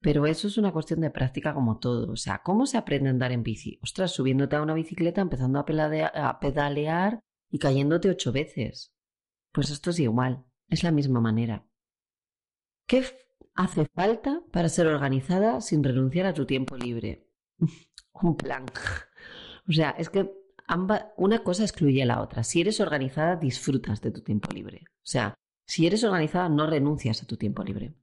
Pero 0.00 0.26
eso 0.26 0.48
es 0.48 0.58
una 0.58 0.72
cuestión 0.72 1.00
de 1.00 1.10
práctica 1.10 1.54
como 1.54 1.78
todo. 1.78 2.10
O 2.10 2.16
sea, 2.16 2.42
¿cómo 2.42 2.66
se 2.66 2.76
aprende 2.76 3.08
a 3.08 3.12
andar 3.12 3.30
en 3.30 3.44
bici? 3.44 3.78
Ostras, 3.82 4.10
subiéndote 4.10 4.56
a 4.56 4.62
una 4.62 4.74
bicicleta, 4.74 5.20
empezando 5.20 5.60
a, 5.60 6.28
a 6.28 6.40
pedalear 6.40 7.20
y 7.50 7.58
cayéndote 7.58 8.10
ocho 8.10 8.32
veces. 8.32 8.92
Pues 9.52 9.70
esto 9.70 9.90
es 9.90 10.00
igual, 10.00 10.44
es 10.68 10.82
la 10.82 10.90
misma 10.90 11.20
manera. 11.20 11.66
¿Qué 12.88 13.04
hace 13.54 13.86
falta 13.94 14.42
para 14.50 14.68
ser 14.68 14.88
organizada 14.88 15.60
sin 15.60 15.84
renunciar 15.84 16.26
a 16.26 16.34
tu 16.34 16.46
tiempo 16.46 16.76
libre? 16.76 17.28
Un 18.12 18.36
plan. 18.36 18.66
o 19.68 19.72
sea, 19.72 19.90
es 19.90 20.10
que 20.10 20.41
una 21.16 21.42
cosa 21.42 21.62
excluye 21.62 22.02
a 22.02 22.06
la 22.06 22.22
otra. 22.22 22.44
Si 22.44 22.60
eres 22.60 22.80
organizada, 22.80 23.36
disfrutas 23.36 24.00
de 24.00 24.10
tu 24.10 24.22
tiempo 24.22 24.52
libre. 24.52 24.84
O 24.88 25.06
sea, 25.06 25.34
si 25.66 25.86
eres 25.86 26.04
organizada, 26.04 26.48
no 26.48 26.66
renuncias 26.66 27.22
a 27.22 27.26
tu 27.26 27.36
tiempo 27.36 27.62
libre 27.62 27.94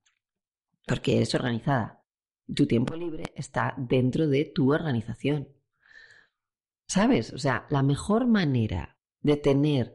porque 0.90 1.18
eres 1.18 1.36
organizada. 1.36 2.04
Tu 2.54 2.66
tiempo 2.66 2.96
libre 2.96 3.32
está 3.36 3.76
dentro 3.78 4.28
de 4.28 4.44
tu 4.44 4.74
organización. 4.74 5.50
¿Sabes? 6.88 7.32
O 7.32 7.38
sea, 7.38 7.68
la 7.70 7.84
mejor 7.84 8.26
manera 8.26 8.98
de 9.22 9.38
tener 9.38 9.94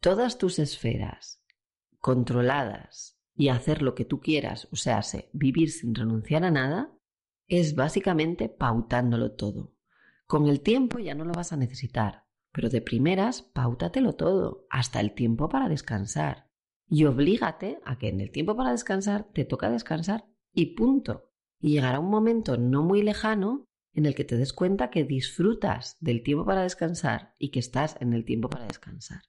todas 0.00 0.36
tus 0.36 0.58
esferas 0.58 1.42
controladas 2.00 3.18
y 3.34 3.48
hacer 3.48 3.80
lo 3.80 3.94
que 3.94 4.04
tú 4.04 4.20
quieras, 4.20 4.68
o 4.70 4.76
sea, 4.76 5.00
vivir 5.32 5.70
sin 5.70 5.94
renunciar 5.94 6.44
a 6.44 6.50
nada, 6.50 6.92
es 7.48 7.74
básicamente 7.74 8.50
pautándolo 8.50 9.32
todo. 9.32 9.72
Con 10.30 10.46
el 10.46 10.60
tiempo 10.60 11.00
ya 11.00 11.16
no 11.16 11.24
lo 11.24 11.32
vas 11.32 11.52
a 11.52 11.56
necesitar, 11.56 12.22
pero 12.52 12.68
de 12.68 12.80
primeras, 12.80 13.42
pautatelo 13.42 14.12
todo, 14.12 14.64
hasta 14.70 15.00
el 15.00 15.12
tiempo 15.12 15.48
para 15.48 15.68
descansar 15.68 16.46
y 16.88 17.04
oblígate 17.06 17.80
a 17.84 17.98
que 17.98 18.10
en 18.10 18.20
el 18.20 18.30
tiempo 18.30 18.54
para 18.54 18.70
descansar 18.70 19.26
te 19.32 19.44
toca 19.44 19.68
descansar 19.70 20.28
y 20.54 20.76
punto. 20.76 21.32
Y 21.58 21.72
llegará 21.72 21.98
un 21.98 22.10
momento 22.10 22.56
no 22.56 22.84
muy 22.84 23.02
lejano 23.02 23.64
en 23.92 24.06
el 24.06 24.14
que 24.14 24.22
te 24.22 24.36
des 24.36 24.52
cuenta 24.52 24.88
que 24.88 25.02
disfrutas 25.02 25.96
del 25.98 26.22
tiempo 26.22 26.44
para 26.44 26.62
descansar 26.62 27.34
y 27.36 27.50
que 27.50 27.58
estás 27.58 27.96
en 27.98 28.12
el 28.12 28.24
tiempo 28.24 28.48
para 28.48 28.68
descansar. 28.68 29.22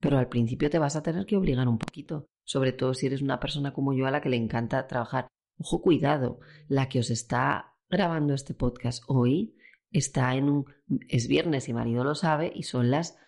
Pero 0.00 0.18
al 0.18 0.28
principio 0.28 0.68
te 0.68 0.80
vas 0.80 0.96
a 0.96 1.04
tener 1.04 1.26
que 1.26 1.36
obligar 1.36 1.68
un 1.68 1.78
poquito, 1.78 2.26
sobre 2.44 2.72
todo 2.72 2.92
si 2.92 3.06
eres 3.06 3.22
una 3.22 3.38
persona 3.38 3.72
como 3.72 3.92
yo 3.92 4.08
a 4.08 4.10
la 4.10 4.20
que 4.20 4.30
le 4.30 4.36
encanta 4.36 4.88
trabajar. 4.88 5.28
Ojo, 5.58 5.80
cuidado, 5.80 6.40
la 6.66 6.88
que 6.88 6.98
os 6.98 7.10
está 7.10 7.76
grabando 7.88 8.34
este 8.34 8.54
podcast 8.54 9.04
hoy 9.06 9.54
está 9.90 10.34
en 10.34 10.48
un... 10.48 10.66
es 11.08 11.28
viernes 11.28 11.68
y 11.68 11.72
marido 11.72 12.04
lo 12.04 12.14
sabe 12.14 12.52
y 12.54 12.64
son 12.64 12.90
las 12.90 13.18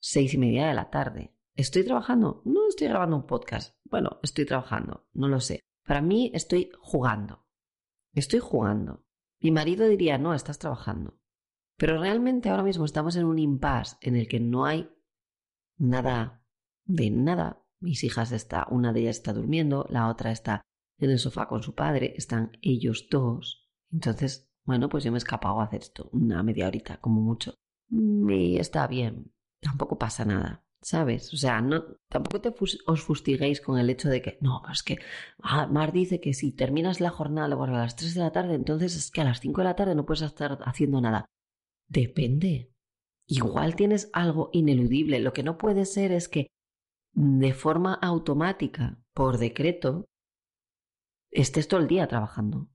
seis 0.00 0.34
y 0.34 0.38
media 0.38 0.66
de 0.66 0.74
la 0.74 0.90
tarde. 0.90 1.34
¿Estoy 1.54 1.84
trabajando? 1.84 2.42
No 2.44 2.68
estoy 2.68 2.88
grabando 2.88 3.16
un 3.16 3.26
podcast. 3.26 3.76
Bueno, 3.84 4.18
estoy 4.22 4.44
trabajando, 4.44 5.08
no 5.12 5.28
lo 5.28 5.40
sé. 5.40 5.60
Para 5.86 6.00
mí 6.00 6.30
estoy 6.34 6.70
jugando. 6.80 7.46
Estoy 8.12 8.40
jugando. 8.40 9.04
Mi 9.40 9.50
marido 9.50 9.86
diría, 9.86 10.18
no, 10.18 10.34
estás 10.34 10.58
trabajando. 10.58 11.20
Pero 11.76 12.00
realmente 12.00 12.48
ahora 12.48 12.62
mismo 12.62 12.84
estamos 12.84 13.16
en 13.16 13.24
un 13.24 13.38
impasse 13.38 13.96
en 14.00 14.16
el 14.16 14.28
que 14.28 14.40
no 14.40 14.64
hay 14.64 14.90
nada 15.76 16.44
de 16.84 17.10
nada. 17.10 17.64
Mis 17.80 18.04
hijas 18.04 18.32
está, 18.32 18.66
una 18.70 18.92
de 18.92 19.00
ellas 19.00 19.16
está 19.16 19.32
durmiendo, 19.32 19.86
la 19.90 20.08
otra 20.08 20.30
está 20.30 20.62
en 20.98 21.10
el 21.10 21.18
sofá 21.18 21.48
con 21.48 21.62
su 21.62 21.74
padre, 21.74 22.14
están 22.16 22.52
ellos 22.62 23.08
dos. 23.10 23.70
Entonces, 23.92 24.50
bueno, 24.64 24.88
pues 24.88 25.04
yo 25.04 25.12
me 25.12 25.16
he 25.16 25.18
escapado 25.18 25.60
a 25.60 25.64
hacer 25.64 25.82
esto 25.82 26.08
una 26.12 26.42
media 26.42 26.66
horita, 26.66 26.98
como 26.98 27.20
mucho. 27.20 27.54
Y 27.90 28.56
está 28.56 28.86
bien, 28.86 29.32
tampoco 29.60 29.98
pasa 29.98 30.24
nada. 30.24 30.64
¿sabes? 30.84 31.32
O 31.32 31.36
sea, 31.36 31.60
no, 31.62 31.82
tampoco 32.08 32.40
te 32.40 32.54
os 32.86 33.02
fustiguéis 33.02 33.60
con 33.60 33.78
el 33.78 33.88
hecho 33.88 34.08
de 34.10 34.20
que, 34.20 34.38
no, 34.42 34.62
es 34.70 34.82
que 34.82 34.98
ah, 35.42 35.66
Mar 35.66 35.92
dice 35.92 36.20
que 36.20 36.34
si 36.34 36.52
terminas 36.52 37.00
la 37.00 37.10
jornada 37.10 37.46
a 37.46 37.66
las 37.66 37.96
3 37.96 38.14
de 38.14 38.20
la 38.20 38.32
tarde, 38.32 38.54
entonces 38.54 38.94
es 38.94 39.10
que 39.10 39.22
a 39.22 39.24
las 39.24 39.40
5 39.40 39.62
de 39.62 39.64
la 39.64 39.76
tarde 39.76 39.94
no 39.94 40.04
puedes 40.04 40.22
estar 40.22 40.58
haciendo 40.64 41.00
nada. 41.00 41.24
Depende. 41.88 42.70
Igual 43.26 43.76
tienes 43.76 44.10
algo 44.12 44.50
ineludible. 44.52 45.20
Lo 45.20 45.32
que 45.32 45.42
no 45.42 45.56
puede 45.56 45.86
ser 45.86 46.12
es 46.12 46.28
que 46.28 46.48
de 47.14 47.54
forma 47.54 47.94
automática, 47.94 48.98
por 49.14 49.38
decreto, 49.38 50.04
estés 51.30 51.66
todo 51.66 51.80
el 51.80 51.88
día 51.88 52.06
trabajando. 52.08 52.68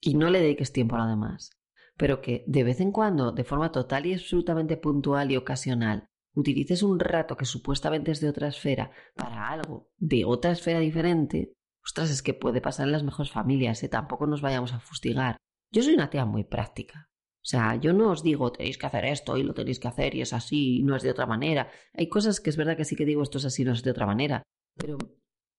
Y 0.00 0.14
no 0.14 0.30
le 0.30 0.40
dediques 0.40 0.72
tiempo 0.72 0.96
a 0.96 1.00
lo 1.00 1.06
demás, 1.06 1.50
pero 1.96 2.20
que 2.20 2.44
de 2.46 2.64
vez 2.64 2.80
en 2.80 2.92
cuando, 2.92 3.32
de 3.32 3.44
forma 3.44 3.72
total 3.72 4.06
y 4.06 4.14
absolutamente 4.14 4.76
puntual 4.76 5.30
y 5.30 5.36
ocasional, 5.36 6.08
utilices 6.34 6.82
un 6.82 6.98
rato 6.98 7.36
que 7.36 7.44
supuestamente 7.44 8.10
es 8.10 8.20
de 8.20 8.28
otra 8.28 8.48
esfera 8.48 8.90
para 9.14 9.48
algo 9.48 9.90
de 9.98 10.24
otra 10.24 10.52
esfera 10.52 10.78
diferente, 10.78 11.52
ostras, 11.84 12.10
es 12.10 12.22
que 12.22 12.34
puede 12.34 12.60
pasar 12.60 12.86
en 12.86 12.92
las 12.92 13.02
mejores 13.02 13.32
familias, 13.32 13.82
¿eh? 13.82 13.88
tampoco 13.88 14.26
nos 14.26 14.42
vayamos 14.42 14.72
a 14.72 14.80
fustigar. 14.80 15.36
Yo 15.72 15.82
soy 15.82 15.94
una 15.94 16.10
tía 16.10 16.24
muy 16.24 16.44
práctica. 16.44 17.08
O 17.42 17.46
sea, 17.50 17.76
yo 17.76 17.94
no 17.94 18.10
os 18.10 18.22
digo 18.22 18.52
tenéis 18.52 18.76
que 18.76 18.86
hacer 18.86 19.06
esto 19.06 19.38
y 19.38 19.42
lo 19.42 19.54
tenéis 19.54 19.80
que 19.80 19.88
hacer 19.88 20.14
y 20.14 20.20
es 20.20 20.34
así 20.34 20.78
y 20.78 20.82
no 20.82 20.94
es 20.94 21.02
de 21.02 21.10
otra 21.10 21.26
manera. 21.26 21.70
Hay 21.94 22.08
cosas 22.08 22.38
que 22.38 22.50
es 22.50 22.56
verdad 22.56 22.76
que 22.76 22.84
sí 22.84 22.96
que 22.96 23.06
digo 23.06 23.22
esto 23.22 23.38
es 23.38 23.46
así, 23.46 23.64
no 23.64 23.72
es 23.72 23.82
de 23.82 23.90
otra 23.90 24.04
manera. 24.04 24.42
Pero 24.76 24.98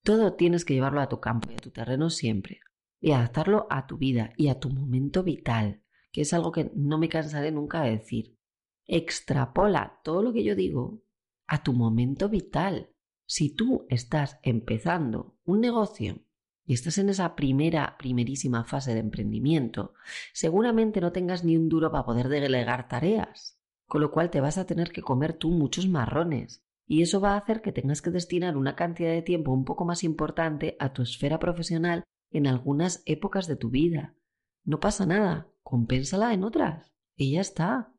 todo 0.04 0.34
tienes 0.34 0.64
que 0.64 0.74
llevarlo 0.74 1.00
a 1.00 1.08
tu 1.08 1.20
campo 1.20 1.50
y 1.50 1.54
a 1.54 1.58
tu 1.58 1.70
terreno 1.70 2.08
siempre. 2.08 2.60
Y 3.04 3.10
adaptarlo 3.10 3.66
a 3.68 3.88
tu 3.88 3.98
vida 3.98 4.32
y 4.36 4.46
a 4.46 4.60
tu 4.60 4.70
momento 4.70 5.24
vital, 5.24 5.82
que 6.12 6.20
es 6.20 6.32
algo 6.32 6.52
que 6.52 6.70
no 6.76 6.98
me 6.98 7.08
cansaré 7.08 7.50
nunca 7.50 7.82
de 7.82 7.90
decir. 7.90 8.38
Extrapola 8.86 10.00
todo 10.04 10.22
lo 10.22 10.32
que 10.32 10.44
yo 10.44 10.54
digo 10.54 11.02
a 11.48 11.64
tu 11.64 11.72
momento 11.72 12.28
vital. 12.28 12.90
Si 13.26 13.56
tú 13.56 13.86
estás 13.88 14.38
empezando 14.44 15.36
un 15.44 15.60
negocio 15.60 16.20
y 16.64 16.74
estás 16.74 16.96
en 16.98 17.08
esa 17.08 17.34
primera, 17.34 17.96
primerísima 17.98 18.62
fase 18.62 18.94
de 18.94 19.00
emprendimiento, 19.00 19.94
seguramente 20.32 21.00
no 21.00 21.10
tengas 21.10 21.42
ni 21.42 21.56
un 21.56 21.68
duro 21.68 21.90
para 21.90 22.04
poder 22.04 22.28
delegar 22.28 22.86
tareas, 22.86 23.58
con 23.88 24.00
lo 24.00 24.12
cual 24.12 24.30
te 24.30 24.40
vas 24.40 24.58
a 24.58 24.66
tener 24.66 24.92
que 24.92 25.02
comer 25.02 25.32
tú 25.32 25.50
muchos 25.50 25.88
marrones. 25.88 26.64
Y 26.86 27.02
eso 27.02 27.20
va 27.20 27.34
a 27.34 27.38
hacer 27.38 27.62
que 27.62 27.72
tengas 27.72 28.00
que 28.00 28.10
destinar 28.10 28.56
una 28.56 28.76
cantidad 28.76 29.10
de 29.10 29.22
tiempo 29.22 29.50
un 29.50 29.64
poco 29.64 29.84
más 29.84 30.04
importante 30.04 30.76
a 30.78 30.92
tu 30.92 31.02
esfera 31.02 31.40
profesional 31.40 32.04
en 32.32 32.46
algunas 32.46 33.02
épocas 33.06 33.46
de 33.46 33.56
tu 33.56 33.70
vida. 33.70 34.16
No 34.64 34.80
pasa 34.80 35.06
nada, 35.06 35.48
compénsala 35.62 36.32
en 36.34 36.44
otras. 36.44 36.92
Y 37.16 37.32
ya 37.32 37.40
está. 37.40 37.94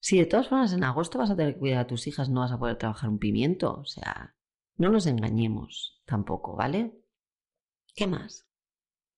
Si 0.00 0.18
de 0.18 0.26
todas 0.26 0.48
formas 0.48 0.72
en 0.72 0.84
agosto 0.84 1.18
vas 1.18 1.30
a 1.30 1.36
tener 1.36 1.54
que 1.54 1.60
cuidar 1.60 1.80
a 1.80 1.86
tus 1.86 2.06
hijas, 2.06 2.28
no 2.28 2.40
vas 2.40 2.52
a 2.52 2.58
poder 2.58 2.76
trabajar 2.76 3.08
un 3.08 3.18
pimiento. 3.18 3.74
O 3.74 3.84
sea, 3.84 4.36
no 4.76 4.90
nos 4.90 5.06
engañemos 5.06 6.02
tampoco, 6.04 6.56
¿vale? 6.56 7.00
¿Qué 7.94 8.06
más? 8.06 8.46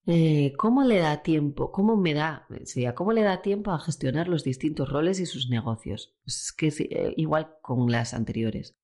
Eh, 0.09 0.53
¿Cómo 0.57 0.85
le 0.85 0.99
da 0.99 1.23
tiempo? 1.23 1.73
¿Cómo 1.73 1.97
me 1.97 2.15
da? 2.15 2.47
Sería, 2.65 2.95
¿cómo 2.95 3.13
le 3.13 3.23
da 3.23 3.43
tiempo 3.43 3.73
a 3.73 3.81
gestionar 3.81 4.29
los 4.29 4.45
distintos 4.45 4.89
roles 4.89 5.19
y 5.19 5.27
sus 5.27 5.49
negocios? 5.49 6.15
Es 6.25 6.53
que 6.57 6.69
es 6.69 6.81
eh, 6.81 7.15
igual 7.17 7.57
con 7.61 7.91
las 7.91 8.15
anteriores, 8.15 8.77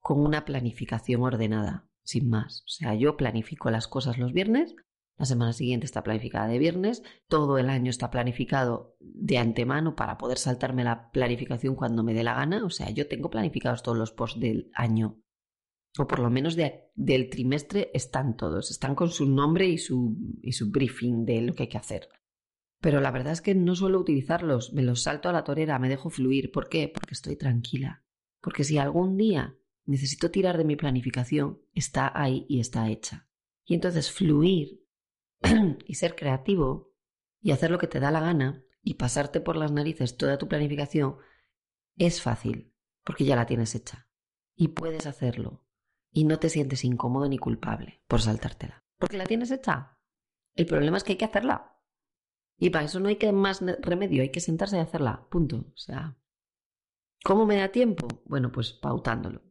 con 0.00 0.20
una 0.20 0.44
planificación 0.44 1.22
ordenada, 1.22 1.88
sin 2.02 2.28
más. 2.28 2.62
O 2.66 2.68
sea, 2.68 2.94
yo 2.94 3.16
planifico 3.16 3.70
las 3.70 3.88
cosas 3.88 4.18
los 4.18 4.34
viernes, 4.34 4.76
la 5.18 5.24
semana 5.24 5.52
siguiente 5.52 5.86
está 5.86 6.02
planificada 6.02 6.48
de 6.48 6.58
viernes, 6.58 7.02
todo 7.28 7.58
el 7.58 7.70
año 7.70 7.90
está 7.90 8.10
planificado 8.10 8.96
de 9.00 9.38
antemano 9.38 9.96
para 9.96 10.18
poder 10.18 10.38
saltarme 10.38 10.84
la 10.84 11.10
planificación 11.10 11.74
cuando 11.74 12.02
me 12.02 12.12
dé 12.14 12.22
la 12.22 12.34
gana. 12.34 12.64
O 12.64 12.70
sea, 12.70 12.90
yo 12.90 13.08
tengo 13.08 13.30
planificados 13.30 13.82
todos 13.82 13.96
los 13.96 14.12
posts 14.12 14.40
del 14.40 14.70
año 14.74 15.22
o 15.98 16.06
por 16.06 16.18
lo 16.18 16.30
menos 16.30 16.56
del 16.56 17.30
trimestre, 17.30 17.90
están 17.94 18.36
todos, 18.36 18.70
están 18.70 18.94
con 18.94 19.10
su 19.10 19.26
nombre 19.26 19.66
y 19.66 19.78
su, 19.78 20.16
y 20.42 20.52
su 20.52 20.70
briefing 20.70 21.24
de 21.24 21.42
lo 21.42 21.54
que 21.54 21.64
hay 21.64 21.68
que 21.68 21.78
hacer. 21.78 22.08
Pero 22.80 23.00
la 23.00 23.10
verdad 23.10 23.32
es 23.32 23.40
que 23.40 23.54
no 23.54 23.74
suelo 23.74 23.98
utilizarlos, 23.98 24.72
me 24.72 24.82
los 24.82 25.02
salto 25.02 25.28
a 25.28 25.32
la 25.32 25.44
torera, 25.44 25.78
me 25.78 25.88
dejo 25.88 26.10
fluir. 26.10 26.52
¿Por 26.52 26.68
qué? 26.68 26.90
Porque 26.92 27.14
estoy 27.14 27.36
tranquila. 27.36 28.04
Porque 28.42 28.64
si 28.64 28.78
algún 28.78 29.16
día 29.16 29.56
necesito 29.86 30.30
tirar 30.30 30.58
de 30.58 30.64
mi 30.64 30.76
planificación, 30.76 31.60
está 31.72 32.12
ahí 32.14 32.44
y 32.48 32.60
está 32.60 32.90
hecha. 32.90 33.28
Y 33.64 33.74
entonces 33.74 34.12
fluir 34.12 34.85
y 35.86 35.94
ser 35.94 36.16
creativo 36.16 36.94
y 37.40 37.52
hacer 37.52 37.70
lo 37.70 37.78
que 37.78 37.86
te 37.86 38.00
da 38.00 38.10
la 38.10 38.20
gana 38.20 38.64
y 38.82 38.94
pasarte 38.94 39.40
por 39.40 39.56
las 39.56 39.72
narices 39.72 40.16
toda 40.16 40.38
tu 40.38 40.48
planificación 40.48 41.16
es 41.96 42.20
fácil, 42.22 42.74
porque 43.04 43.24
ya 43.24 43.36
la 43.36 43.46
tienes 43.46 43.74
hecha. 43.74 44.08
Y 44.54 44.68
puedes 44.68 45.06
hacerlo 45.06 45.64
y 46.10 46.24
no 46.24 46.38
te 46.38 46.48
sientes 46.48 46.84
incómodo 46.84 47.28
ni 47.28 47.38
culpable 47.38 48.02
por 48.06 48.20
saltártela. 48.22 48.84
Porque 48.98 49.18
la 49.18 49.26
tienes 49.26 49.50
hecha. 49.50 49.98
El 50.54 50.66
problema 50.66 50.96
es 50.96 51.04
que 51.04 51.12
hay 51.12 51.18
que 51.18 51.24
hacerla. 51.26 51.76
Y 52.58 52.70
para 52.70 52.86
eso 52.86 53.00
no 53.00 53.08
hay 53.08 53.16
que 53.16 53.32
más 53.32 53.62
remedio, 53.80 54.22
hay 54.22 54.30
que 54.30 54.40
sentarse 54.40 54.76
y 54.76 54.80
hacerla. 54.80 55.26
Punto. 55.30 55.66
O 55.74 55.76
sea, 55.76 56.16
¿cómo 57.22 57.44
me 57.44 57.56
da 57.56 57.68
tiempo? 57.68 58.08
Bueno, 58.24 58.50
pues 58.50 58.72
pautándolo. 58.72 59.42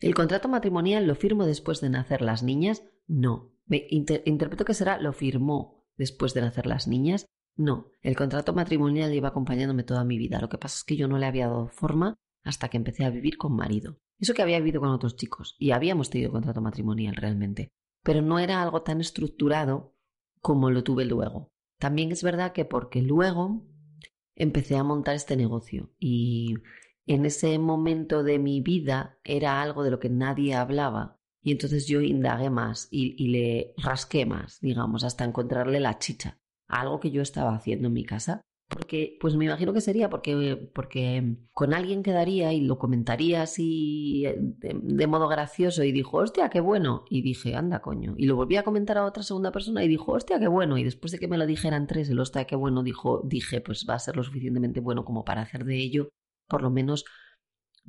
¿El 0.00 0.14
contrato 0.14 0.48
matrimonial 0.48 1.06
lo 1.06 1.14
firmo 1.14 1.44
después 1.44 1.80
de 1.80 1.90
nacer 1.90 2.22
las 2.22 2.42
niñas? 2.42 2.84
No. 3.06 3.53
Me 3.66 3.86
interpreto 3.88 4.64
que 4.64 4.74
será 4.74 4.98
lo 4.98 5.12
firmó 5.12 5.84
después 5.96 6.34
de 6.34 6.42
nacer 6.42 6.66
las 6.66 6.86
niñas. 6.86 7.26
No, 7.56 7.90
el 8.02 8.16
contrato 8.16 8.52
matrimonial 8.52 9.12
lleva 9.12 9.28
acompañándome 9.28 9.84
toda 9.84 10.04
mi 10.04 10.18
vida. 10.18 10.40
Lo 10.40 10.48
que 10.48 10.58
pasa 10.58 10.76
es 10.76 10.84
que 10.84 10.96
yo 10.96 11.08
no 11.08 11.18
le 11.18 11.26
había 11.26 11.46
dado 11.46 11.68
forma 11.68 12.16
hasta 12.42 12.68
que 12.68 12.76
empecé 12.76 13.04
a 13.04 13.10
vivir 13.10 13.36
con 13.38 13.54
marido. 13.54 13.98
Eso 14.18 14.34
que 14.34 14.42
había 14.42 14.58
vivido 14.58 14.80
con 14.80 14.90
otros 14.90 15.16
chicos 15.16 15.56
y 15.58 15.70
habíamos 15.70 16.10
tenido 16.10 16.30
contrato 16.30 16.60
matrimonial 16.60 17.16
realmente, 17.16 17.70
pero 18.02 18.22
no 18.22 18.38
era 18.38 18.62
algo 18.62 18.82
tan 18.82 19.00
estructurado 19.00 19.96
como 20.40 20.70
lo 20.70 20.84
tuve 20.84 21.04
luego. 21.04 21.52
También 21.78 22.12
es 22.12 22.22
verdad 22.22 22.52
que 22.52 22.64
porque 22.64 23.02
luego 23.02 23.66
empecé 24.36 24.76
a 24.76 24.84
montar 24.84 25.14
este 25.14 25.36
negocio 25.36 25.92
y 25.98 26.54
en 27.06 27.24
ese 27.24 27.58
momento 27.58 28.22
de 28.22 28.38
mi 28.38 28.60
vida 28.60 29.18
era 29.24 29.62
algo 29.62 29.82
de 29.84 29.90
lo 29.90 30.00
que 30.00 30.10
nadie 30.10 30.54
hablaba 30.54 31.20
y 31.44 31.52
entonces 31.52 31.86
yo 31.86 32.00
indagué 32.00 32.50
más 32.50 32.88
y, 32.90 33.28
le 33.28 33.74
rasqué 33.76 34.26
más, 34.26 34.60
digamos, 34.60 35.04
hasta 35.04 35.24
encontrarle 35.24 35.78
la 35.78 35.98
chicha, 35.98 36.38
algo 36.66 36.98
que 36.98 37.10
yo 37.10 37.22
estaba 37.22 37.54
haciendo 37.54 37.88
en 37.88 37.94
mi 37.94 38.04
casa 38.04 38.40
porque, 38.68 39.18
pues 39.20 39.36
me 39.36 39.44
imagino 39.44 39.72
que 39.72 39.80
sería 39.80 40.08
porque, 40.08 40.70
porque 40.74 41.36
con 41.52 41.74
alguien 41.74 42.02
quedaría 42.02 42.52
y 42.52 42.62
lo 42.62 42.78
comentaría 42.78 43.42
así 43.42 44.24
eh, 44.26 44.36
de, 44.38 45.06
modo 45.06 45.28
gracioso 45.28 45.84
y 45.84 45.92
dijo, 45.92 46.16
hostia, 46.16 46.48
qué 46.48 46.60
bueno. 46.60 47.04
Y 47.10 47.22
dije, 47.22 47.54
anda, 47.54 47.80
coño. 47.80 48.14
Y 48.16 48.26
lo 48.26 48.36
volví 48.36 48.56
a 48.56 48.64
comentar 48.64 48.98
a 48.98 49.04
otra 49.04 49.22
segunda 49.22 49.52
persona 49.52 49.84
y 49.84 49.88
dijo, 49.88 50.12
hostia, 50.12 50.40
qué 50.40 50.48
bueno. 50.48 50.78
Y 50.78 50.84
después 50.84 51.12
de 51.12 51.18
que 51.18 51.28
me 51.28 51.38
lo 51.38 51.46
dijeran 51.46 51.86
tres, 51.86 52.08
el 52.08 52.18
hostia, 52.18 52.46
qué 52.46 52.56
bueno, 52.56 52.82
dijo, 52.82 53.22
dije, 53.24 53.60
pues 53.60 53.86
va 53.88 53.94
a 53.94 53.98
ser 53.98 54.16
lo 54.16 54.24
suficientemente 54.24 54.80
bueno 54.80 55.04
como 55.04 55.24
para 55.24 55.42
hacer 55.42 55.64
de 55.64 55.76
ello, 55.76 56.08
por 56.48 56.62
lo 56.62 56.70
menos, 56.70 57.04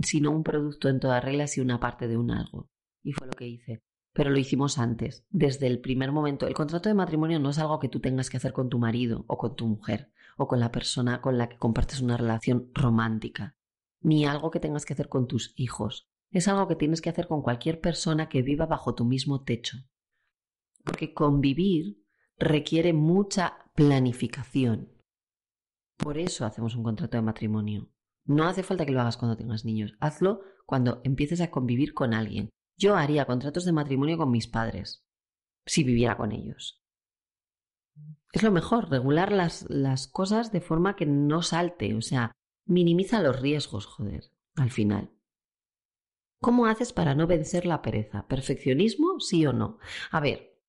si 0.02 0.22
no 0.22 0.32
un 0.32 0.44
producto 0.44 0.90
en 0.90 1.00
toda 1.00 1.22
regla, 1.22 1.48
si 1.48 1.62
una 1.62 1.80
parte 1.80 2.08
de 2.08 2.18
un 2.18 2.32
algo. 2.32 2.70
Y 3.06 3.14
fue 3.14 3.28
lo 3.28 3.34
que 3.34 3.48
hice 3.48 3.82
pero 4.16 4.30
lo 4.30 4.40
hicimos 4.40 4.78
antes, 4.78 5.26
desde 5.30 5.68
el 5.68 5.82
primer 5.82 6.14
momento. 6.14 6.48
El 6.48 6.54
contrato 6.54 6.88
de 6.88 6.96
matrimonio 6.96 7.38
no 7.38 7.50
es 7.50 7.60
algo 7.60 7.82
que 7.82 7.90
tú 7.90 8.00
tengas 8.00 8.30
que 8.30 8.38
hacer 8.38 8.54
con 8.54 8.70
tu 8.70 8.80
marido 8.80 9.26
o 9.28 9.38
con 9.38 9.58
tu 9.58 9.68
mujer 9.68 10.10
o 10.38 10.48
con 10.48 10.62
la 10.62 10.72
persona 10.72 11.20
con 11.20 11.38
la 11.38 11.50
que 11.50 11.58
compartes 11.58 12.00
una 12.00 12.16
relación 12.16 12.72
romántica, 12.74 13.58
ni 14.00 14.26
algo 14.26 14.52
que 14.52 14.62
tengas 14.62 14.86
que 14.86 14.94
hacer 14.94 15.10
con 15.10 15.28
tus 15.28 15.54
hijos. 15.58 16.10
Es 16.32 16.48
algo 16.48 16.66
que 16.70 16.78
tienes 16.78 17.02
que 17.02 17.10
hacer 17.10 17.28
con 17.28 17.42
cualquier 17.42 17.82
persona 17.82 18.30
que 18.30 18.42
viva 18.42 18.66
bajo 18.66 18.96
tu 18.96 19.04
mismo 19.04 19.44
techo. 19.44 19.80
Porque 20.86 21.14
convivir 21.14 22.02
requiere 22.38 22.94
mucha 22.94 23.70
planificación. 23.76 24.94
Por 25.98 26.18
eso 26.18 26.46
hacemos 26.46 26.78
un 26.78 26.84
contrato 26.84 27.18
de 27.18 27.22
matrimonio. 27.22 27.92
No 28.24 28.46
hace 28.46 28.64
falta 28.64 28.86
que 28.86 28.94
lo 28.94 29.02
hagas 29.02 29.18
cuando 29.18 29.36
tengas 29.36 29.66
niños. 29.66 29.94
Hazlo 30.00 30.40
cuando 30.66 31.02
empieces 31.04 31.42
a 31.42 31.52
convivir 31.52 31.94
con 31.94 32.14
alguien. 32.14 32.50
Yo 32.78 32.96
haría 32.96 33.26
contratos 33.26 33.66
de 33.66 33.72
matrimonio 33.72 34.18
con 34.18 34.32
mis 34.32 34.48
padres, 34.48 35.06
si 35.66 35.84
viviera 35.84 36.18
con 36.18 36.32
ellos. 36.32 36.84
Es 38.34 38.44
lo 38.44 38.52
mejor, 38.52 38.90
regular 38.90 39.32
las, 39.32 39.66
las 39.70 40.08
cosas 40.08 40.52
de 40.52 40.60
forma 40.60 40.96
que 40.98 41.06
no 41.06 41.42
salte, 41.42 41.96
o 41.96 42.02
sea, 42.02 42.34
minimiza 42.66 43.22
los 43.22 43.40
riesgos, 43.40 43.86
joder, 43.86 44.26
al 44.56 44.72
final. 44.72 45.12
¿Cómo 46.42 46.66
haces 46.66 46.92
para 46.92 47.16
no 47.16 47.28
vencer 47.28 47.66
la 47.66 47.82
pereza? 47.82 48.28
¿Perfeccionismo, 48.28 49.20
sí 49.22 49.46
o 49.46 49.54
no? 49.54 49.80
A 50.12 50.20
ver, 50.20 50.60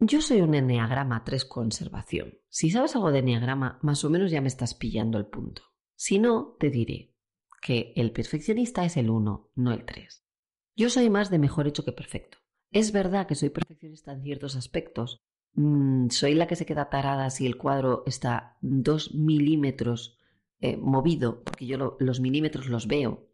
yo 0.00 0.20
soy 0.20 0.40
un 0.40 0.54
enneagrama 0.54 1.24
3 1.24 1.44
conservación. 1.44 2.38
Si 2.48 2.70
sabes 2.70 2.96
algo 2.96 3.12
de 3.12 3.20
enneagrama, 3.20 3.78
más 3.82 4.04
o 4.04 4.10
menos 4.10 4.30
ya 4.32 4.40
me 4.40 4.48
estás 4.48 4.74
pillando 4.74 5.18
el 5.18 5.26
punto. 5.26 5.62
Si 5.94 6.18
no, 6.18 6.56
te 6.58 6.68
diré 6.68 7.15
que 7.66 7.92
el 7.96 8.12
perfeccionista 8.12 8.84
es 8.84 8.96
el 8.96 9.10
1, 9.10 9.50
no 9.56 9.72
el 9.72 9.84
3. 9.84 10.24
Yo 10.76 10.88
soy 10.88 11.10
más 11.10 11.30
de 11.30 11.40
mejor 11.40 11.66
hecho 11.66 11.84
que 11.84 11.90
perfecto. 11.90 12.38
Es 12.70 12.92
verdad 12.92 13.26
que 13.26 13.34
soy 13.34 13.50
perfeccionista 13.50 14.12
en 14.12 14.22
ciertos 14.22 14.54
aspectos. 14.54 15.20
Mm, 15.54 16.10
soy 16.10 16.34
la 16.34 16.46
que 16.46 16.54
se 16.54 16.64
queda 16.64 16.90
tarada 16.90 17.28
si 17.28 17.44
el 17.44 17.56
cuadro 17.56 18.04
está 18.06 18.56
dos 18.60 19.16
milímetros 19.16 20.16
eh, 20.60 20.76
movido, 20.76 21.42
porque 21.42 21.66
yo 21.66 21.96
los 21.98 22.20
milímetros 22.20 22.68
los 22.68 22.86
veo. 22.86 23.26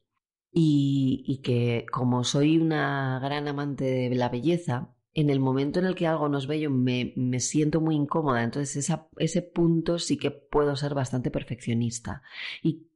Y, 0.51 1.43
que 1.45 1.85
como 1.93 2.25
soy 2.25 2.57
una 2.57 3.19
gran 3.23 3.49
amante 3.49 3.85
de 3.85 4.15
la 4.15 4.31
belleza, 4.31 4.95
en 5.13 5.29
el 5.29 5.41
momento 5.41 5.79
en 5.79 5.85
el 5.85 5.95
que 5.95 6.07
algo 6.07 6.31
no 6.31 6.39
es 6.39 6.47
bello 6.47 6.71
me, 6.71 7.13
me 7.17 7.41
siento 7.41 7.83
muy 7.83 7.97
incómoda. 7.97 8.43
Entonces 8.43 8.91
ese 9.19 9.43
punto 9.43 9.99
sí 9.99 10.17
que 10.17 10.31
puedo 10.31 10.75
ser 10.75 10.95
bastante 10.95 11.31
perfeccionista. 11.31 12.23
Y 12.63 12.92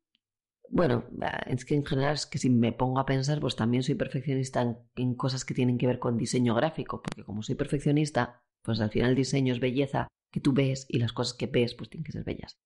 bueno, 0.68 1.04
es 1.46 1.64
que 1.64 1.74
en 1.74 1.84
general 1.84 2.14
es 2.14 2.26
que 2.26 2.38
si 2.38 2.50
me 2.50 2.72
pongo 2.72 2.98
a 2.98 3.06
pensar, 3.06 3.40
pues 3.40 3.56
también 3.56 3.82
soy 3.82 3.94
perfeccionista 3.94 4.76
en, 4.96 5.14
cosas 5.14 5.44
que 5.44 5.54
tienen 5.54 5.78
que 5.78 5.86
ver 5.86 5.98
con 5.98 6.16
diseño 6.16 6.54
gráfico, 6.54 7.02
porque 7.02 7.24
como 7.24 7.42
soy 7.42 7.54
perfeccionista, 7.54 8.42
Pues 8.62 8.80
al 8.80 8.90
final 8.90 9.10
el 9.10 9.16
diseño 9.16 9.52
es 9.52 9.60
belleza 9.60 10.08
que 10.32 10.40
tú 10.40 10.52
ves 10.52 10.86
y 10.88 10.98
las 10.98 11.12
cosas 11.12 11.34
que 11.34 11.46
ves 11.46 11.74
pues 11.74 11.88
tienen 11.88 12.04
que 12.04 12.12
ser 12.12 12.24
bellas. 12.24 12.58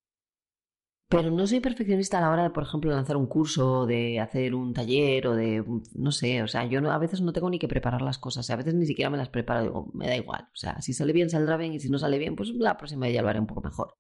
Pero 1.11 1.31
no 1.31 1.47
soy 1.47 1.61
perfeccionista 1.61 2.19
a 2.19 2.21
la 2.21 2.31
hora 2.31 2.45
de, 2.45 2.51
por 2.51 2.63
ejemplo, 2.63 2.91
lanzar 2.93 3.17
un 3.17 3.27
curso, 3.27 3.85
de 3.85 4.21
hacer 4.21 4.55
un 4.55 4.73
taller 4.73 5.27
o 5.27 5.35
de, 5.35 5.65
no 5.95 6.13
sé, 6.13 6.43
o 6.43 6.49
sea, 6.49 6.67
yo 6.67 6.79
a 6.89 6.99
veces 6.99 7.21
no 7.21 7.33
tengo 7.33 7.51
ni 7.51 7.59
que 7.59 7.67
preparar 7.67 8.01
las 8.01 8.19
cosas, 8.19 8.49
a 8.49 8.57
veces 8.57 8.75
ni 8.75 8.87
siquiera 8.87 9.11
me 9.11 9.19
las 9.19 9.29
preparo, 9.29 9.63
digo, 9.63 9.91
me 9.93 10.07
da 10.07 10.17
igual, 10.17 10.43
o 10.43 10.57
sea, 10.57 10.81
si 10.81 10.93
sale 10.93 11.13
bien, 11.13 11.29
saldrá 11.29 11.57
bien 11.57 11.73
y 11.73 11.81
si 11.81 11.91
no 11.91 11.99
sale 11.99 12.17
bien, 12.19 12.37
pues 12.37 12.51
la 12.51 12.77
próxima 12.77 13.09
ya 13.09 13.23
lo 13.23 13.29
haré 13.29 13.41
un 13.41 13.49
poco 13.49 13.61
mejor. 13.61 13.95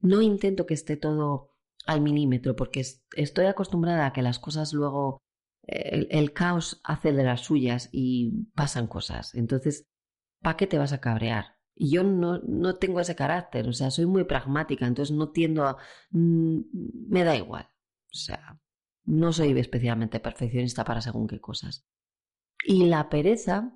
No 0.00 0.22
intento 0.22 0.64
que 0.64 0.74
esté 0.74 0.96
todo 0.96 1.55
al 1.86 2.00
milímetro 2.00 2.56
porque 2.56 2.84
estoy 3.16 3.46
acostumbrada 3.46 4.06
a 4.06 4.12
que 4.12 4.22
las 4.22 4.38
cosas 4.38 4.72
luego, 4.72 5.22
el, 5.62 6.32
caos 6.32 6.80
hace 6.84 7.12
de 7.12 7.24
las 7.24 7.42
suyas 7.42 7.88
y 7.92 8.46
pasan 8.54 8.86
cosas. 8.86 9.34
Entonces, 9.34 9.86
¿para 10.42 10.56
qué 10.56 10.66
te 10.66 10.78
vas 10.78 10.92
a 10.92 11.00
cabrear? 11.00 11.56
Y 11.74 11.90
yo 11.90 12.02
no, 12.02 12.38
no 12.38 12.76
tengo 12.76 13.00
ese 13.00 13.14
carácter, 13.14 13.68
o 13.68 13.72
sea, 13.72 13.90
soy 13.90 14.06
muy 14.06 14.24
pragmática, 14.24 14.86
entonces 14.86 15.14
no 15.14 15.30
tiendo 15.30 15.64
a... 15.64 15.76
Mm, 16.10 16.60
me 17.08 17.22
da 17.22 17.36
igual, 17.36 17.68
o 18.12 18.16
sea, 18.16 18.58
no 19.04 19.32
soy 19.32 19.58
especialmente 19.58 20.20
perfeccionista 20.20 20.84
para 20.84 21.00
según 21.00 21.28
qué 21.28 21.40
cosas. 21.40 21.86
Y 22.64 22.86
la 22.86 23.08
pereza 23.08 23.72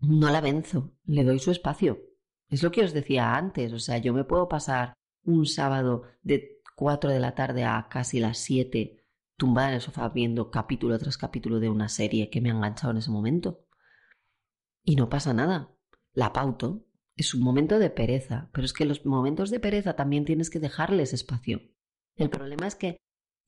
no 0.00 0.30
la 0.30 0.40
venzo, 0.40 0.92
le 1.04 1.24
doy 1.24 1.38
su 1.38 1.50
espacio. 1.50 2.00
Es 2.48 2.62
lo 2.62 2.70
que 2.70 2.82
os 2.82 2.92
decía 2.92 3.34
antes, 3.36 3.72
o 3.72 3.78
sea, 3.78 3.98
yo 3.98 4.12
me 4.12 4.24
puedo 4.24 4.48
pasar 4.48 4.94
un 5.24 5.46
sábado 5.46 6.02
de 6.22 6.60
4 6.76 7.10
de 7.10 7.20
la 7.20 7.34
tarde 7.34 7.64
a 7.64 7.88
casi 7.88 8.20
las 8.20 8.38
7 8.38 9.02
tumbada 9.36 9.68
en 9.68 9.74
el 9.74 9.80
sofá 9.80 10.08
viendo 10.08 10.50
capítulo 10.50 10.98
tras 10.98 11.18
capítulo 11.18 11.58
de 11.58 11.68
una 11.68 11.88
serie 11.88 12.30
que 12.30 12.40
me 12.40 12.50
ha 12.50 12.54
enganchado 12.54 12.92
en 12.92 12.98
ese 12.98 13.10
momento. 13.10 13.66
Y 14.84 14.96
no 14.96 15.08
pasa 15.08 15.32
nada. 15.34 15.74
La 16.12 16.32
pauto, 16.32 16.86
es 17.16 17.34
un 17.34 17.42
momento 17.42 17.78
de 17.78 17.90
pereza, 17.90 18.50
pero 18.52 18.64
es 18.64 18.72
que 18.72 18.84
los 18.84 19.04
momentos 19.04 19.50
de 19.50 19.60
pereza 19.60 19.94
también 19.94 20.24
tienes 20.24 20.50
que 20.50 20.60
dejarles 20.60 21.12
espacio. 21.12 21.60
El 22.16 22.30
problema 22.30 22.66
es 22.66 22.74
que 22.74 22.96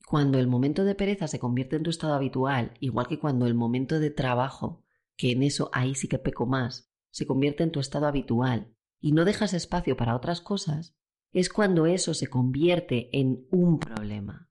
cuando 0.07 0.37
el 0.37 0.47
momento 0.47 0.83
de 0.83 0.95
pereza 0.95 1.27
se 1.27 1.39
convierte 1.39 1.75
en 1.75 1.83
tu 1.83 1.89
estado 1.89 2.13
habitual, 2.13 2.73
igual 2.79 3.07
que 3.07 3.19
cuando 3.19 3.47
el 3.47 3.53
momento 3.53 3.99
de 3.99 4.11
trabajo, 4.11 4.83
que 5.17 5.31
en 5.31 5.43
eso 5.43 5.69
ahí 5.73 5.95
sí 5.95 6.07
que 6.07 6.19
peco 6.19 6.45
más, 6.45 6.91
se 7.09 7.25
convierte 7.25 7.63
en 7.63 7.71
tu 7.71 7.79
estado 7.79 8.05
habitual 8.05 8.75
y 8.99 9.13
no 9.13 9.25
dejas 9.25 9.53
espacio 9.53 9.97
para 9.97 10.15
otras 10.15 10.41
cosas, 10.41 10.95
es 11.35 11.49
cuando 11.49 11.85
eso 11.85 12.13
se 12.13 12.27
convierte 12.27 13.09
en 13.11 13.45
un 13.51 13.77
problema. 13.77 14.49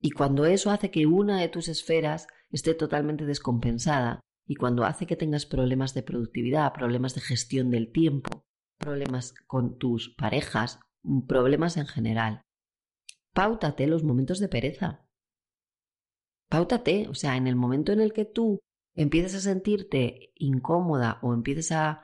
Y 0.00 0.12
cuando 0.12 0.46
eso 0.46 0.70
hace 0.70 0.92
que 0.92 1.06
una 1.06 1.40
de 1.40 1.48
tus 1.48 1.66
esferas 1.66 2.28
esté 2.50 2.72
totalmente 2.74 3.24
descompensada 3.24 4.20
y 4.46 4.54
cuando 4.54 4.84
hace 4.84 5.08
que 5.08 5.16
tengas 5.16 5.44
problemas 5.44 5.92
de 5.92 6.04
productividad, 6.04 6.72
problemas 6.72 7.16
de 7.16 7.20
gestión 7.20 7.68
del 7.70 7.90
tiempo, 7.90 8.44
problemas 8.78 9.34
con 9.48 9.76
tus 9.76 10.14
parejas, 10.14 10.78
problemas 11.26 11.76
en 11.76 11.88
general. 11.88 12.42
Páutate 13.32 13.88
los 13.88 14.04
momentos 14.04 14.38
de 14.38 14.48
pereza. 14.48 15.08
Páutate, 16.48 17.08
o 17.08 17.14
sea, 17.14 17.36
en 17.36 17.48
el 17.48 17.56
momento 17.56 17.90
en 17.90 18.00
el 18.00 18.12
que 18.12 18.24
tú 18.24 18.60
empieces 18.94 19.34
a 19.34 19.40
sentirte 19.40 20.32
incómoda 20.36 21.18
o 21.22 21.34
empieces 21.34 21.72
a, 21.72 22.03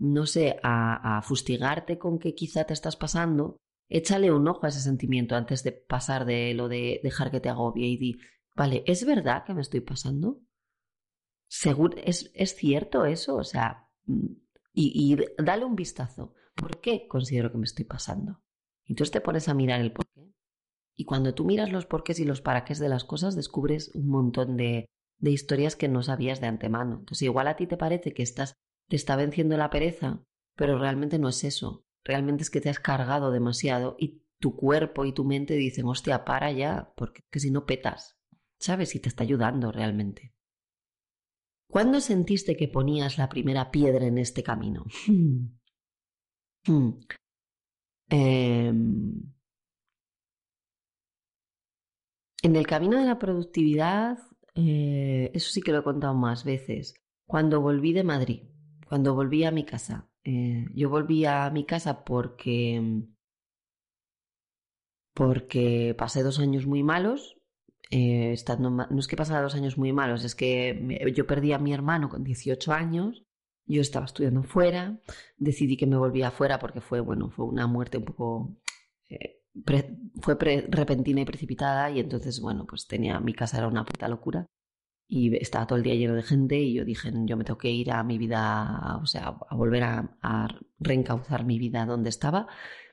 no 0.00 0.26
sé, 0.26 0.58
a, 0.62 1.18
a 1.18 1.22
fustigarte 1.22 1.98
con 1.98 2.18
que 2.18 2.34
quizá 2.34 2.64
te 2.64 2.72
estás 2.72 2.96
pasando, 2.96 3.58
échale 3.88 4.32
un 4.32 4.48
ojo 4.48 4.66
a 4.66 4.70
ese 4.70 4.80
sentimiento 4.80 5.36
antes 5.36 5.62
de 5.62 5.72
pasar 5.72 6.24
de 6.24 6.54
lo 6.54 6.68
de 6.68 7.00
dejar 7.04 7.30
que 7.30 7.40
te 7.40 7.48
agobie 7.48 7.86
y 7.86 7.96
di, 7.96 8.18
vale, 8.56 8.82
¿es 8.86 9.04
verdad 9.04 9.44
que 9.44 9.54
me 9.54 9.60
estoy 9.60 9.80
pasando? 9.80 10.40
Seguro, 11.48 11.96
es, 12.04 12.30
es 12.34 12.54
cierto 12.56 13.04
eso, 13.04 13.36
o 13.36 13.44
sea, 13.44 13.88
mm, 14.06 14.26
y, 14.72 15.16
dale 15.38 15.64
un 15.64 15.76
vistazo. 15.76 16.34
¿Por 16.54 16.80
qué 16.80 17.06
considero 17.08 17.50
que 17.50 17.58
me 17.58 17.64
estoy 17.64 17.84
pasando? 17.84 18.42
Entonces 18.84 19.10
te 19.10 19.20
pones 19.20 19.48
a 19.48 19.54
mirar 19.54 19.80
el 19.80 19.92
por 19.92 20.06
qué. 20.14 20.32
Y 20.96 21.04
cuando 21.04 21.34
tú 21.34 21.44
miras 21.44 21.72
los 21.72 21.86
porqués 21.86 22.20
y 22.20 22.24
los 22.24 22.40
para 22.40 22.64
qué 22.64 22.74
de 22.74 22.88
las 22.88 23.04
cosas, 23.04 23.34
descubres 23.34 23.90
un 23.94 24.08
montón 24.08 24.56
de, 24.56 24.86
de 25.18 25.30
historias 25.30 25.76
que 25.76 25.88
no 25.88 26.02
sabías 26.02 26.40
de 26.40 26.46
antemano. 26.46 26.98
Entonces, 27.00 27.22
igual 27.22 27.48
a 27.48 27.56
ti 27.56 27.66
te 27.66 27.76
parece 27.76 28.12
que 28.12 28.22
estás, 28.22 28.54
te 28.90 28.96
está 28.96 29.14
venciendo 29.14 29.56
la 29.56 29.70
pereza, 29.70 30.26
pero 30.56 30.76
realmente 30.76 31.20
no 31.20 31.28
es 31.28 31.44
eso. 31.44 31.86
Realmente 32.02 32.42
es 32.42 32.50
que 32.50 32.60
te 32.60 32.70
has 32.70 32.80
cargado 32.80 33.30
demasiado 33.30 33.94
y 34.00 34.24
tu 34.40 34.56
cuerpo 34.56 35.04
y 35.04 35.12
tu 35.12 35.24
mente 35.24 35.54
dicen, 35.54 35.86
hostia, 35.86 36.24
para 36.24 36.50
ya, 36.50 36.92
porque 36.96 37.22
que 37.30 37.38
si 37.38 37.52
no 37.52 37.66
petas. 37.66 38.18
¿Sabes? 38.58 38.96
Y 38.96 39.00
te 39.00 39.08
está 39.08 39.22
ayudando 39.22 39.70
realmente. 39.70 40.34
¿Cuándo 41.68 42.00
sentiste 42.00 42.56
que 42.56 42.66
ponías 42.66 43.16
la 43.16 43.28
primera 43.28 43.70
piedra 43.70 44.04
en 44.06 44.18
este 44.18 44.42
camino? 44.42 44.84
Hmm. 46.66 46.90
Em, 48.10 49.32
en 52.42 52.56
el 52.56 52.66
camino 52.66 52.98
de 52.98 53.06
la 53.06 53.18
productividad, 53.18 54.18
eh, 54.54 55.30
eso 55.32 55.50
sí 55.50 55.62
que 55.62 55.72
lo 55.72 55.78
he 55.78 55.82
contado 55.82 56.12
más 56.12 56.44
veces. 56.44 56.92
Cuando 57.26 57.62
volví 57.62 57.94
de 57.94 58.04
Madrid, 58.04 58.42
cuando 58.90 59.14
volví 59.14 59.44
a 59.44 59.52
mi 59.52 59.64
casa. 59.64 60.08
Eh, 60.24 60.66
yo 60.74 60.90
volví 60.90 61.24
a 61.24 61.48
mi 61.50 61.64
casa 61.64 62.04
porque 62.04 63.04
porque 65.14 65.94
pasé 65.96 66.24
dos 66.24 66.40
años 66.40 66.66
muy 66.66 66.82
malos 66.82 67.36
eh, 67.90 68.32
estando, 68.32 68.68
no 68.70 68.98
es 68.98 69.06
que 69.06 69.16
pasara 69.16 69.42
dos 69.42 69.54
años 69.54 69.78
muy 69.78 69.92
malos, 69.92 70.24
es 70.24 70.34
que 70.34 71.12
yo 71.14 71.26
perdí 71.26 71.52
a 71.52 71.58
mi 71.58 71.72
hermano 71.72 72.08
con 72.08 72.24
18 72.24 72.72
años, 72.72 73.24
yo 73.64 73.80
estaba 73.80 74.06
estudiando 74.06 74.42
fuera, 74.42 75.00
decidí 75.36 75.76
que 75.76 75.86
me 75.86 75.96
volvía 75.96 76.32
fuera 76.32 76.58
porque 76.58 76.80
fue, 76.80 77.00
bueno, 77.00 77.30
fue 77.30 77.46
una 77.46 77.66
muerte 77.68 77.98
un 77.98 78.04
poco... 78.04 78.56
Eh, 79.08 79.40
fue 80.20 80.36
repentina 80.68 81.20
y 81.20 81.24
precipitada 81.24 81.90
y 81.90 82.00
entonces, 82.00 82.40
bueno, 82.40 82.66
pues 82.66 82.86
tenía, 82.86 83.20
mi 83.20 83.34
casa 83.34 83.58
era 83.58 83.68
una 83.68 83.84
puta 83.84 84.08
locura 84.08 84.48
y 85.10 85.36
estaba 85.36 85.66
todo 85.66 85.76
el 85.76 85.82
día 85.82 85.96
lleno 85.96 86.14
de 86.14 86.22
gente 86.22 86.56
y 86.60 86.72
yo 86.74 86.84
dije, 86.84 87.10
yo 87.24 87.36
me 87.36 87.42
tengo 87.42 87.58
que 87.58 87.70
ir 87.70 87.90
a 87.90 88.04
mi 88.04 88.16
vida, 88.16 88.98
o 89.02 89.06
sea, 89.06 89.36
a 89.48 89.54
volver 89.56 89.82
a, 89.82 90.16
a 90.22 90.48
reencauzar 90.78 91.44
mi 91.44 91.58
vida 91.58 91.84
donde 91.84 92.08
estaba, 92.08 92.46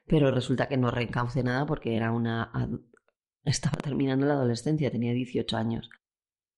pero 0.07 0.31
resulta 0.31 0.67
que 0.67 0.77
no 0.77 0.89
reencauce 0.89 1.43
nada 1.43 1.67
porque 1.67 1.95
era 1.95 2.11
una 2.11 2.51
estaba 3.45 3.77
terminando 3.77 4.25
la 4.25 4.33
adolescencia, 4.33 4.91
tenía 4.91 5.13
18 5.13 5.55
años. 5.57 5.89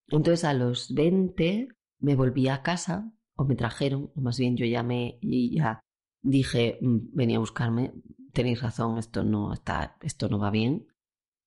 Entonces 0.07 0.45
a 0.45 0.53
los 0.53 0.93
20 0.93 1.67
me 1.99 2.15
volví 2.15 2.47
a 2.47 2.63
casa, 2.63 3.11
o 3.35 3.43
me 3.43 3.55
trajeron, 3.55 4.11
o 4.15 4.21
más 4.21 4.39
bien 4.39 4.55
yo 4.55 4.65
llamé 4.65 5.19
y 5.21 5.57
ya 5.57 5.81
dije, 6.21 6.79
mm, 6.81 6.97
venía 7.13 7.35
a 7.37 7.41
buscarme, 7.41 7.93
tenéis 8.31 8.61
razón, 8.61 8.97
esto 8.97 9.23
no 9.25 9.53
está, 9.53 9.97
esto 10.01 10.29
no 10.29 10.39
va 10.39 10.51
bien. 10.51 10.87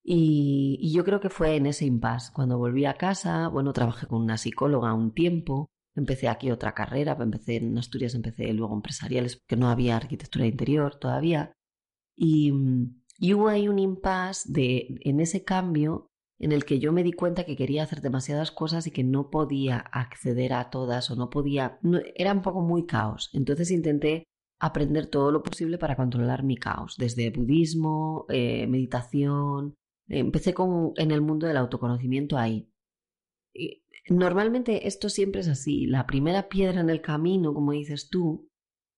Y, 0.04 0.78
y 0.80 0.92
yo 0.92 1.04
creo 1.04 1.20
que 1.20 1.30
fue 1.30 1.56
en 1.56 1.66
ese 1.66 1.84
impasse. 1.84 2.32
Cuando 2.32 2.58
volví 2.58 2.84
a 2.84 2.94
casa, 2.94 3.48
bueno, 3.48 3.72
trabajé 3.72 4.06
con 4.06 4.22
una 4.22 4.38
psicóloga 4.38 4.94
un 4.94 5.12
tiempo, 5.12 5.70
empecé 5.94 6.28
aquí 6.28 6.50
otra 6.50 6.74
carrera, 6.74 7.16
empecé 7.20 7.56
en 7.56 7.78
Asturias, 7.78 8.14
empecé 8.14 8.52
luego 8.52 8.74
empresariales, 8.74 9.36
porque 9.36 9.60
no 9.60 9.68
había 9.68 9.96
arquitectura 9.96 10.46
interior 10.46 10.96
todavía. 10.96 11.52
Y, 12.16 12.52
y 13.18 13.34
hubo 13.34 13.48
ahí 13.48 13.68
un 13.68 13.78
impasse 13.78 14.50
de, 14.50 14.98
en 15.02 15.20
ese 15.20 15.44
cambio 15.44 16.08
en 16.42 16.50
el 16.50 16.64
que 16.64 16.80
yo 16.80 16.92
me 16.92 17.04
di 17.04 17.12
cuenta 17.12 17.44
que 17.44 17.56
quería 17.56 17.84
hacer 17.84 18.00
demasiadas 18.00 18.50
cosas 18.50 18.86
y 18.88 18.90
que 18.90 19.04
no 19.04 19.30
podía 19.30 19.78
acceder 19.78 20.52
a 20.54 20.70
todas 20.70 21.08
o 21.10 21.16
no 21.16 21.30
podía, 21.30 21.78
era 22.16 22.32
un 22.32 22.42
poco 22.42 22.62
muy 22.62 22.84
caos. 22.84 23.30
Entonces 23.32 23.70
intenté 23.70 24.24
aprender 24.60 25.06
todo 25.06 25.30
lo 25.30 25.42
posible 25.44 25.78
para 25.78 25.94
controlar 25.96 26.42
mi 26.42 26.56
caos, 26.56 26.96
desde 26.98 27.30
budismo, 27.30 28.26
eh, 28.28 28.66
meditación. 28.66 29.74
Empecé 30.12 30.52
con, 30.52 30.92
en 30.96 31.10
el 31.10 31.22
mundo 31.22 31.46
del 31.46 31.56
autoconocimiento 31.56 32.36
ahí. 32.36 32.70
Normalmente 34.08 34.86
esto 34.86 35.08
siempre 35.08 35.40
es 35.40 35.48
así. 35.48 35.86
La 35.86 36.06
primera 36.06 36.48
piedra 36.48 36.80
en 36.80 36.90
el 36.90 37.00
camino, 37.00 37.54
como 37.54 37.72
dices 37.72 38.10
tú, 38.10 38.50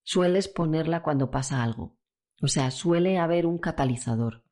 sueles 0.02 0.48
ponerla 0.48 1.02
cuando 1.02 1.30
pasa 1.30 1.62
algo. 1.62 1.96
O 2.42 2.48
sea, 2.48 2.72
suele 2.72 3.18
haber 3.18 3.46
un 3.46 3.58
catalizador 3.58 4.42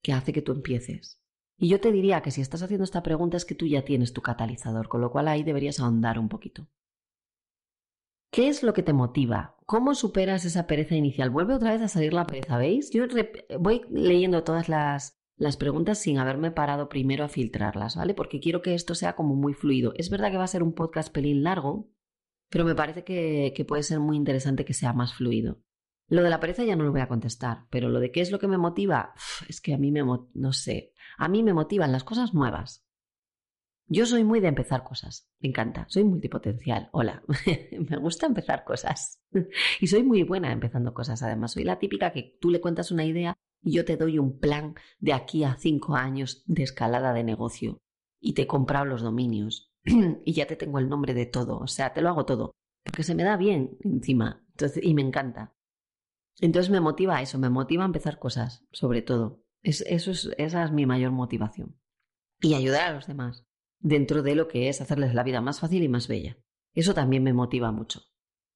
que 0.00 0.12
hace 0.12 0.32
que 0.32 0.42
tú 0.42 0.52
empieces. 0.52 1.20
Y 1.58 1.68
yo 1.68 1.80
te 1.80 1.90
diría 1.90 2.22
que 2.22 2.30
si 2.30 2.40
estás 2.40 2.62
haciendo 2.62 2.84
esta 2.84 3.02
pregunta 3.02 3.36
es 3.36 3.44
que 3.44 3.56
tú 3.56 3.66
ya 3.66 3.84
tienes 3.84 4.12
tu 4.12 4.22
catalizador, 4.22 4.88
con 4.88 5.00
lo 5.00 5.10
cual 5.10 5.26
ahí 5.26 5.42
deberías 5.42 5.80
ahondar 5.80 6.18
un 6.18 6.28
poquito. 6.28 6.68
¿Qué 8.30 8.48
es 8.48 8.62
lo 8.62 8.72
que 8.72 8.82
te 8.82 8.92
motiva? 8.92 9.56
¿Cómo 9.66 9.94
superas 9.94 10.44
esa 10.44 10.66
pereza 10.66 10.94
inicial? 10.94 11.30
Vuelve 11.30 11.54
otra 11.54 11.72
vez 11.72 11.82
a 11.82 11.88
salir 11.88 12.14
la 12.14 12.26
pereza, 12.26 12.58
¿veis? 12.58 12.90
Yo 12.90 13.04
voy 13.58 13.82
leyendo 13.90 14.44
todas 14.44 14.68
las, 14.68 15.21
las 15.36 15.56
preguntas 15.56 15.98
sin 15.98 16.18
haberme 16.18 16.50
parado 16.50 16.88
primero 16.88 17.24
a 17.24 17.28
filtrarlas, 17.28 17.96
¿vale? 17.96 18.14
Porque 18.14 18.40
quiero 18.40 18.62
que 18.62 18.74
esto 18.74 18.94
sea 18.94 19.14
como 19.14 19.34
muy 19.34 19.54
fluido. 19.54 19.92
Es 19.96 20.10
verdad 20.10 20.30
que 20.30 20.36
va 20.36 20.44
a 20.44 20.48
ser 20.48 20.62
un 20.62 20.74
podcast 20.74 21.12
pelín 21.12 21.42
largo, 21.42 21.90
pero 22.48 22.64
me 22.64 22.74
parece 22.74 23.04
que, 23.04 23.64
puede 23.66 23.82
ser 23.82 24.00
muy 24.00 24.16
interesante 24.16 24.64
que 24.64 24.74
sea 24.74 24.92
más 24.92 25.14
fluido. 25.14 25.62
Lo 26.08 26.22
de 26.22 26.30
la 26.30 26.40
pereza 26.40 26.64
ya 26.64 26.76
no 26.76 26.84
lo 26.84 26.92
voy 26.92 27.00
a 27.00 27.08
contestar, 27.08 27.66
pero 27.70 27.88
lo 27.88 27.98
de 27.98 28.12
qué 28.12 28.20
es 28.20 28.30
lo 28.30 28.38
que 28.38 28.48
me 28.48 28.58
motiva, 28.58 29.14
es 29.48 29.60
que 29.60 29.72
a 29.72 29.78
mí 29.78 29.90
me, 29.90 30.02
no 30.02 30.52
sé, 30.52 30.92
a 31.16 31.28
mí 31.28 31.42
me 31.42 31.54
motivan 31.54 31.92
las 31.92 32.04
cosas 32.04 32.34
nuevas. 32.34 32.84
Yo 33.86 34.06
soy 34.06 34.22
muy 34.24 34.40
de 34.40 34.48
empezar 34.48 34.84
cosas, 34.84 35.28
me 35.40 35.48
encanta, 35.48 35.86
soy 35.88 36.04
multipotencial, 36.04 36.88
hola, 36.92 37.22
me 37.90 37.96
gusta 37.96 38.26
empezar 38.26 38.64
cosas. 38.64 39.22
y 39.80 39.86
soy 39.86 40.02
muy 40.02 40.22
buena 40.22 40.52
empezando 40.52 40.94
cosas, 40.94 41.22
además, 41.22 41.52
soy 41.52 41.64
la 41.64 41.78
típica 41.78 42.12
que 42.12 42.36
tú 42.40 42.50
le 42.50 42.60
cuentas 42.60 42.90
una 42.90 43.04
idea 43.04 43.34
yo 43.62 43.84
te 43.84 43.96
doy 43.96 44.18
un 44.18 44.38
plan 44.38 44.74
de 44.98 45.12
aquí 45.12 45.44
a 45.44 45.56
cinco 45.56 45.94
años 45.94 46.42
de 46.46 46.62
escalada 46.62 47.12
de 47.12 47.24
negocio 47.24 47.80
y 48.20 48.34
te 48.34 48.42
he 48.42 48.46
comprado 48.46 48.84
los 48.84 49.02
dominios 49.02 49.72
y 49.84 50.32
ya 50.32 50.46
te 50.46 50.56
tengo 50.56 50.78
el 50.78 50.88
nombre 50.88 51.14
de 51.14 51.26
todo, 51.26 51.58
o 51.58 51.66
sea, 51.66 51.92
te 51.92 52.02
lo 52.02 52.08
hago 52.08 52.24
todo, 52.24 52.52
porque 52.84 53.02
se 53.02 53.14
me 53.14 53.24
da 53.24 53.36
bien 53.36 53.76
encima, 53.80 54.44
y 54.80 54.94
me 54.94 55.02
encanta. 55.02 55.54
Entonces 56.40 56.70
me 56.70 56.80
motiva 56.80 57.22
eso, 57.22 57.38
me 57.38 57.50
motiva 57.50 57.84
a 57.84 57.86
empezar 57.86 58.18
cosas, 58.18 58.64
sobre 58.72 59.02
todo. 59.02 59.44
Es, 59.62 59.82
eso 59.82 60.10
es, 60.10 60.30
esa 60.38 60.64
es 60.64 60.72
mi 60.72 60.86
mayor 60.86 61.12
motivación. 61.12 61.78
Y 62.40 62.54
ayudar 62.54 62.88
a 62.88 62.94
los 62.94 63.06
demás 63.06 63.46
dentro 63.78 64.22
de 64.22 64.34
lo 64.34 64.48
que 64.48 64.68
es 64.68 64.80
hacerles 64.80 65.14
la 65.14 65.22
vida 65.24 65.40
más 65.40 65.60
fácil 65.60 65.82
y 65.82 65.88
más 65.88 66.08
bella. 66.08 66.38
Eso 66.74 66.94
también 66.94 67.22
me 67.22 67.32
motiva 67.32 67.70
mucho. 67.70 68.02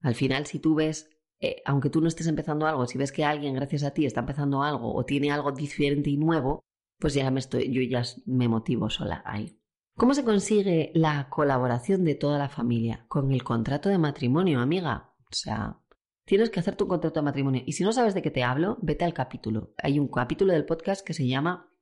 Al 0.01 0.15
final, 0.15 0.47
si 0.47 0.59
tú 0.59 0.75
ves, 0.75 1.16
eh, 1.41 1.63
aunque 1.65 1.91
tú 1.91 2.01
no 2.01 2.09
estés 2.09 2.27
empezando 2.27 2.67
algo, 2.67 2.87
si 2.87 2.99
ves 2.99 3.13
que 3.13 3.25
alguien 3.25 3.55
gracias 3.55 3.83
a 3.83 3.93
ti 3.93 4.07
está 4.07 4.21
empezando 4.21 4.63
algo 4.63 4.95
o 4.95 5.05
tiene 5.05 5.31
algo 5.31 5.53
diferente 5.53 6.11
y 6.11 6.17
nuevo, 6.17 6.65
pues 6.99 7.15
ya 7.15 7.31
me 7.31 7.41
estoy, 7.41 7.71
yo 7.73 7.83
ya 7.83 8.03
me 8.25 8.49
motivo 8.49 8.89
sola 8.89 9.23
ahí. 9.27 9.61
¿Cómo 9.97 10.15
se 10.15 10.25
consigue 10.25 10.93
la 10.95 11.29
colaboración 11.31 12.05
de 12.05 12.15
toda 12.15 12.39
la 12.39 12.49
familia? 12.49 13.07
Con 13.09 13.33
el 13.33 13.43
contrato 13.43 13.89
de 13.89 13.99
matrimonio, 13.99 14.61
amiga. 14.61 15.15
O 15.21 15.35
sea, 15.35 15.81
tienes 16.27 16.51
que 16.51 16.61
hacer 16.61 16.77
tu 16.77 16.87
contrato 16.87 17.21
de 17.21 17.25
matrimonio. 17.25 17.63
Y 17.65 17.73
si 17.73 17.83
no 17.83 17.93
sabes 17.93 18.13
de 18.13 18.21
qué 18.21 18.31
te 18.31 18.45
hablo, 18.45 18.77
vete 18.83 19.07
al 19.07 19.15
capítulo. 19.15 19.73
Hay 19.79 19.99
un 19.99 20.09
capítulo 20.09 20.53
del 20.53 20.67
podcast 20.67 21.07
que 21.07 21.15
se 21.15 21.27
llama 21.27 21.73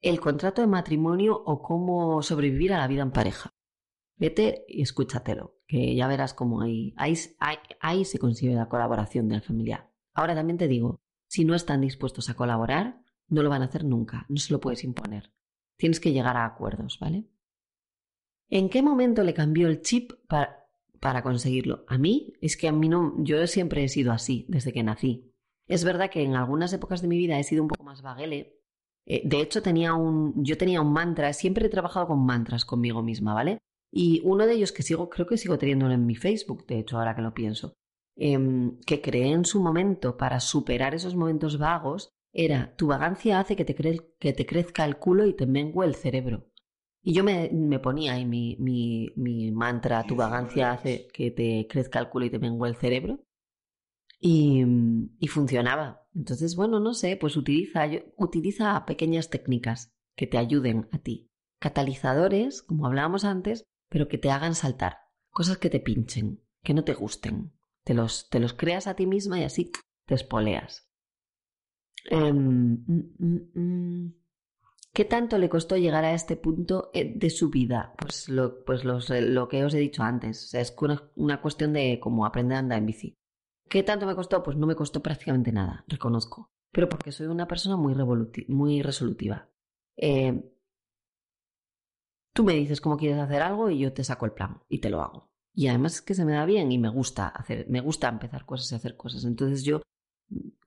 el 0.00 0.20
contrato 0.20 0.60
de 0.60 0.66
matrimonio 0.66 1.40
o 1.44 1.62
cómo 1.62 2.20
sobrevivir 2.22 2.72
a 2.72 2.78
la 2.78 2.88
vida 2.88 3.02
en 3.02 3.12
pareja. 3.12 3.54
Vete 4.16 4.64
y 4.68 4.82
escúchatelo, 4.82 5.58
que 5.66 5.94
ya 5.94 6.06
verás 6.06 6.34
cómo 6.34 6.60
ahí, 6.60 6.94
ahí, 6.96 8.04
se 8.04 8.18
consigue 8.18 8.54
la 8.54 8.68
colaboración 8.68 9.28
de 9.28 9.36
la 9.36 9.42
familia. 9.42 9.90
Ahora 10.14 10.34
también 10.34 10.58
te 10.58 10.68
digo, 10.68 11.00
si 11.26 11.44
no 11.44 11.54
están 11.54 11.80
dispuestos 11.80 12.28
a 12.30 12.34
colaborar, 12.34 13.02
no 13.28 13.42
lo 13.42 13.50
van 13.50 13.62
a 13.62 13.66
hacer 13.66 13.84
nunca, 13.84 14.26
no 14.28 14.36
se 14.36 14.52
lo 14.52 14.60
puedes 14.60 14.84
imponer. 14.84 15.32
Tienes 15.76 15.98
que 15.98 16.12
llegar 16.12 16.36
a 16.36 16.44
acuerdos, 16.44 16.98
¿vale? 17.00 17.26
¿En 18.48 18.68
qué 18.68 18.82
momento 18.82 19.24
le 19.24 19.34
cambió 19.34 19.68
el 19.68 19.80
chip 19.80 20.12
para, 20.28 20.68
para 21.00 21.22
conseguirlo? 21.22 21.84
A 21.88 21.96
mí, 21.98 22.34
es 22.40 22.56
que 22.56 22.68
a 22.68 22.72
mí 22.72 22.88
no, 22.88 23.14
yo 23.18 23.46
siempre 23.46 23.82
he 23.82 23.88
sido 23.88 24.12
así, 24.12 24.44
desde 24.48 24.72
que 24.72 24.82
nací. 24.82 25.32
Es 25.66 25.84
verdad 25.84 26.10
que 26.10 26.22
en 26.22 26.36
algunas 26.36 26.72
épocas 26.72 27.00
de 27.00 27.08
mi 27.08 27.16
vida 27.16 27.38
he 27.38 27.44
sido 27.44 27.62
un 27.62 27.68
poco 27.68 27.82
más 27.82 28.02
vaguele, 28.02 28.62
eh, 29.06 29.22
de 29.24 29.40
hecho, 29.40 29.62
tenía 29.62 29.94
un, 29.94 30.44
yo 30.44 30.56
tenía 30.56 30.80
un 30.80 30.92
mantra, 30.92 31.32
siempre 31.32 31.66
he 31.66 31.70
trabajado 31.70 32.06
con 32.08 32.24
mantras 32.24 32.64
conmigo 32.64 33.02
misma, 33.02 33.34
¿vale? 33.34 33.58
Y 33.92 34.22
uno 34.24 34.46
de 34.46 34.54
ellos 34.54 34.72
que 34.72 34.82
sigo, 34.82 35.10
creo 35.10 35.26
que 35.26 35.36
sigo 35.36 35.58
teniéndolo 35.58 35.92
en 35.92 36.06
mi 36.06 36.14
Facebook, 36.14 36.66
de 36.66 36.78
hecho, 36.78 36.98
ahora 36.98 37.14
que 37.14 37.20
lo 37.20 37.34
pienso, 37.34 37.74
em, 38.16 38.80
que 38.86 39.02
creé 39.02 39.32
en 39.32 39.44
su 39.44 39.62
momento 39.62 40.16
para 40.16 40.40
superar 40.40 40.94
esos 40.94 41.14
momentos 41.14 41.58
vagos, 41.58 42.08
era, 42.32 42.74
tu 42.76 42.86
vagancia 42.86 43.38
hace 43.38 43.54
que 43.54 43.66
te, 43.66 43.74
que 44.18 44.32
te 44.32 44.46
crezca 44.46 44.86
el 44.86 44.96
culo 44.96 45.26
y 45.26 45.34
te 45.34 45.46
mengue 45.46 45.84
el 45.84 45.94
cerebro. 45.94 46.48
Y 47.02 47.12
yo 47.12 47.24
me, 47.24 47.50
me 47.52 47.78
ponía 47.80 48.14
ahí 48.14 48.24
mi, 48.24 48.56
mi, 48.58 49.10
mi, 49.16 49.50
mantra, 49.50 50.04
tu 50.06 50.16
vagancia 50.16 50.70
hace 50.70 51.08
que 51.12 51.30
te 51.30 51.66
crezca 51.68 51.98
el 51.98 52.08
culo 52.08 52.26
y 52.26 52.30
te 52.30 52.38
mengue 52.38 52.68
el 52.68 52.76
cerebro. 52.76 53.24
Y, 54.18 54.64
y 55.18 55.26
funcionaba. 55.26 56.06
Entonces, 56.14 56.54
bueno, 56.56 56.78
no 56.80 56.94
sé, 56.94 57.16
pues 57.16 57.36
utiliza, 57.36 57.86
utiliza 58.16 58.86
pequeñas 58.86 59.28
técnicas 59.30 59.92
que 60.16 60.28
te 60.28 60.38
ayuden 60.38 60.88
a 60.92 60.98
ti. 60.98 61.28
Catalizadores, 61.58 62.62
como 62.62 62.86
hablábamos 62.86 63.24
antes, 63.24 63.64
pero 63.92 64.08
que 64.08 64.16
te 64.16 64.30
hagan 64.30 64.54
saltar. 64.54 64.96
Cosas 65.28 65.58
que 65.58 65.68
te 65.68 65.78
pinchen, 65.78 66.40
que 66.62 66.72
no 66.72 66.82
te 66.82 66.94
gusten. 66.94 67.52
Te 67.84 67.92
los, 67.92 68.30
te 68.30 68.40
los 68.40 68.54
creas 68.54 68.86
a 68.86 68.94
ti 68.94 69.06
misma 69.06 69.38
y 69.38 69.44
así 69.44 69.70
te 70.06 70.14
espoleas. 70.14 70.90
Em, 72.10 72.82
mm, 72.86 73.14
mm, 73.18 73.60
mm. 73.60 74.14
¿Qué 74.94 75.04
tanto 75.04 75.36
le 75.36 75.50
costó 75.50 75.76
llegar 75.76 76.04
a 76.04 76.14
este 76.14 76.36
punto 76.36 76.90
eh, 76.94 77.12
de 77.14 77.28
su 77.28 77.50
vida? 77.50 77.94
Pues 77.98 78.30
lo, 78.30 78.64
pues 78.64 78.82
eh, 79.10 79.20
lo 79.20 79.48
que 79.48 79.62
os 79.64 79.74
he 79.74 79.78
dicho 79.78 80.02
antes. 80.02 80.54
es 80.54 80.74
una, 80.80 81.10
una 81.14 81.42
cuestión 81.42 81.74
de 81.74 82.00
cómo 82.00 82.24
aprender 82.24 82.56
a 82.56 82.60
andar 82.60 82.78
en 82.78 82.86
bici. 82.86 83.18
¿Qué 83.68 83.82
tanto 83.82 84.06
me 84.06 84.14
costó? 84.14 84.42
Pues 84.42 84.56
no 84.56 84.66
me 84.66 84.74
costó 84.74 85.02
prácticamente 85.02 85.52
nada, 85.52 85.84
reconozco. 85.86 86.50
Pero 86.70 86.88
porque 86.88 87.12
soy 87.12 87.26
una 87.26 87.46
persona 87.46 87.76
muy, 87.76 87.94
muy 88.48 88.80
resolutiva. 88.80 89.50
Eh, 89.96 90.51
tú 92.32 92.44
me 92.44 92.54
dices 92.54 92.80
cómo 92.80 92.96
quieres 92.96 93.18
hacer 93.18 93.42
algo 93.42 93.70
y 93.70 93.78
yo 93.78 93.92
te 93.92 94.04
saco 94.04 94.26
el 94.26 94.32
plan 94.32 94.62
y 94.68 94.78
te 94.78 94.90
lo 94.90 95.02
hago. 95.02 95.30
Y 95.54 95.68
además 95.68 95.96
es 95.96 96.02
que 96.02 96.14
se 96.14 96.24
me 96.24 96.32
da 96.32 96.44
bien 96.46 96.72
y 96.72 96.78
me 96.78 96.88
gusta 96.88 97.28
hacer, 97.28 97.66
me 97.68 97.80
gusta 97.80 98.08
empezar 98.08 98.46
cosas 98.46 98.72
y 98.72 98.74
hacer 98.74 98.96
cosas. 98.96 99.24
Entonces 99.24 99.64
yo 99.64 99.82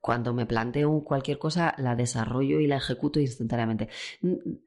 cuando 0.00 0.32
me 0.32 0.46
planteo 0.46 1.02
cualquier 1.02 1.38
cosa 1.38 1.74
la 1.78 1.96
desarrollo 1.96 2.60
y 2.60 2.68
la 2.68 2.76
ejecuto 2.76 3.18
instantáneamente. 3.18 3.88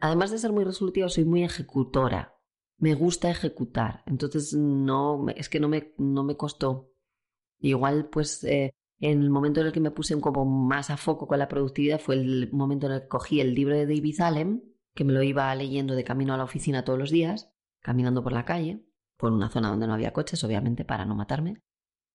Además 0.02 0.32
de 0.32 0.40
ser 0.40 0.52
muy 0.52 0.66
resolutiva, 0.66 1.08
soy 1.08 1.26
muy 1.26 1.44
ejecutora. 1.44 2.36
Me 2.78 2.96
gusta 2.96 3.30
ejecutar. 3.30 4.04
Entonces 4.06 4.54
no, 4.54 5.26
es 5.36 5.48
que 5.48 5.60
no 5.60 5.70
me, 5.70 5.94
no 5.98 6.24
me 6.24 6.36
costó 6.36 6.90
Igual, 7.60 8.10
pues, 8.10 8.44
eh, 8.44 8.72
en 9.00 9.22
el 9.22 9.30
momento 9.30 9.62
en 9.62 9.68
el 9.68 9.74
que 9.74 9.80
me 9.80 9.92
puse 9.92 10.16
poco 10.18 10.46
más 10.46 10.90
a 10.90 10.98
foco 10.98 11.28
con 11.28 11.40
la 11.40 11.48
productividad 11.48 12.00
fue 12.00 12.16
el 12.16 12.52
momento 12.52 12.88
en 12.88 12.94
el 12.94 13.02
que 13.02 13.08
cogí 13.08 13.42
el 13.42 13.54
libro 13.54 13.76
de 13.76 13.86
David 13.86 14.22
Allen, 14.22 14.64
que 14.94 15.04
me 15.04 15.14
lo 15.14 15.24
iba 15.24 15.54
leyendo 15.56 15.96
de 15.96 16.04
camino 16.04 16.34
a 16.34 16.38
la 16.38 16.44
oficina 16.44 16.84
todos 16.84 17.00
los 17.00 17.12
días, 17.12 17.54
caminando 17.82 18.24
por 18.24 18.34
la 18.34 18.46
calle, 18.46 18.86
por 19.18 19.32
una 19.32 19.50
zona 19.50 19.70
donde 19.70 19.88
no 19.88 19.94
había 19.94 20.14
coches, 20.14 20.44
obviamente, 20.44 20.86
para 20.86 21.06
no 21.06 21.16
matarme. 21.16 21.62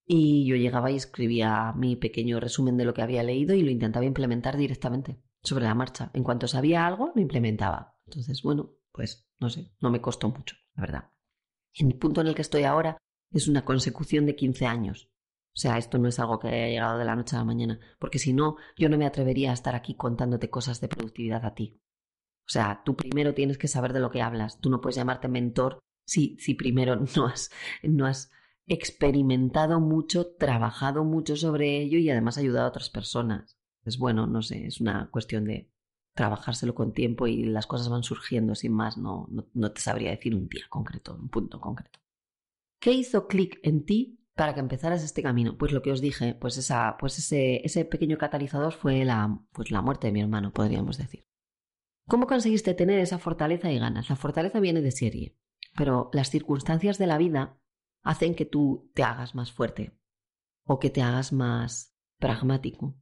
Y 0.07 0.47
yo 0.47 0.57
llegaba 0.57 0.91
y 0.91 0.97
escribía 0.97 1.73
mi 1.77 1.97
pequeño 1.97 2.41
resumen 2.41 2.77
de 2.77 2.85
lo 2.85 2.95
que 2.95 3.03
había 3.03 3.23
leído 3.23 3.55
y 3.55 3.63
lo 3.63 3.71
intentaba 3.71 4.05
implementar 4.05 4.57
directamente, 4.57 5.23
sobre 5.43 5.65
la 5.65 5.75
marcha. 5.75 6.11
En 6.13 6.25
cuanto 6.25 6.49
sabía 6.49 6.87
algo, 6.87 7.13
lo 7.15 7.21
implementaba. 7.21 7.97
Entonces, 8.07 8.43
bueno, 8.43 8.73
pues 8.93 9.27
no 9.41 9.51
sé, 9.51 9.73
no 9.81 9.91
me 9.91 10.01
costó 10.01 10.29
mucho, 10.29 10.57
la 10.75 10.83
verdad. 10.83 11.11
El 11.75 11.95
punto 11.97 12.21
en 12.21 12.29
el 12.29 12.35
que 12.35 12.43
estoy 12.43 12.65
ahora 12.65 12.99
es 13.31 13.49
una 13.49 13.65
consecución 13.65 14.27
de 14.27 14.37
15 14.37 14.67
años. 14.67 15.11
O 15.55 15.57
sea, 15.57 15.79
esto 15.79 15.99
no 15.99 16.09
es 16.09 16.19
algo 16.19 16.39
que 16.39 16.49
haya 16.49 16.69
llegado 16.69 16.99
de 16.99 17.05
la 17.05 17.17
noche 17.17 17.37
a 17.37 17.41
la 17.41 17.45
mañana, 17.45 17.79
porque 17.99 18.19
si 18.19 18.33
no, 18.33 18.57
yo 18.77 18.89
no 18.89 18.99
me 18.99 19.07
atrevería 19.07 19.51
a 19.51 19.55
estar 19.55 19.75
aquí 19.75 19.95
contándote 19.95 20.51
cosas 20.51 20.81
de 20.81 20.89
productividad 20.89 21.45
a 21.45 21.55
ti. 21.55 21.81
O 22.47 22.51
sea, 22.51 22.83
tú 22.85 22.95
primero 22.95 23.35
tienes 23.35 23.59
que 23.59 23.69
saber 23.69 23.93
de 23.93 24.01
lo 24.01 24.11
que 24.11 24.23
hablas. 24.23 24.61
Tú 24.61 24.71
no 24.71 24.81
puedes 24.81 24.97
llamarte 24.97 25.29
mentor 25.29 25.79
si, 26.07 26.37
si 26.39 26.55
primero 26.55 26.97
no 27.17 27.27
has, 27.27 27.51
no 27.83 28.07
has 28.07 28.31
experimentado 28.67 29.81
mucho, 29.81 30.35
trabajado 30.37 31.05
mucho 31.05 31.37
sobre 31.37 31.81
ello 31.81 31.99
y 31.99 32.11
además 32.11 32.39
ayudado 32.39 32.67
a 32.67 32.71
otras 32.71 32.91
personas. 32.91 33.59
Es 33.85 33.99
bueno, 33.99 34.27
no 34.27 34.43
sé, 34.43 34.67
es 34.67 34.81
una 34.81 35.11
cuestión 35.11 35.45
de 35.45 35.71
trabajárselo 36.15 36.75
con 36.75 36.93
tiempo 36.93 37.27
y 37.27 37.45
las 37.45 37.67
cosas 37.67 37.89
van 37.89 38.03
surgiendo 38.03 38.55
sin 38.55 38.73
más. 38.73 38.97
No, 38.97 39.27
no, 39.31 39.47
no 39.53 39.73
te 39.73 39.81
sabría 39.81 40.11
decir 40.11 40.35
un 40.35 40.49
día 40.49 40.65
concreto, 40.69 41.15
un 41.15 41.29
punto 41.29 41.61
concreto. 41.61 41.99
¿Qué 42.81 42.93
hizo 42.93 43.27
clic 43.27 43.61
en 43.63 43.85
ti 43.85 44.21
para 44.35 44.55
que 44.55 44.61
empezaras 44.61 45.03
este 45.03 45.23
camino? 45.23 45.57
Pues 45.57 45.73
lo 45.73 45.83
que 45.83 45.93
os 45.93 46.01
dije, 46.01 46.35
pues, 46.35 46.57
esa, 46.59 46.97
pues 46.99 47.19
ese, 47.19 47.65
ese 47.65 47.85
pequeño 47.85 48.19
catalizador 48.19 48.73
fue 48.73 49.05
la, 49.05 49.41
pues 49.53 49.71
la 49.71 49.83
muerte 49.83 50.09
de 50.09 50.13
mi 50.13 50.21
hermano, 50.21 50.53
podríamos 50.53 50.99
decir. 50.99 51.25
¿Cómo 52.07 52.27
conseguiste 52.27 52.75
tener 52.75 52.99
esa 52.99 53.19
fortaleza 53.19 53.71
y 53.71 53.79
ganas? 53.79 54.11
La 54.11 54.17
fortaleza 54.17 54.61
viene 54.61 54.83
de 54.83 54.91
serie, 54.91 55.37
pero 55.77 56.11
las 56.13 56.31
circunstancias 56.31 56.99
de 56.99 57.07
la 57.07 57.19
vida 57.19 57.59
hacen 58.03 58.35
que 58.35 58.45
tú 58.45 58.91
te 58.95 59.03
hagas 59.03 59.35
más 59.35 59.53
fuerte, 59.53 59.99
o 60.65 60.79
que 60.79 60.91
te 60.91 61.03
hagas 61.03 61.33
más 61.33 61.97
pragmático, 62.19 62.97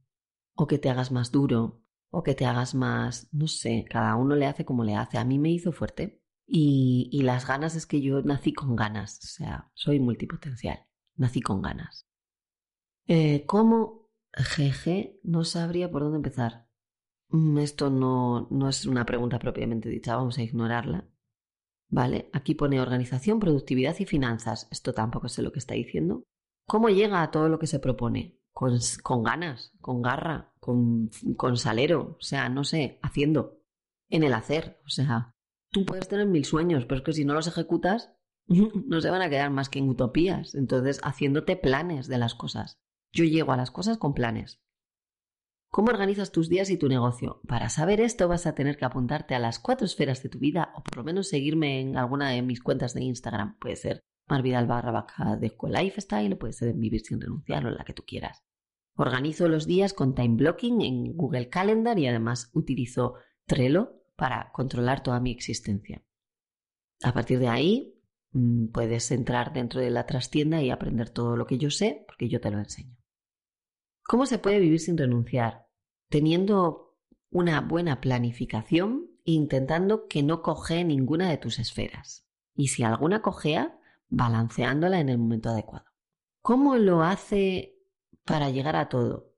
o 0.55 0.67
que 0.67 0.77
te 0.77 0.89
hagas 0.89 1.11
más 1.11 1.31
duro, 1.31 1.83
o 2.09 2.23
que 2.23 2.35
te 2.35 2.45
hagas 2.45 2.75
más, 2.75 3.27
no 3.33 3.47
sé, 3.47 3.85
cada 3.89 4.15
uno 4.15 4.35
le 4.35 4.45
hace 4.45 4.65
como 4.65 4.83
le 4.83 4.95
hace. 4.95 5.17
A 5.17 5.25
mí 5.25 5.39
me 5.39 5.51
hizo 5.51 5.71
fuerte 5.71 6.21
y, 6.45 7.09
y 7.11 7.23
las 7.23 7.47
ganas 7.47 7.75
es 7.75 7.85
que 7.85 8.01
yo 8.01 8.21
nací 8.21 8.53
con 8.53 8.75
ganas, 8.75 9.19
o 9.23 9.27
sea, 9.27 9.71
soy 9.73 9.99
multipotencial 9.99 10.87
nací 11.15 11.41
con 11.41 11.61
ganas. 11.61 12.07
Eh, 13.07 13.45
¿Cómo? 13.45 14.11
Jeje, 14.35 15.19
no 15.23 15.43
sabría 15.43 15.91
por 15.91 16.01
dónde 16.01 16.17
empezar. 16.17 16.67
Mm, 17.33 17.57
esto 17.57 17.89
no, 17.89 18.47
no 18.51 18.69
es 18.69 18.85
una 18.85 19.05
pregunta 19.05 19.39
propiamente 19.39 19.89
dicha, 19.89 20.15
vamos 20.15 20.37
a 20.37 20.43
ignorarla. 20.43 21.09
Vale, 21.89 22.29
aquí 22.31 22.53
pone 22.53 22.79
organización, 22.79 23.39
productividad 23.39 23.95
y 23.99 24.05
finanzas. 24.05 24.67
Esto 24.71 24.93
tampoco 24.93 25.27
sé 25.29 25.41
lo 25.41 25.51
que 25.51 25.59
está 25.59 25.73
diciendo. 25.73 26.23
¿Cómo 26.67 26.89
llega 26.89 27.21
a 27.21 27.31
todo 27.31 27.49
lo 27.49 27.59
que 27.59 27.67
se 27.67 27.79
propone? 27.79 28.39
Con, 28.51 29.23
ganas, 29.23 29.73
con 29.81 30.01
garra, 30.03 30.53
con, 30.59 31.09
con 31.35 31.57
salero, 31.57 32.17
o 32.19 32.21
sea, 32.21 32.49
no 32.49 32.63
sé, 32.63 32.99
haciendo, 33.01 33.59
en 34.09 34.23
el 34.23 34.33
hacer. 34.33 34.79
O 34.85 34.89
sea, 34.89 35.35
tú 35.71 35.85
puedes 35.85 36.07
tener 36.07 36.27
mil 36.27 36.45
sueños, 36.45 36.85
pero 36.85 36.99
es 36.99 37.03
que 37.03 37.13
si 37.13 37.25
no 37.25 37.33
los 37.33 37.47
ejecutas, 37.47 38.13
no 38.47 39.01
se 39.01 39.09
van 39.09 39.23
a 39.23 39.29
quedar 39.29 39.49
más 39.49 39.69
que 39.69 39.79
en 39.79 39.89
utopías. 39.89 40.53
Entonces, 40.53 40.99
haciéndote 41.03 41.55
planes 41.55 42.07
de 42.07 42.19
las 42.19 42.35
cosas. 42.35 42.79
Yo 43.11 43.25
llego 43.25 43.53
a 43.53 43.57
las 43.57 43.71
cosas 43.71 43.97
con 43.97 44.13
planes. 44.13 44.61
¿Cómo 45.73 45.89
organizas 45.89 46.31
tus 46.31 46.49
días 46.49 46.69
y 46.69 46.77
tu 46.77 46.87
negocio? 46.87 47.41
Para 47.47 47.67
saber 47.67 47.99
esto 47.99 48.27
vas 48.27 48.45
a 48.45 48.53
tener 48.53 48.77
que 48.77 48.85
apuntarte 48.85 49.33
a 49.33 49.39
las 49.39 49.57
cuatro 49.57 49.87
esferas 49.87 50.21
de 50.21 50.29
tu 50.29 50.37
vida 50.37 50.71
o 50.75 50.83
por 50.83 50.97
lo 50.97 51.03
menos 51.03 51.29
seguirme 51.29 51.81
en 51.81 51.97
alguna 51.97 52.29
de 52.29 52.43
mis 52.43 52.61
cuentas 52.61 52.93
de 52.93 53.01
Instagram. 53.01 53.57
Puede 53.57 53.75
ser 53.75 54.03
Marvidal 54.27 54.67
barra 54.67 54.91
vaca 54.91 55.35
de 55.35 55.51
Lifestyle, 55.67 56.37
puede 56.37 56.53
ser 56.53 56.67
en 56.67 56.79
Vivir 56.79 57.01
sin 57.01 57.19
renunciar 57.19 57.65
o 57.65 57.71
la 57.71 57.83
que 57.85 57.93
tú 57.93 58.03
quieras. 58.05 58.43
Organizo 58.95 59.47
los 59.47 59.65
días 59.65 59.95
con 59.95 60.13
time 60.13 60.35
blocking 60.35 60.81
en 60.81 61.17
Google 61.17 61.49
Calendar 61.49 61.97
y 61.97 62.05
además 62.05 62.51
utilizo 62.53 63.15
Trello 63.47 64.03
para 64.15 64.51
controlar 64.51 65.01
toda 65.01 65.19
mi 65.19 65.31
existencia. 65.31 66.03
A 67.01 67.13
partir 67.15 67.39
de 67.39 67.47
ahí 67.47 67.99
mm, 68.33 68.67
puedes 68.67 69.09
entrar 69.09 69.53
dentro 69.53 69.81
de 69.81 69.89
la 69.89 70.05
trastienda 70.05 70.61
y 70.61 70.69
aprender 70.69 71.09
todo 71.09 71.35
lo 71.35 71.47
que 71.47 71.57
yo 71.57 71.71
sé 71.71 72.03
porque 72.05 72.29
yo 72.29 72.39
te 72.39 72.51
lo 72.51 72.59
enseño. 72.59 72.95
¿Cómo 74.03 74.25
se 74.25 74.37
puede 74.37 74.59
vivir 74.59 74.79
sin 74.79 74.97
renunciar? 74.97 75.67
Teniendo 76.09 76.97
una 77.29 77.61
buena 77.61 78.01
planificación 78.01 79.09
e 79.25 79.31
intentando 79.31 80.07
que 80.07 80.23
no 80.23 80.41
coge 80.41 80.83
ninguna 80.83 81.29
de 81.29 81.37
tus 81.37 81.59
esferas. 81.59 82.27
Y 82.55 82.67
si 82.67 82.83
alguna 82.83 83.21
cojea, 83.21 83.79
balanceándola 84.09 84.99
en 84.99 85.09
el 85.09 85.17
momento 85.17 85.49
adecuado. 85.49 85.85
¿Cómo 86.41 86.75
lo 86.75 87.03
hace 87.03 87.79
para 88.25 88.49
llegar 88.49 88.75
a 88.75 88.89
todo? 88.89 89.33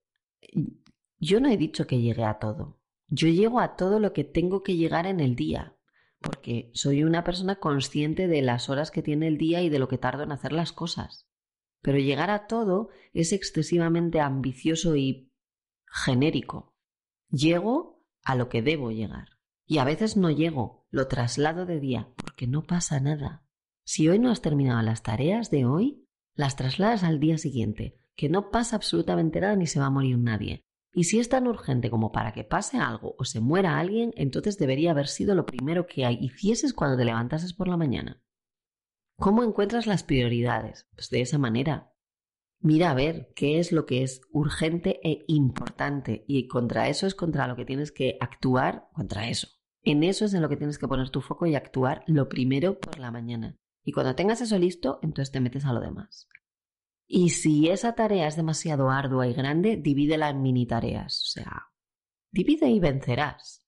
Yo 1.20 1.40
no 1.40 1.50
he 1.50 1.58
dicho 1.58 1.88
que 1.88 2.02
llegue 2.02 2.24
a 2.24 2.40
todo. 2.40 2.82
Yo 3.08 3.28
llego 3.28 3.60
a 3.60 3.76
todo 3.76 4.00
lo 4.00 4.12
que 4.12 4.24
tengo 4.24 4.64
que 4.64 4.76
llegar 4.76 5.06
en 5.06 5.20
el 5.20 5.36
día, 5.36 5.78
porque 6.20 6.72
soy 6.74 7.04
una 7.04 7.24
persona 7.24 7.58
consciente 7.58 8.28
de 8.28 8.42
las 8.42 8.70
horas 8.70 8.92
que 8.92 9.04
tiene 9.04 9.28
el 9.28 9.38
día 9.38 9.62
y 9.62 9.70
de 9.70 9.80
lo 9.80 9.88
que 9.88 10.00
tardo 10.00 10.24
en 10.24 10.32
hacer 10.32 10.52
las 10.52 10.72
cosas. 10.72 11.28
Pero 11.86 12.00
llegar 12.00 12.32
a 12.32 12.48
todo 12.48 12.90
es 13.14 13.32
excesivamente 13.32 14.20
ambicioso 14.20 14.96
y 14.96 15.32
genérico. 15.86 16.74
Llego 17.30 18.04
a 18.24 18.34
lo 18.34 18.50
que 18.50 18.64
debo 18.64 18.90
llegar. 18.90 19.38
Y 19.68 19.78
a 19.78 19.84
veces 19.84 20.18
no 20.18 20.32
llego, 20.32 20.88
lo 20.90 21.08
traslado 21.08 21.68
de 21.68 21.80
día, 21.80 22.12
porque 22.18 22.48
no 22.48 22.64
pasa 22.64 23.00
nada. 23.00 23.46
Si 23.84 24.10
hoy 24.10 24.18
no 24.18 24.32
has 24.32 24.42
terminado 24.42 24.82
las 24.82 25.04
tareas 25.04 25.52
de 25.52 25.66
hoy, 25.66 26.08
las 26.34 26.56
trasladas 26.56 27.04
al 27.04 27.20
día 27.20 27.38
siguiente, 27.38 28.00
que 28.16 28.30
no 28.30 28.50
pasa 28.50 28.78
absolutamente 28.78 29.40
nada 29.40 29.56
ni 29.56 29.68
se 29.68 29.80
va 29.80 29.86
a 29.86 29.92
morir 29.92 30.18
nadie. 30.18 30.66
Y 30.92 31.04
si 31.04 31.20
es 31.20 31.30
tan 31.30 31.46
urgente 31.46 31.92
como 31.92 32.12
para 32.12 32.34
que 32.34 32.44
pase 32.44 32.80
algo 32.80 33.16
o 33.20 33.26
se 33.26 33.42
muera 33.42 33.78
alguien, 33.78 34.12
entonces 34.18 34.58
debería 34.58 34.90
haber 34.90 35.08
sido 35.08 35.36
lo 35.36 35.46
primero 35.46 35.86
que 35.86 36.12
hicieses 36.20 36.74
cuando 36.74 36.98
te 36.98 37.06
levantases 37.06 37.54
por 37.54 37.68
la 37.68 37.78
mañana. 37.78 38.25
¿Cómo 39.18 39.44
encuentras 39.44 39.88
las 39.88 40.04
prioridades? 40.04 40.88
Pues 40.94 41.10
de 41.10 41.22
esa 41.22 41.38
manera. 41.38 41.94
Mira 42.60 42.92
a 42.92 42.94
ver 42.94 43.32
qué 43.36 43.60
es 43.60 43.72
lo 43.72 43.86
que 43.86 44.04
es 44.04 44.22
urgente 44.32 45.00
e 45.04 45.24
importante 45.28 46.26
y 46.28 46.48
contra 46.48 46.90
eso 46.90 47.08
es 47.08 47.16
contra 47.16 47.48
lo 47.48 47.56
que 47.56 47.66
tienes 47.66 47.92
que 47.92 48.18
actuar, 48.20 48.90
contra 48.94 49.30
eso. 49.30 49.48
En 49.84 50.04
eso 50.04 50.26
es 50.26 50.34
en 50.34 50.42
lo 50.42 50.50
que 50.50 50.58
tienes 50.58 50.80
que 50.80 50.88
poner 50.88 51.10
tu 51.10 51.22
foco 51.22 51.46
y 51.46 51.56
actuar 51.56 52.04
lo 52.08 52.28
primero 52.28 52.80
por 52.80 52.98
la 53.00 53.12
mañana. 53.12 53.56
Y 53.84 53.92
cuando 53.92 54.16
tengas 54.16 54.42
eso 54.42 54.58
listo, 54.58 55.00
entonces 55.04 55.32
te 55.32 55.40
metes 55.40 55.64
a 55.66 55.74
lo 55.74 55.80
demás. 55.80 56.28
Y 57.08 57.30
si 57.30 57.70
esa 57.70 57.94
tarea 57.94 58.28
es 58.28 58.36
demasiado 58.36 58.90
ardua 58.90 59.28
y 59.28 59.34
grande, 59.34 59.78
divídela 59.78 60.30
en 60.30 60.42
mini 60.42 60.66
tareas. 60.66 61.22
O 61.22 61.28
sea, 61.28 61.72
divide 62.32 62.68
y 62.68 62.80
vencerás. 62.80 63.66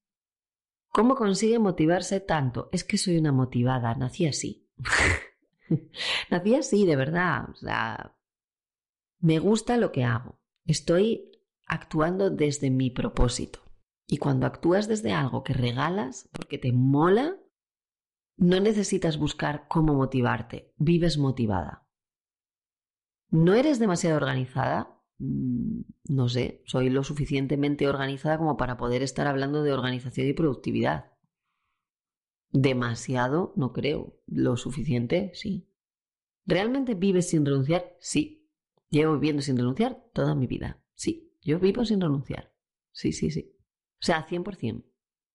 ¿Cómo 0.90 1.16
consigue 1.16 1.60
motivarse 1.60 2.20
tanto? 2.20 2.70
Es 2.72 2.84
que 2.84 2.98
soy 2.98 3.18
una 3.18 3.32
motivada, 3.32 3.94
nací 3.94 4.26
así. 4.26 4.68
Nací 6.32 6.56
así, 6.56 6.86
de 6.86 6.96
verdad. 6.96 7.50
O 7.50 7.56
sea, 7.56 8.18
me 9.20 9.40
gusta 9.40 9.78
lo 9.78 9.92
que 9.92 10.04
hago. 10.04 10.40
Estoy 10.66 11.32
actuando 11.66 12.30
desde 12.30 12.70
mi 12.70 12.90
propósito. 12.90 13.60
Y 14.06 14.18
cuando 14.18 14.46
actúas 14.46 14.88
desde 14.88 15.14
algo 15.14 15.44
que 15.44 15.54
regalas 15.54 16.30
porque 16.32 16.58
te 16.58 16.72
mola, 16.72 17.36
no 18.38 18.60
necesitas 18.60 19.18
buscar 19.18 19.68
cómo 19.68 19.94
motivarte. 19.94 20.74
Vives 20.78 21.18
motivada. 21.18 21.88
¿No 23.30 23.54
eres 23.54 23.80
demasiado 23.80 24.16
organizada? 24.16 25.02
Mm, 25.20 25.82
no 26.10 26.30
sé, 26.30 26.62
soy 26.66 26.90
lo 26.90 27.04
suficientemente 27.04 27.88
organizada 27.88 28.38
como 28.38 28.56
para 28.56 28.78
poder 28.78 29.02
estar 29.02 29.28
hablando 29.28 29.64
de 29.64 29.74
organización 29.74 30.28
y 30.28 30.34
productividad. 30.34 31.17
Demasiado, 32.60 33.54
no 33.56 33.72
creo. 33.72 34.20
Lo 34.26 34.58
suficiente, 34.58 35.30
sí. 35.36 35.70
¿Realmente 36.44 36.96
vives 36.96 37.30
sin 37.30 37.46
renunciar? 37.46 37.96
Sí. 38.00 38.50
Llevo 38.90 39.14
viviendo 39.14 39.44
sin 39.44 39.58
renunciar 39.58 40.10
toda 40.12 40.34
mi 40.34 40.48
vida. 40.48 40.84
Sí. 40.96 41.38
Yo 41.44 41.60
vivo 41.60 41.86
sin 41.86 42.02
renunciar. 42.02 42.52
Sí, 42.92 43.12
sí, 43.12 43.30
sí. 43.30 43.56
O 44.02 44.06
sea, 44.06 44.26
100%. 44.26 44.84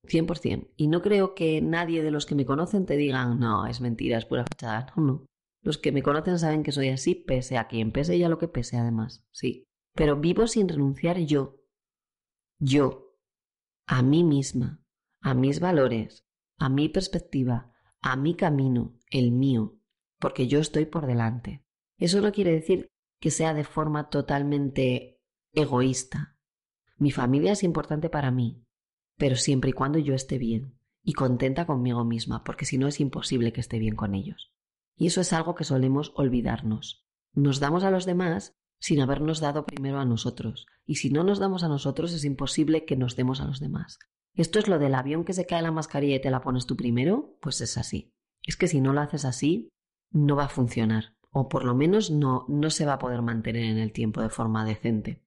100%. 0.08 0.72
Y 0.76 0.88
no 0.88 1.00
creo 1.00 1.36
que 1.36 1.62
nadie 1.62 2.02
de 2.02 2.10
los 2.10 2.26
que 2.26 2.34
me 2.34 2.44
conocen 2.44 2.86
te 2.86 2.96
digan, 2.96 3.38
no, 3.38 3.66
es 3.66 3.80
mentira, 3.80 4.18
es 4.18 4.24
pura 4.24 4.42
fachada. 4.42 4.92
No, 4.96 5.04
no. 5.04 5.26
Los 5.62 5.78
que 5.78 5.92
me 5.92 6.02
conocen 6.02 6.40
saben 6.40 6.64
que 6.64 6.72
soy 6.72 6.88
así, 6.88 7.14
pese 7.14 7.56
a 7.56 7.68
quien 7.68 7.92
pese 7.92 8.16
y 8.16 8.24
a 8.24 8.28
lo 8.28 8.38
que 8.38 8.48
pese, 8.48 8.78
además. 8.78 9.24
Sí. 9.30 9.68
Pero 9.94 10.16
vivo 10.16 10.48
sin 10.48 10.68
renunciar 10.68 11.20
yo. 11.20 11.62
Yo. 12.58 13.14
A 13.86 14.02
mí 14.02 14.24
misma. 14.24 14.82
A 15.20 15.34
mis 15.34 15.60
valores 15.60 16.26
a 16.62 16.68
mi 16.68 16.88
perspectiva, 16.88 17.72
a 18.00 18.14
mi 18.14 18.36
camino, 18.36 18.94
el 19.10 19.32
mío, 19.32 19.80
porque 20.20 20.46
yo 20.46 20.60
estoy 20.60 20.86
por 20.86 21.08
delante. 21.08 21.64
Eso 21.98 22.20
no 22.20 22.30
quiere 22.30 22.52
decir 22.52 22.88
que 23.18 23.32
sea 23.32 23.52
de 23.52 23.64
forma 23.64 24.10
totalmente 24.10 25.20
egoísta. 25.52 26.38
Mi 26.98 27.10
familia 27.10 27.50
es 27.50 27.64
importante 27.64 28.10
para 28.10 28.30
mí, 28.30 28.64
pero 29.18 29.34
siempre 29.34 29.70
y 29.70 29.72
cuando 29.72 29.98
yo 29.98 30.14
esté 30.14 30.38
bien 30.38 30.78
y 31.02 31.14
contenta 31.14 31.66
conmigo 31.66 32.04
misma, 32.04 32.44
porque 32.44 32.64
si 32.64 32.78
no 32.78 32.86
es 32.86 33.00
imposible 33.00 33.52
que 33.52 33.60
esté 33.60 33.80
bien 33.80 33.96
con 33.96 34.14
ellos. 34.14 34.52
Y 34.94 35.08
eso 35.08 35.20
es 35.20 35.32
algo 35.32 35.56
que 35.56 35.64
solemos 35.64 36.12
olvidarnos. 36.14 37.08
Nos 37.32 37.58
damos 37.58 37.82
a 37.82 37.90
los 37.90 38.06
demás 38.06 38.56
sin 38.78 39.00
habernos 39.00 39.40
dado 39.40 39.66
primero 39.66 39.98
a 39.98 40.04
nosotros, 40.04 40.66
y 40.86 40.94
si 40.94 41.10
no 41.10 41.24
nos 41.24 41.40
damos 41.40 41.64
a 41.64 41.68
nosotros 41.68 42.12
es 42.12 42.24
imposible 42.24 42.84
que 42.84 42.94
nos 42.94 43.16
demos 43.16 43.40
a 43.40 43.46
los 43.46 43.58
demás. 43.58 43.98
Esto 44.34 44.58
es 44.58 44.68
lo 44.68 44.78
del 44.78 44.94
avión 44.94 45.24
que 45.24 45.34
se 45.34 45.46
cae 45.46 45.62
la 45.62 45.72
mascarilla 45.72 46.16
y 46.16 46.20
te 46.20 46.30
la 46.30 46.40
pones 46.40 46.66
tú 46.66 46.76
primero, 46.76 47.36
pues 47.40 47.60
es 47.60 47.76
así. 47.76 48.12
Es 48.42 48.56
que 48.56 48.68
si 48.68 48.80
no 48.80 48.92
lo 48.92 49.00
haces 49.00 49.24
así, 49.24 49.68
no 50.10 50.36
va 50.36 50.44
a 50.44 50.48
funcionar, 50.48 51.16
o 51.30 51.48
por 51.48 51.64
lo 51.64 51.74
menos 51.74 52.10
no, 52.10 52.46
no 52.48 52.70
se 52.70 52.86
va 52.86 52.94
a 52.94 52.98
poder 52.98 53.22
mantener 53.22 53.64
en 53.64 53.78
el 53.78 53.92
tiempo 53.92 54.22
de 54.22 54.30
forma 54.30 54.64
decente. 54.64 55.22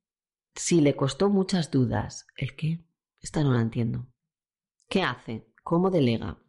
Si 0.56 0.82
le 0.82 0.96
costó 0.96 1.30
muchas 1.30 1.72
dudas, 1.72 2.28
¿el 2.38 2.56
qué? 2.56 2.86
Esta 3.22 3.44
no 3.44 3.54
la 3.54 3.62
entiendo. 3.62 4.08
¿Qué 4.90 5.02
hace? 5.02 5.52
¿Cómo 5.64 5.90
delega? 5.90 6.42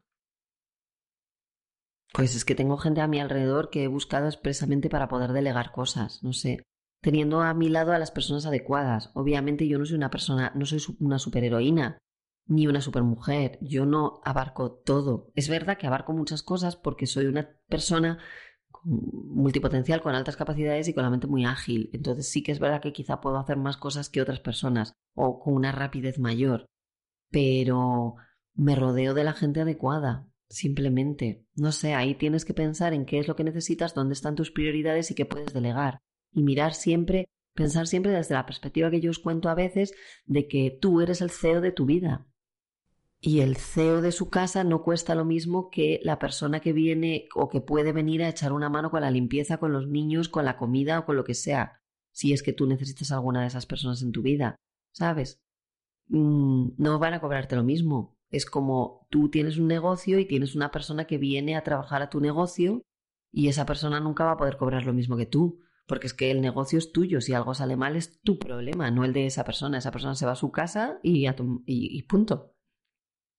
Pues 2.12 2.34
es 2.34 2.44
que 2.44 2.54
tengo 2.54 2.78
gente 2.78 3.00
a 3.00 3.08
mi 3.08 3.20
alrededor 3.20 3.68
que 3.68 3.84
he 3.84 3.88
buscado 3.88 4.26
expresamente 4.26 4.88
para 4.88 5.08
poder 5.08 5.32
delegar 5.32 5.72
cosas, 5.72 6.22
no 6.22 6.32
sé, 6.32 6.62
teniendo 7.02 7.42
a 7.42 7.52
mi 7.54 7.68
lado 7.68 7.92
a 7.92 7.98
las 7.98 8.10
personas 8.10 8.46
adecuadas. 8.46 9.10
Obviamente 9.14 9.68
yo 9.68 9.78
no 9.78 9.84
soy 9.84 9.96
una 9.96 10.10
persona, 10.10 10.52
no 10.54 10.64
soy 10.66 10.80
una 11.00 11.18
superheroína, 11.18 11.98
ni 12.46 12.66
una 12.66 12.80
supermujer. 12.80 13.58
Yo 13.60 13.86
no 13.86 14.20
abarco 14.24 14.72
todo. 14.72 15.30
Es 15.34 15.48
verdad 15.48 15.78
que 15.78 15.86
abarco 15.86 16.12
muchas 16.12 16.42
cosas 16.42 16.76
porque 16.76 17.06
soy 17.06 17.26
una 17.26 17.48
persona 17.68 18.18
multipotencial 18.84 20.00
con 20.00 20.14
altas 20.14 20.36
capacidades 20.36 20.86
y 20.86 20.94
con 20.94 21.02
la 21.02 21.10
mente 21.10 21.26
muy 21.26 21.44
ágil. 21.44 21.90
Entonces 21.92 22.30
sí 22.30 22.42
que 22.42 22.52
es 22.52 22.60
verdad 22.60 22.80
que 22.80 22.92
quizá 22.92 23.20
puedo 23.20 23.38
hacer 23.38 23.56
más 23.56 23.76
cosas 23.76 24.08
que 24.08 24.22
otras 24.22 24.40
personas 24.40 24.92
o 25.14 25.40
con 25.40 25.54
una 25.54 25.72
rapidez 25.72 26.18
mayor. 26.18 26.66
Pero 27.30 28.14
me 28.54 28.76
rodeo 28.76 29.14
de 29.14 29.24
la 29.24 29.32
gente 29.32 29.60
adecuada. 29.60 30.28
Simplemente. 30.48 31.44
No 31.56 31.72
sé, 31.72 31.94
ahí 31.94 32.14
tienes 32.14 32.44
que 32.44 32.54
pensar 32.54 32.94
en 32.94 33.04
qué 33.04 33.18
es 33.18 33.26
lo 33.26 33.34
que 33.34 33.42
necesitas, 33.42 33.94
dónde 33.94 34.12
están 34.12 34.36
tus 34.36 34.52
prioridades 34.52 35.10
y 35.10 35.16
qué 35.16 35.26
puedes 35.26 35.52
delegar. 35.52 35.98
Y 36.32 36.44
mirar 36.44 36.74
siempre, 36.74 37.28
pensar 37.54 37.88
siempre 37.88 38.12
desde 38.12 38.34
la 38.34 38.46
perspectiva 38.46 38.90
que 38.92 39.00
yo 39.00 39.10
os 39.10 39.18
cuento 39.18 39.48
a 39.48 39.56
veces 39.56 39.92
de 40.24 40.46
que 40.46 40.78
tú 40.80 41.00
eres 41.00 41.20
el 41.20 41.30
CEO 41.30 41.60
de 41.60 41.72
tu 41.72 41.86
vida 41.86 42.28
y 43.20 43.40
el 43.40 43.56
CEO 43.56 44.02
de 44.02 44.12
su 44.12 44.28
casa 44.28 44.62
no 44.62 44.82
cuesta 44.82 45.14
lo 45.14 45.24
mismo 45.24 45.70
que 45.70 46.00
la 46.02 46.18
persona 46.18 46.60
que 46.60 46.72
viene 46.72 47.28
o 47.34 47.48
que 47.48 47.60
puede 47.60 47.92
venir 47.92 48.22
a 48.22 48.28
echar 48.28 48.52
una 48.52 48.68
mano 48.68 48.90
con 48.90 49.00
la 49.00 49.10
limpieza, 49.10 49.58
con 49.58 49.72
los 49.72 49.88
niños, 49.88 50.28
con 50.28 50.44
la 50.44 50.56
comida 50.56 50.98
o 50.98 51.06
con 51.06 51.16
lo 51.16 51.24
que 51.24 51.34
sea, 51.34 51.80
si 52.12 52.32
es 52.32 52.42
que 52.42 52.52
tú 52.52 52.66
necesitas 52.66 53.12
alguna 53.12 53.40
de 53.42 53.48
esas 53.48 53.66
personas 53.66 54.02
en 54.02 54.12
tu 54.12 54.22
vida, 54.22 54.56
¿sabes? 54.92 55.40
Mm, 56.08 56.70
no 56.78 56.98
van 56.98 57.14
a 57.14 57.20
cobrarte 57.20 57.56
lo 57.56 57.64
mismo. 57.64 58.16
Es 58.30 58.46
como 58.46 59.06
tú 59.10 59.30
tienes 59.30 59.56
un 59.58 59.68
negocio 59.68 60.18
y 60.18 60.26
tienes 60.26 60.54
una 60.54 60.70
persona 60.70 61.06
que 61.06 61.18
viene 61.18 61.56
a 61.56 61.62
trabajar 61.62 62.02
a 62.02 62.10
tu 62.10 62.20
negocio 62.20 62.82
y 63.32 63.48
esa 63.48 63.66
persona 63.66 64.00
nunca 64.00 64.24
va 64.24 64.32
a 64.32 64.36
poder 64.36 64.56
cobrar 64.56 64.84
lo 64.84 64.92
mismo 64.92 65.16
que 65.16 65.26
tú, 65.26 65.60
porque 65.86 66.06
es 66.06 66.14
que 66.14 66.30
el 66.30 66.40
negocio 66.40 66.78
es 66.78 66.92
tuyo, 66.92 67.20
si 67.20 67.32
algo 67.32 67.54
sale 67.54 67.76
mal 67.76 67.96
es 67.96 68.20
tu 68.22 68.38
problema, 68.38 68.90
no 68.90 69.04
el 69.04 69.12
de 69.12 69.26
esa 69.26 69.44
persona. 69.44 69.78
Esa 69.78 69.92
persona 69.92 70.14
se 70.14 70.26
va 70.26 70.32
a 70.32 70.36
su 70.36 70.50
casa 70.50 70.98
y, 71.02 71.26
y 71.66 72.02
punto. 72.02 72.55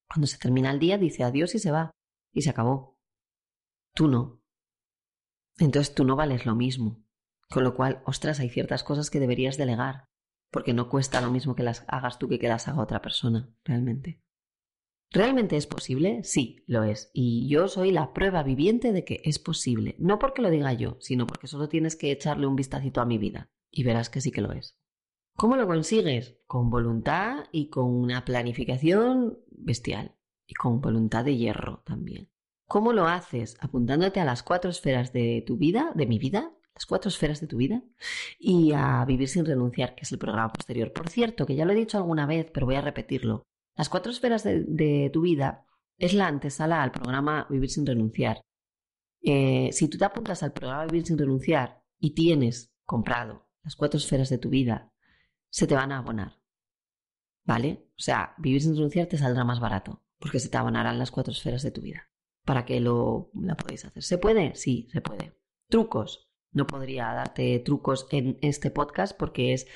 Cuando 0.08 0.28
se 0.28 0.38
termina 0.38 0.72
el 0.72 0.80
día 0.80 0.98
dice 0.98 1.24
adiós 1.24 1.56
y 1.56 1.60
se 1.60 1.72
va. 1.72 1.92
Y 2.34 2.42
se 2.42 2.50
acabó. 2.50 2.98
Tú 3.94 4.08
no. 4.08 4.42
Entonces 5.58 5.94
tú 5.94 6.04
no 6.04 6.16
vales 6.16 6.46
lo 6.46 6.56
mismo. 6.56 7.04
Con 7.50 7.64
lo 7.64 7.76
cual, 7.76 8.02
ostras, 8.06 8.40
hay 8.40 8.50
ciertas 8.50 8.84
cosas 8.84 9.10
que 9.10 9.20
deberías 9.20 9.58
delegar. 9.58 10.06
porque 10.50 10.74
no 10.74 10.90
cuesta 10.90 11.20
lo 11.20 11.30
mismo 11.30 11.56
que 11.56 11.64
las 11.64 11.84
hagas 11.90 12.20
tú 12.20 12.30
que 12.30 12.40
que 12.40 12.48
las 12.48 12.70
haga 12.70 12.82
otra 12.82 13.02
persona, 13.02 13.54
realmente. 13.66 14.22
¿Realmente 15.12 15.56
es 15.56 15.68
posible? 15.68 16.24
Sí, 16.24 16.64
lo 16.68 16.84
es. 16.84 17.12
Y 17.14 17.48
yo 17.50 17.68
soy 17.68 17.92
la 17.92 18.14
prueba 18.14 18.44
viviente 18.44 18.92
de 18.92 19.06
que 19.06 19.22
es 19.24 19.40
posible. 19.40 19.96
No 20.00 20.20
porque 20.20 20.42
lo 20.42 20.50
diga 20.50 20.74
yo, 20.74 20.98
sino 21.00 21.28
porque 21.28 21.48
solo 21.48 21.70
tienes 21.70 21.96
que 21.96 22.12
echarle 22.12 22.48
un 22.48 22.56
vistacito 22.56 23.02
a 23.02 23.06
mi 23.06 23.18
vida 23.18 23.50
y 23.72 23.84
verás 23.84 24.10
que 24.10 24.22
sí 24.22 24.32
que 24.32 24.42
lo 24.42 24.52
es. 24.52 24.78
¿Cómo 25.36 25.56
lo 25.56 25.68
consigues? 25.68 26.40
Con 26.48 26.70
voluntad 26.70 27.46
y 27.52 27.70
con 27.70 27.86
una 27.94 28.26
planificación 28.26 29.40
bestial. 29.68 30.16
Y 30.48 30.56
con 30.56 30.82
voluntad 30.82 31.26
de 31.26 31.36
hierro 31.36 31.84
también. 31.86 32.30
¿Cómo 32.66 32.94
lo 32.94 33.06
haces? 33.06 33.56
Apuntándote 33.60 34.20
a 34.20 34.26
las 34.26 34.44
cuatro 34.44 34.72
esferas 34.72 35.14
de 35.14 35.44
tu 35.46 35.58
vida, 35.58 35.92
de 35.94 36.08
mi 36.08 36.18
vida, 36.18 36.52
las 36.74 36.86
cuatro 36.86 37.10
esferas 37.10 37.40
de 37.40 37.48
tu 37.48 37.58
vida, 37.58 37.84
y 38.40 38.72
a 38.74 39.06
Vivir 39.06 39.28
sin 39.30 39.46
renunciar, 39.46 39.96
que 39.96 40.04
es 40.04 40.12
el 40.12 40.20
programa 40.20 40.52
posterior. 40.52 40.92
Por 40.92 41.10
cierto, 41.10 41.46
que 41.46 41.56
ya 41.56 41.66
lo 41.66 41.72
he 41.72 41.76
dicho 41.76 41.98
alguna 41.98 42.26
vez, 42.26 42.50
pero 42.54 42.66
voy 42.66 42.76
a 42.76 42.82
repetirlo. 42.82 43.44
Las 43.76 43.90
cuatro 43.90 44.12
esferas 44.12 44.44
de, 44.44 45.10
tu 45.14 45.22
vida 45.22 45.66
es 45.98 46.14
la 46.14 46.28
antesala 46.28 46.84
al 46.84 46.92
programa 46.92 47.48
Vivir 47.50 47.70
sin 47.70 47.86
renunciar. 47.86 48.42
Eh, 49.22 49.70
si 49.72 49.88
tú 49.88 49.98
te 49.98 50.06
apuntas 50.06 50.44
al 50.44 50.54
programa 50.54 50.86
Vivir 50.86 51.06
sin 51.06 51.18
renunciar 51.18 51.84
y 52.00 52.14
tienes 52.14 52.72
comprado 52.86 53.48
las 53.64 53.76
cuatro 53.76 53.98
esferas 53.98 54.30
de 54.30 54.38
tu 54.38 54.50
vida, 54.50 54.92
se 55.50 55.68
te 55.68 55.76
van 55.76 55.92
a 55.92 56.00
abonar. 56.00 56.38
¿Vale? 57.48 57.88
O 57.98 58.02
sea, 58.02 58.36
Vivir 58.38 58.62
sin 58.62 58.76
renunciar 58.76 59.08
te 59.08 59.18
saldrá 59.18 59.46
más 59.46 59.62
barato, 59.62 60.04
porque 60.20 60.40
se 60.40 60.50
te 60.50 60.58
abonarán 60.58 61.00
las 61.00 61.12
cuatro 61.12 61.32
esferas 61.32 61.64
de 61.64 61.72
tu 61.72 61.82
vida. 61.82 62.12
Para 62.46 62.66
que 62.66 62.82
lo 62.82 63.32
la 63.34 63.56
podáis 63.56 63.86
hacer. 63.86 64.04
¿Se 64.04 64.18
puede? 64.18 64.54
Sí, 64.56 64.88
se 64.92 65.02
puede. 65.02 65.34
Trucos. 65.70 66.26
No 66.52 66.66
podría 66.66 67.14
darte 67.14 67.60
trucos 67.60 68.08
en 68.12 68.38
este 68.42 68.72
podcast 68.72 69.18
porque 69.18 69.54
es 69.54 69.68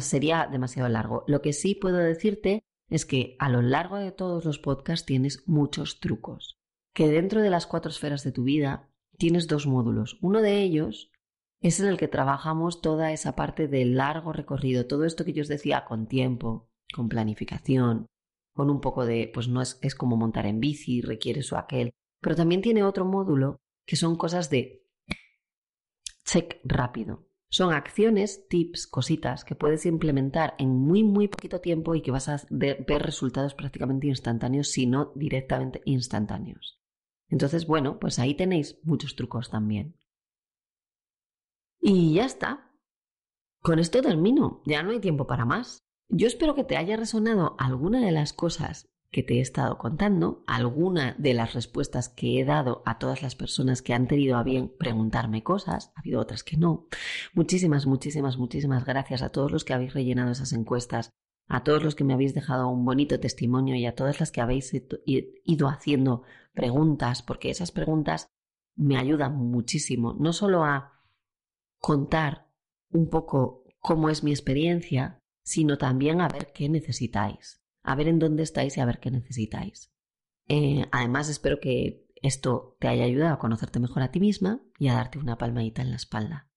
sería 0.00 0.48
demasiado 0.50 0.88
largo. 0.88 1.24
Lo 1.26 1.40
que 1.40 1.52
sí 1.52 1.74
puedo 1.74 1.98
decirte 1.98 2.62
es 2.88 3.04
que 3.04 3.36
a 3.38 3.48
lo 3.48 3.62
largo 3.62 3.96
de 3.96 4.12
todos 4.12 4.44
los 4.44 4.58
podcasts 4.58 5.06
tienes 5.06 5.46
muchos 5.46 6.00
trucos. 6.00 6.58
Que 6.94 7.08
dentro 7.08 7.42
de 7.42 7.50
las 7.50 7.66
cuatro 7.66 7.90
esferas 7.90 8.24
de 8.24 8.32
tu 8.32 8.44
vida 8.44 8.90
tienes 9.18 9.46
dos 9.46 9.66
módulos. 9.66 10.18
Uno 10.20 10.40
de 10.40 10.62
ellos 10.62 11.10
es 11.60 11.80
en 11.80 11.86
el 11.86 11.96
que 11.96 12.08
trabajamos 12.08 12.80
toda 12.80 13.12
esa 13.12 13.36
parte 13.36 13.68
del 13.68 13.96
largo 13.96 14.32
recorrido, 14.32 14.86
todo 14.86 15.04
esto 15.04 15.24
que 15.24 15.32
yo 15.32 15.42
os 15.42 15.48
decía 15.48 15.84
con 15.84 16.06
tiempo, 16.06 16.70
con 16.94 17.08
planificación, 17.08 18.06
con 18.54 18.70
un 18.70 18.80
poco 18.80 19.04
de, 19.04 19.30
pues 19.32 19.48
no 19.48 19.62
es, 19.62 19.78
es 19.82 19.94
como 19.94 20.16
montar 20.16 20.46
en 20.46 20.60
bici, 20.60 21.00
requiere 21.02 21.40
eso 21.40 21.56
aquel. 21.56 21.92
Pero 22.20 22.36
también 22.36 22.62
tiene 22.62 22.82
otro 22.82 23.04
módulo 23.04 23.58
que 23.86 23.96
son 23.96 24.16
cosas 24.16 24.50
de 24.50 24.86
check 26.24 26.60
rápido. 26.64 27.26
Son 27.48 27.72
acciones, 27.72 28.48
tips, 28.48 28.86
cositas 28.88 29.44
que 29.44 29.54
puedes 29.54 29.86
implementar 29.86 30.54
en 30.58 30.70
muy, 30.70 31.04
muy 31.04 31.28
poquito 31.28 31.60
tiempo 31.60 31.94
y 31.94 32.02
que 32.02 32.10
vas 32.10 32.28
a 32.28 32.42
ver 32.50 32.84
resultados 33.02 33.54
prácticamente 33.54 34.08
instantáneos, 34.08 34.68
si 34.68 34.86
no 34.86 35.12
directamente 35.14 35.80
instantáneos. 35.84 36.80
Entonces, 37.28 37.66
bueno, 37.66 37.98
pues 37.98 38.18
ahí 38.18 38.34
tenéis 38.34 38.78
muchos 38.82 39.14
trucos 39.14 39.50
también. 39.50 39.96
Y 41.80 42.14
ya 42.14 42.24
está. 42.24 42.72
Con 43.62 43.78
esto 43.78 44.02
termino. 44.02 44.62
Ya 44.66 44.82
no 44.82 44.90
hay 44.90 45.00
tiempo 45.00 45.26
para 45.26 45.44
más. 45.44 45.85
Yo 46.08 46.26
espero 46.26 46.54
que 46.54 46.64
te 46.64 46.76
haya 46.76 46.96
resonado 46.96 47.56
alguna 47.58 48.00
de 48.00 48.12
las 48.12 48.32
cosas 48.32 48.88
que 49.10 49.22
te 49.22 49.38
he 49.38 49.40
estado 49.40 49.78
contando, 49.78 50.42
alguna 50.46 51.14
de 51.18 51.34
las 51.34 51.54
respuestas 51.54 52.08
que 52.08 52.38
he 52.38 52.44
dado 52.44 52.82
a 52.86 52.98
todas 52.98 53.22
las 53.22 53.34
personas 53.34 53.82
que 53.82 53.94
han 53.94 54.06
tenido 54.06 54.36
a 54.36 54.42
bien 54.42 54.72
preguntarme 54.78 55.42
cosas, 55.42 55.92
ha 55.94 56.00
habido 56.00 56.20
otras 56.20 56.44
que 56.44 56.56
no. 56.56 56.86
Muchísimas, 57.34 57.86
muchísimas, 57.86 58.36
muchísimas 58.36 58.84
gracias 58.84 59.22
a 59.22 59.30
todos 59.30 59.50
los 59.50 59.64
que 59.64 59.74
habéis 59.74 59.94
rellenado 59.94 60.30
esas 60.30 60.52
encuestas, 60.52 61.10
a 61.48 61.64
todos 61.64 61.82
los 61.82 61.94
que 61.94 62.04
me 62.04 62.14
habéis 62.14 62.34
dejado 62.34 62.68
un 62.68 62.84
bonito 62.84 63.18
testimonio 63.18 63.74
y 63.74 63.86
a 63.86 63.94
todas 63.94 64.20
las 64.20 64.30
que 64.30 64.40
habéis 64.40 64.72
ido 65.04 65.68
haciendo 65.68 66.22
preguntas, 66.52 67.22
porque 67.22 67.50
esas 67.50 67.72
preguntas 67.72 68.28
me 68.76 68.96
ayudan 68.96 69.36
muchísimo, 69.36 70.14
no 70.18 70.32
solo 70.32 70.64
a 70.64 71.02
contar 71.80 72.48
un 72.90 73.08
poco 73.08 73.64
cómo 73.80 74.10
es 74.10 74.22
mi 74.22 74.30
experiencia, 74.30 75.20
sino 75.46 75.78
también 75.78 76.20
a 76.20 76.28
ver 76.28 76.52
qué 76.52 76.68
necesitáis 76.68 77.62
a 77.86 77.94
ver 77.94 78.08
en 78.08 78.18
dónde 78.18 78.42
estáis 78.42 78.76
y 78.76 78.80
a 78.80 78.84
ver 78.84 78.98
qué 78.98 79.10
necesitáis. 79.10 79.92
Eh, 80.48 80.86
además, 80.90 81.28
espero 81.28 81.60
que 81.60 82.04
esto 82.20 82.76
te 82.80 82.88
haya 82.88 83.04
ayudado 83.04 83.34
a 83.34 83.38
conocerte 83.38 83.78
mejor 83.78 84.02
a 84.02 84.10
ti 84.10 84.18
misma 84.18 84.60
y 84.78 84.88
a 84.88 84.94
darte 84.94 85.18
una 85.18 85.38
palmadita 85.38 85.82
en 85.82 85.90
la 85.90 85.96
espalda. 85.96 86.50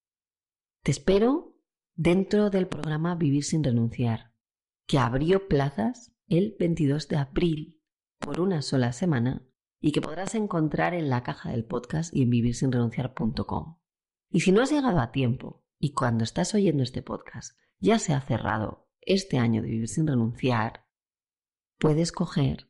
Te 0.84 0.92
espero 0.92 1.56
dentro 1.96 2.50
del 2.50 2.68
programa 2.68 3.16
Vivir 3.16 3.44
sin 3.44 3.64
renunciar, 3.64 4.34
que 4.88 4.98
abrió 4.98 5.48
plazas 5.48 6.16
el 6.28 6.56
22 6.60 7.08
de 7.08 7.18
abril 7.18 7.84
por 8.18 8.40
una 8.40 8.64
sola 8.64 8.92
semana 8.92 9.48
y 9.80 9.92
que 9.92 10.02
podrás 10.02 10.34
encontrar 10.34 10.96
en 10.96 11.10
la 11.10 11.22
caja 11.22 11.52
del 11.52 11.64
podcast 11.64 12.14
y 12.14 12.24
en 12.24 12.32
vivirsinrenunciar.com. 12.32 13.78
Y 14.32 14.40
si 14.40 14.52
no 14.52 14.64
has 14.64 14.72
llegado 14.72 15.00
a 15.00 15.12
tiempo 15.12 15.64
y 15.78 15.94
cuando 15.94 16.24
estás 16.24 16.56
oyendo 16.56 16.82
este 16.82 17.04
podcast 17.04 17.56
ya 17.80 18.00
se 18.00 18.14
ha 18.14 18.22
cerrado 18.22 18.88
este 19.02 19.38
año 19.38 19.62
de 19.62 19.70
Vivir 19.70 19.88
sin 19.88 20.08
renunciar, 20.08 20.86
puedes 21.78 22.12
coger 22.12 22.70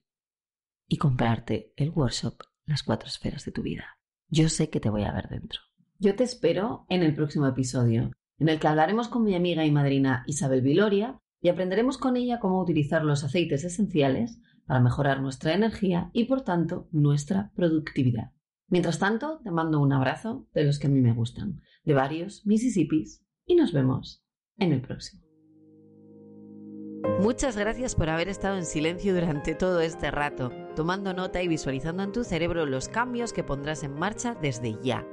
y 0.87 0.97
comprarte 0.97 1.73
el 1.75 1.89
workshop 1.89 2.43
Las 2.65 2.83
cuatro 2.83 3.07
esferas 3.07 3.45
de 3.45 3.51
tu 3.51 3.63
vida. 3.63 3.97
Yo 4.27 4.47
sé 4.47 4.69
que 4.69 4.79
te 4.79 4.89
voy 4.89 5.03
a 5.03 5.11
ver 5.11 5.27
dentro. 5.27 5.59
Yo 5.97 6.15
te 6.15 6.23
espero 6.23 6.85
en 6.87 7.01
el 7.01 7.15
próximo 7.15 7.47
episodio, 7.47 8.11
en 8.37 8.49
el 8.49 8.59
que 8.59 8.67
hablaremos 8.67 9.07
con 9.07 9.23
mi 9.23 9.35
amiga 9.35 9.65
y 9.65 9.71
madrina 9.71 10.23
Isabel 10.27 10.61
Viloria 10.61 11.19
y 11.41 11.49
aprenderemos 11.49 11.97
con 11.97 12.15
ella 12.15 12.39
cómo 12.39 12.61
utilizar 12.61 13.03
los 13.03 13.23
aceites 13.23 13.63
esenciales 13.63 14.39
para 14.65 14.79
mejorar 14.79 15.19
nuestra 15.19 15.53
energía 15.53 16.11
y 16.13 16.25
por 16.25 16.41
tanto 16.41 16.87
nuestra 16.91 17.51
productividad. 17.55 18.33
Mientras 18.67 18.99
tanto, 18.99 19.39
te 19.43 19.49
mando 19.49 19.79
un 19.79 19.91
abrazo 19.91 20.47
de 20.53 20.63
los 20.63 20.77
que 20.77 20.87
a 20.87 20.89
mí 20.91 21.01
me 21.01 21.13
gustan, 21.13 21.61
de 21.83 21.95
varios 21.95 22.45
Mississippis, 22.45 23.25
y 23.45 23.55
nos 23.55 23.73
vemos 23.73 24.23
en 24.59 24.73
el 24.73 24.81
próximo. 24.81 25.29
Muchas 27.21 27.57
gracias 27.57 27.95
por 27.95 28.09
haber 28.09 28.29
estado 28.29 28.57
en 28.57 28.65
silencio 28.65 29.13
durante 29.13 29.55
todo 29.55 29.81
este 29.81 30.11
rato, 30.11 30.51
tomando 30.75 31.13
nota 31.13 31.41
y 31.41 31.47
visualizando 31.47 32.03
en 32.03 32.11
tu 32.11 32.23
cerebro 32.23 32.65
los 32.65 32.89
cambios 32.89 33.33
que 33.33 33.43
pondrás 33.43 33.83
en 33.83 33.93
marcha 33.93 34.35
desde 34.41 34.77
ya. 34.81 35.05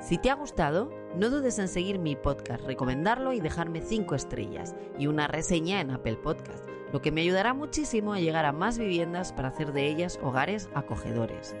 Si 0.00 0.18
te 0.18 0.30
ha 0.30 0.34
gustado, 0.34 0.90
no 1.16 1.30
dudes 1.30 1.58
en 1.58 1.68
seguir 1.68 1.98
mi 1.98 2.16
podcast, 2.16 2.64
recomendarlo 2.64 3.32
y 3.32 3.40
dejarme 3.40 3.80
5 3.80 4.14
estrellas 4.14 4.74
y 4.98 5.06
una 5.06 5.26
reseña 5.26 5.80
en 5.80 5.90
Apple 5.90 6.16
Podcast, 6.16 6.68
lo 6.92 7.00
que 7.00 7.12
me 7.12 7.22
ayudará 7.22 7.54
muchísimo 7.54 8.12
a 8.12 8.20
llegar 8.20 8.44
a 8.44 8.52
más 8.52 8.78
viviendas 8.78 9.32
para 9.32 9.48
hacer 9.48 9.72
de 9.72 9.86
ellas 9.86 10.18
hogares 10.22 10.68
acogedores. 10.74 11.56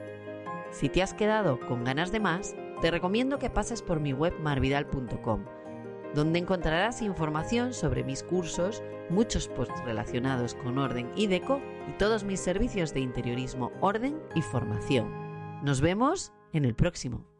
Si 0.70 0.88
te 0.88 1.02
has 1.02 1.14
quedado 1.14 1.60
con 1.60 1.84
ganas 1.84 2.12
de 2.12 2.20
más, 2.20 2.54
te 2.80 2.90
recomiendo 2.90 3.38
que 3.38 3.50
pases 3.50 3.80
por 3.80 4.00
mi 4.00 4.12
web 4.12 4.34
marvidal.com 4.40 5.44
donde 6.14 6.38
encontrarás 6.38 7.02
información 7.02 7.74
sobre 7.74 8.04
mis 8.04 8.22
cursos, 8.22 8.82
muchos 9.10 9.48
posts 9.48 9.84
relacionados 9.84 10.54
con 10.54 10.78
orden 10.78 11.10
y 11.16 11.26
deco 11.26 11.60
y 11.88 11.92
todos 11.98 12.24
mis 12.24 12.40
servicios 12.40 12.94
de 12.94 13.00
interiorismo, 13.00 13.72
orden 13.80 14.20
y 14.34 14.42
formación. 14.42 15.10
Nos 15.62 15.80
vemos 15.80 16.32
en 16.52 16.64
el 16.64 16.74
próximo. 16.74 17.33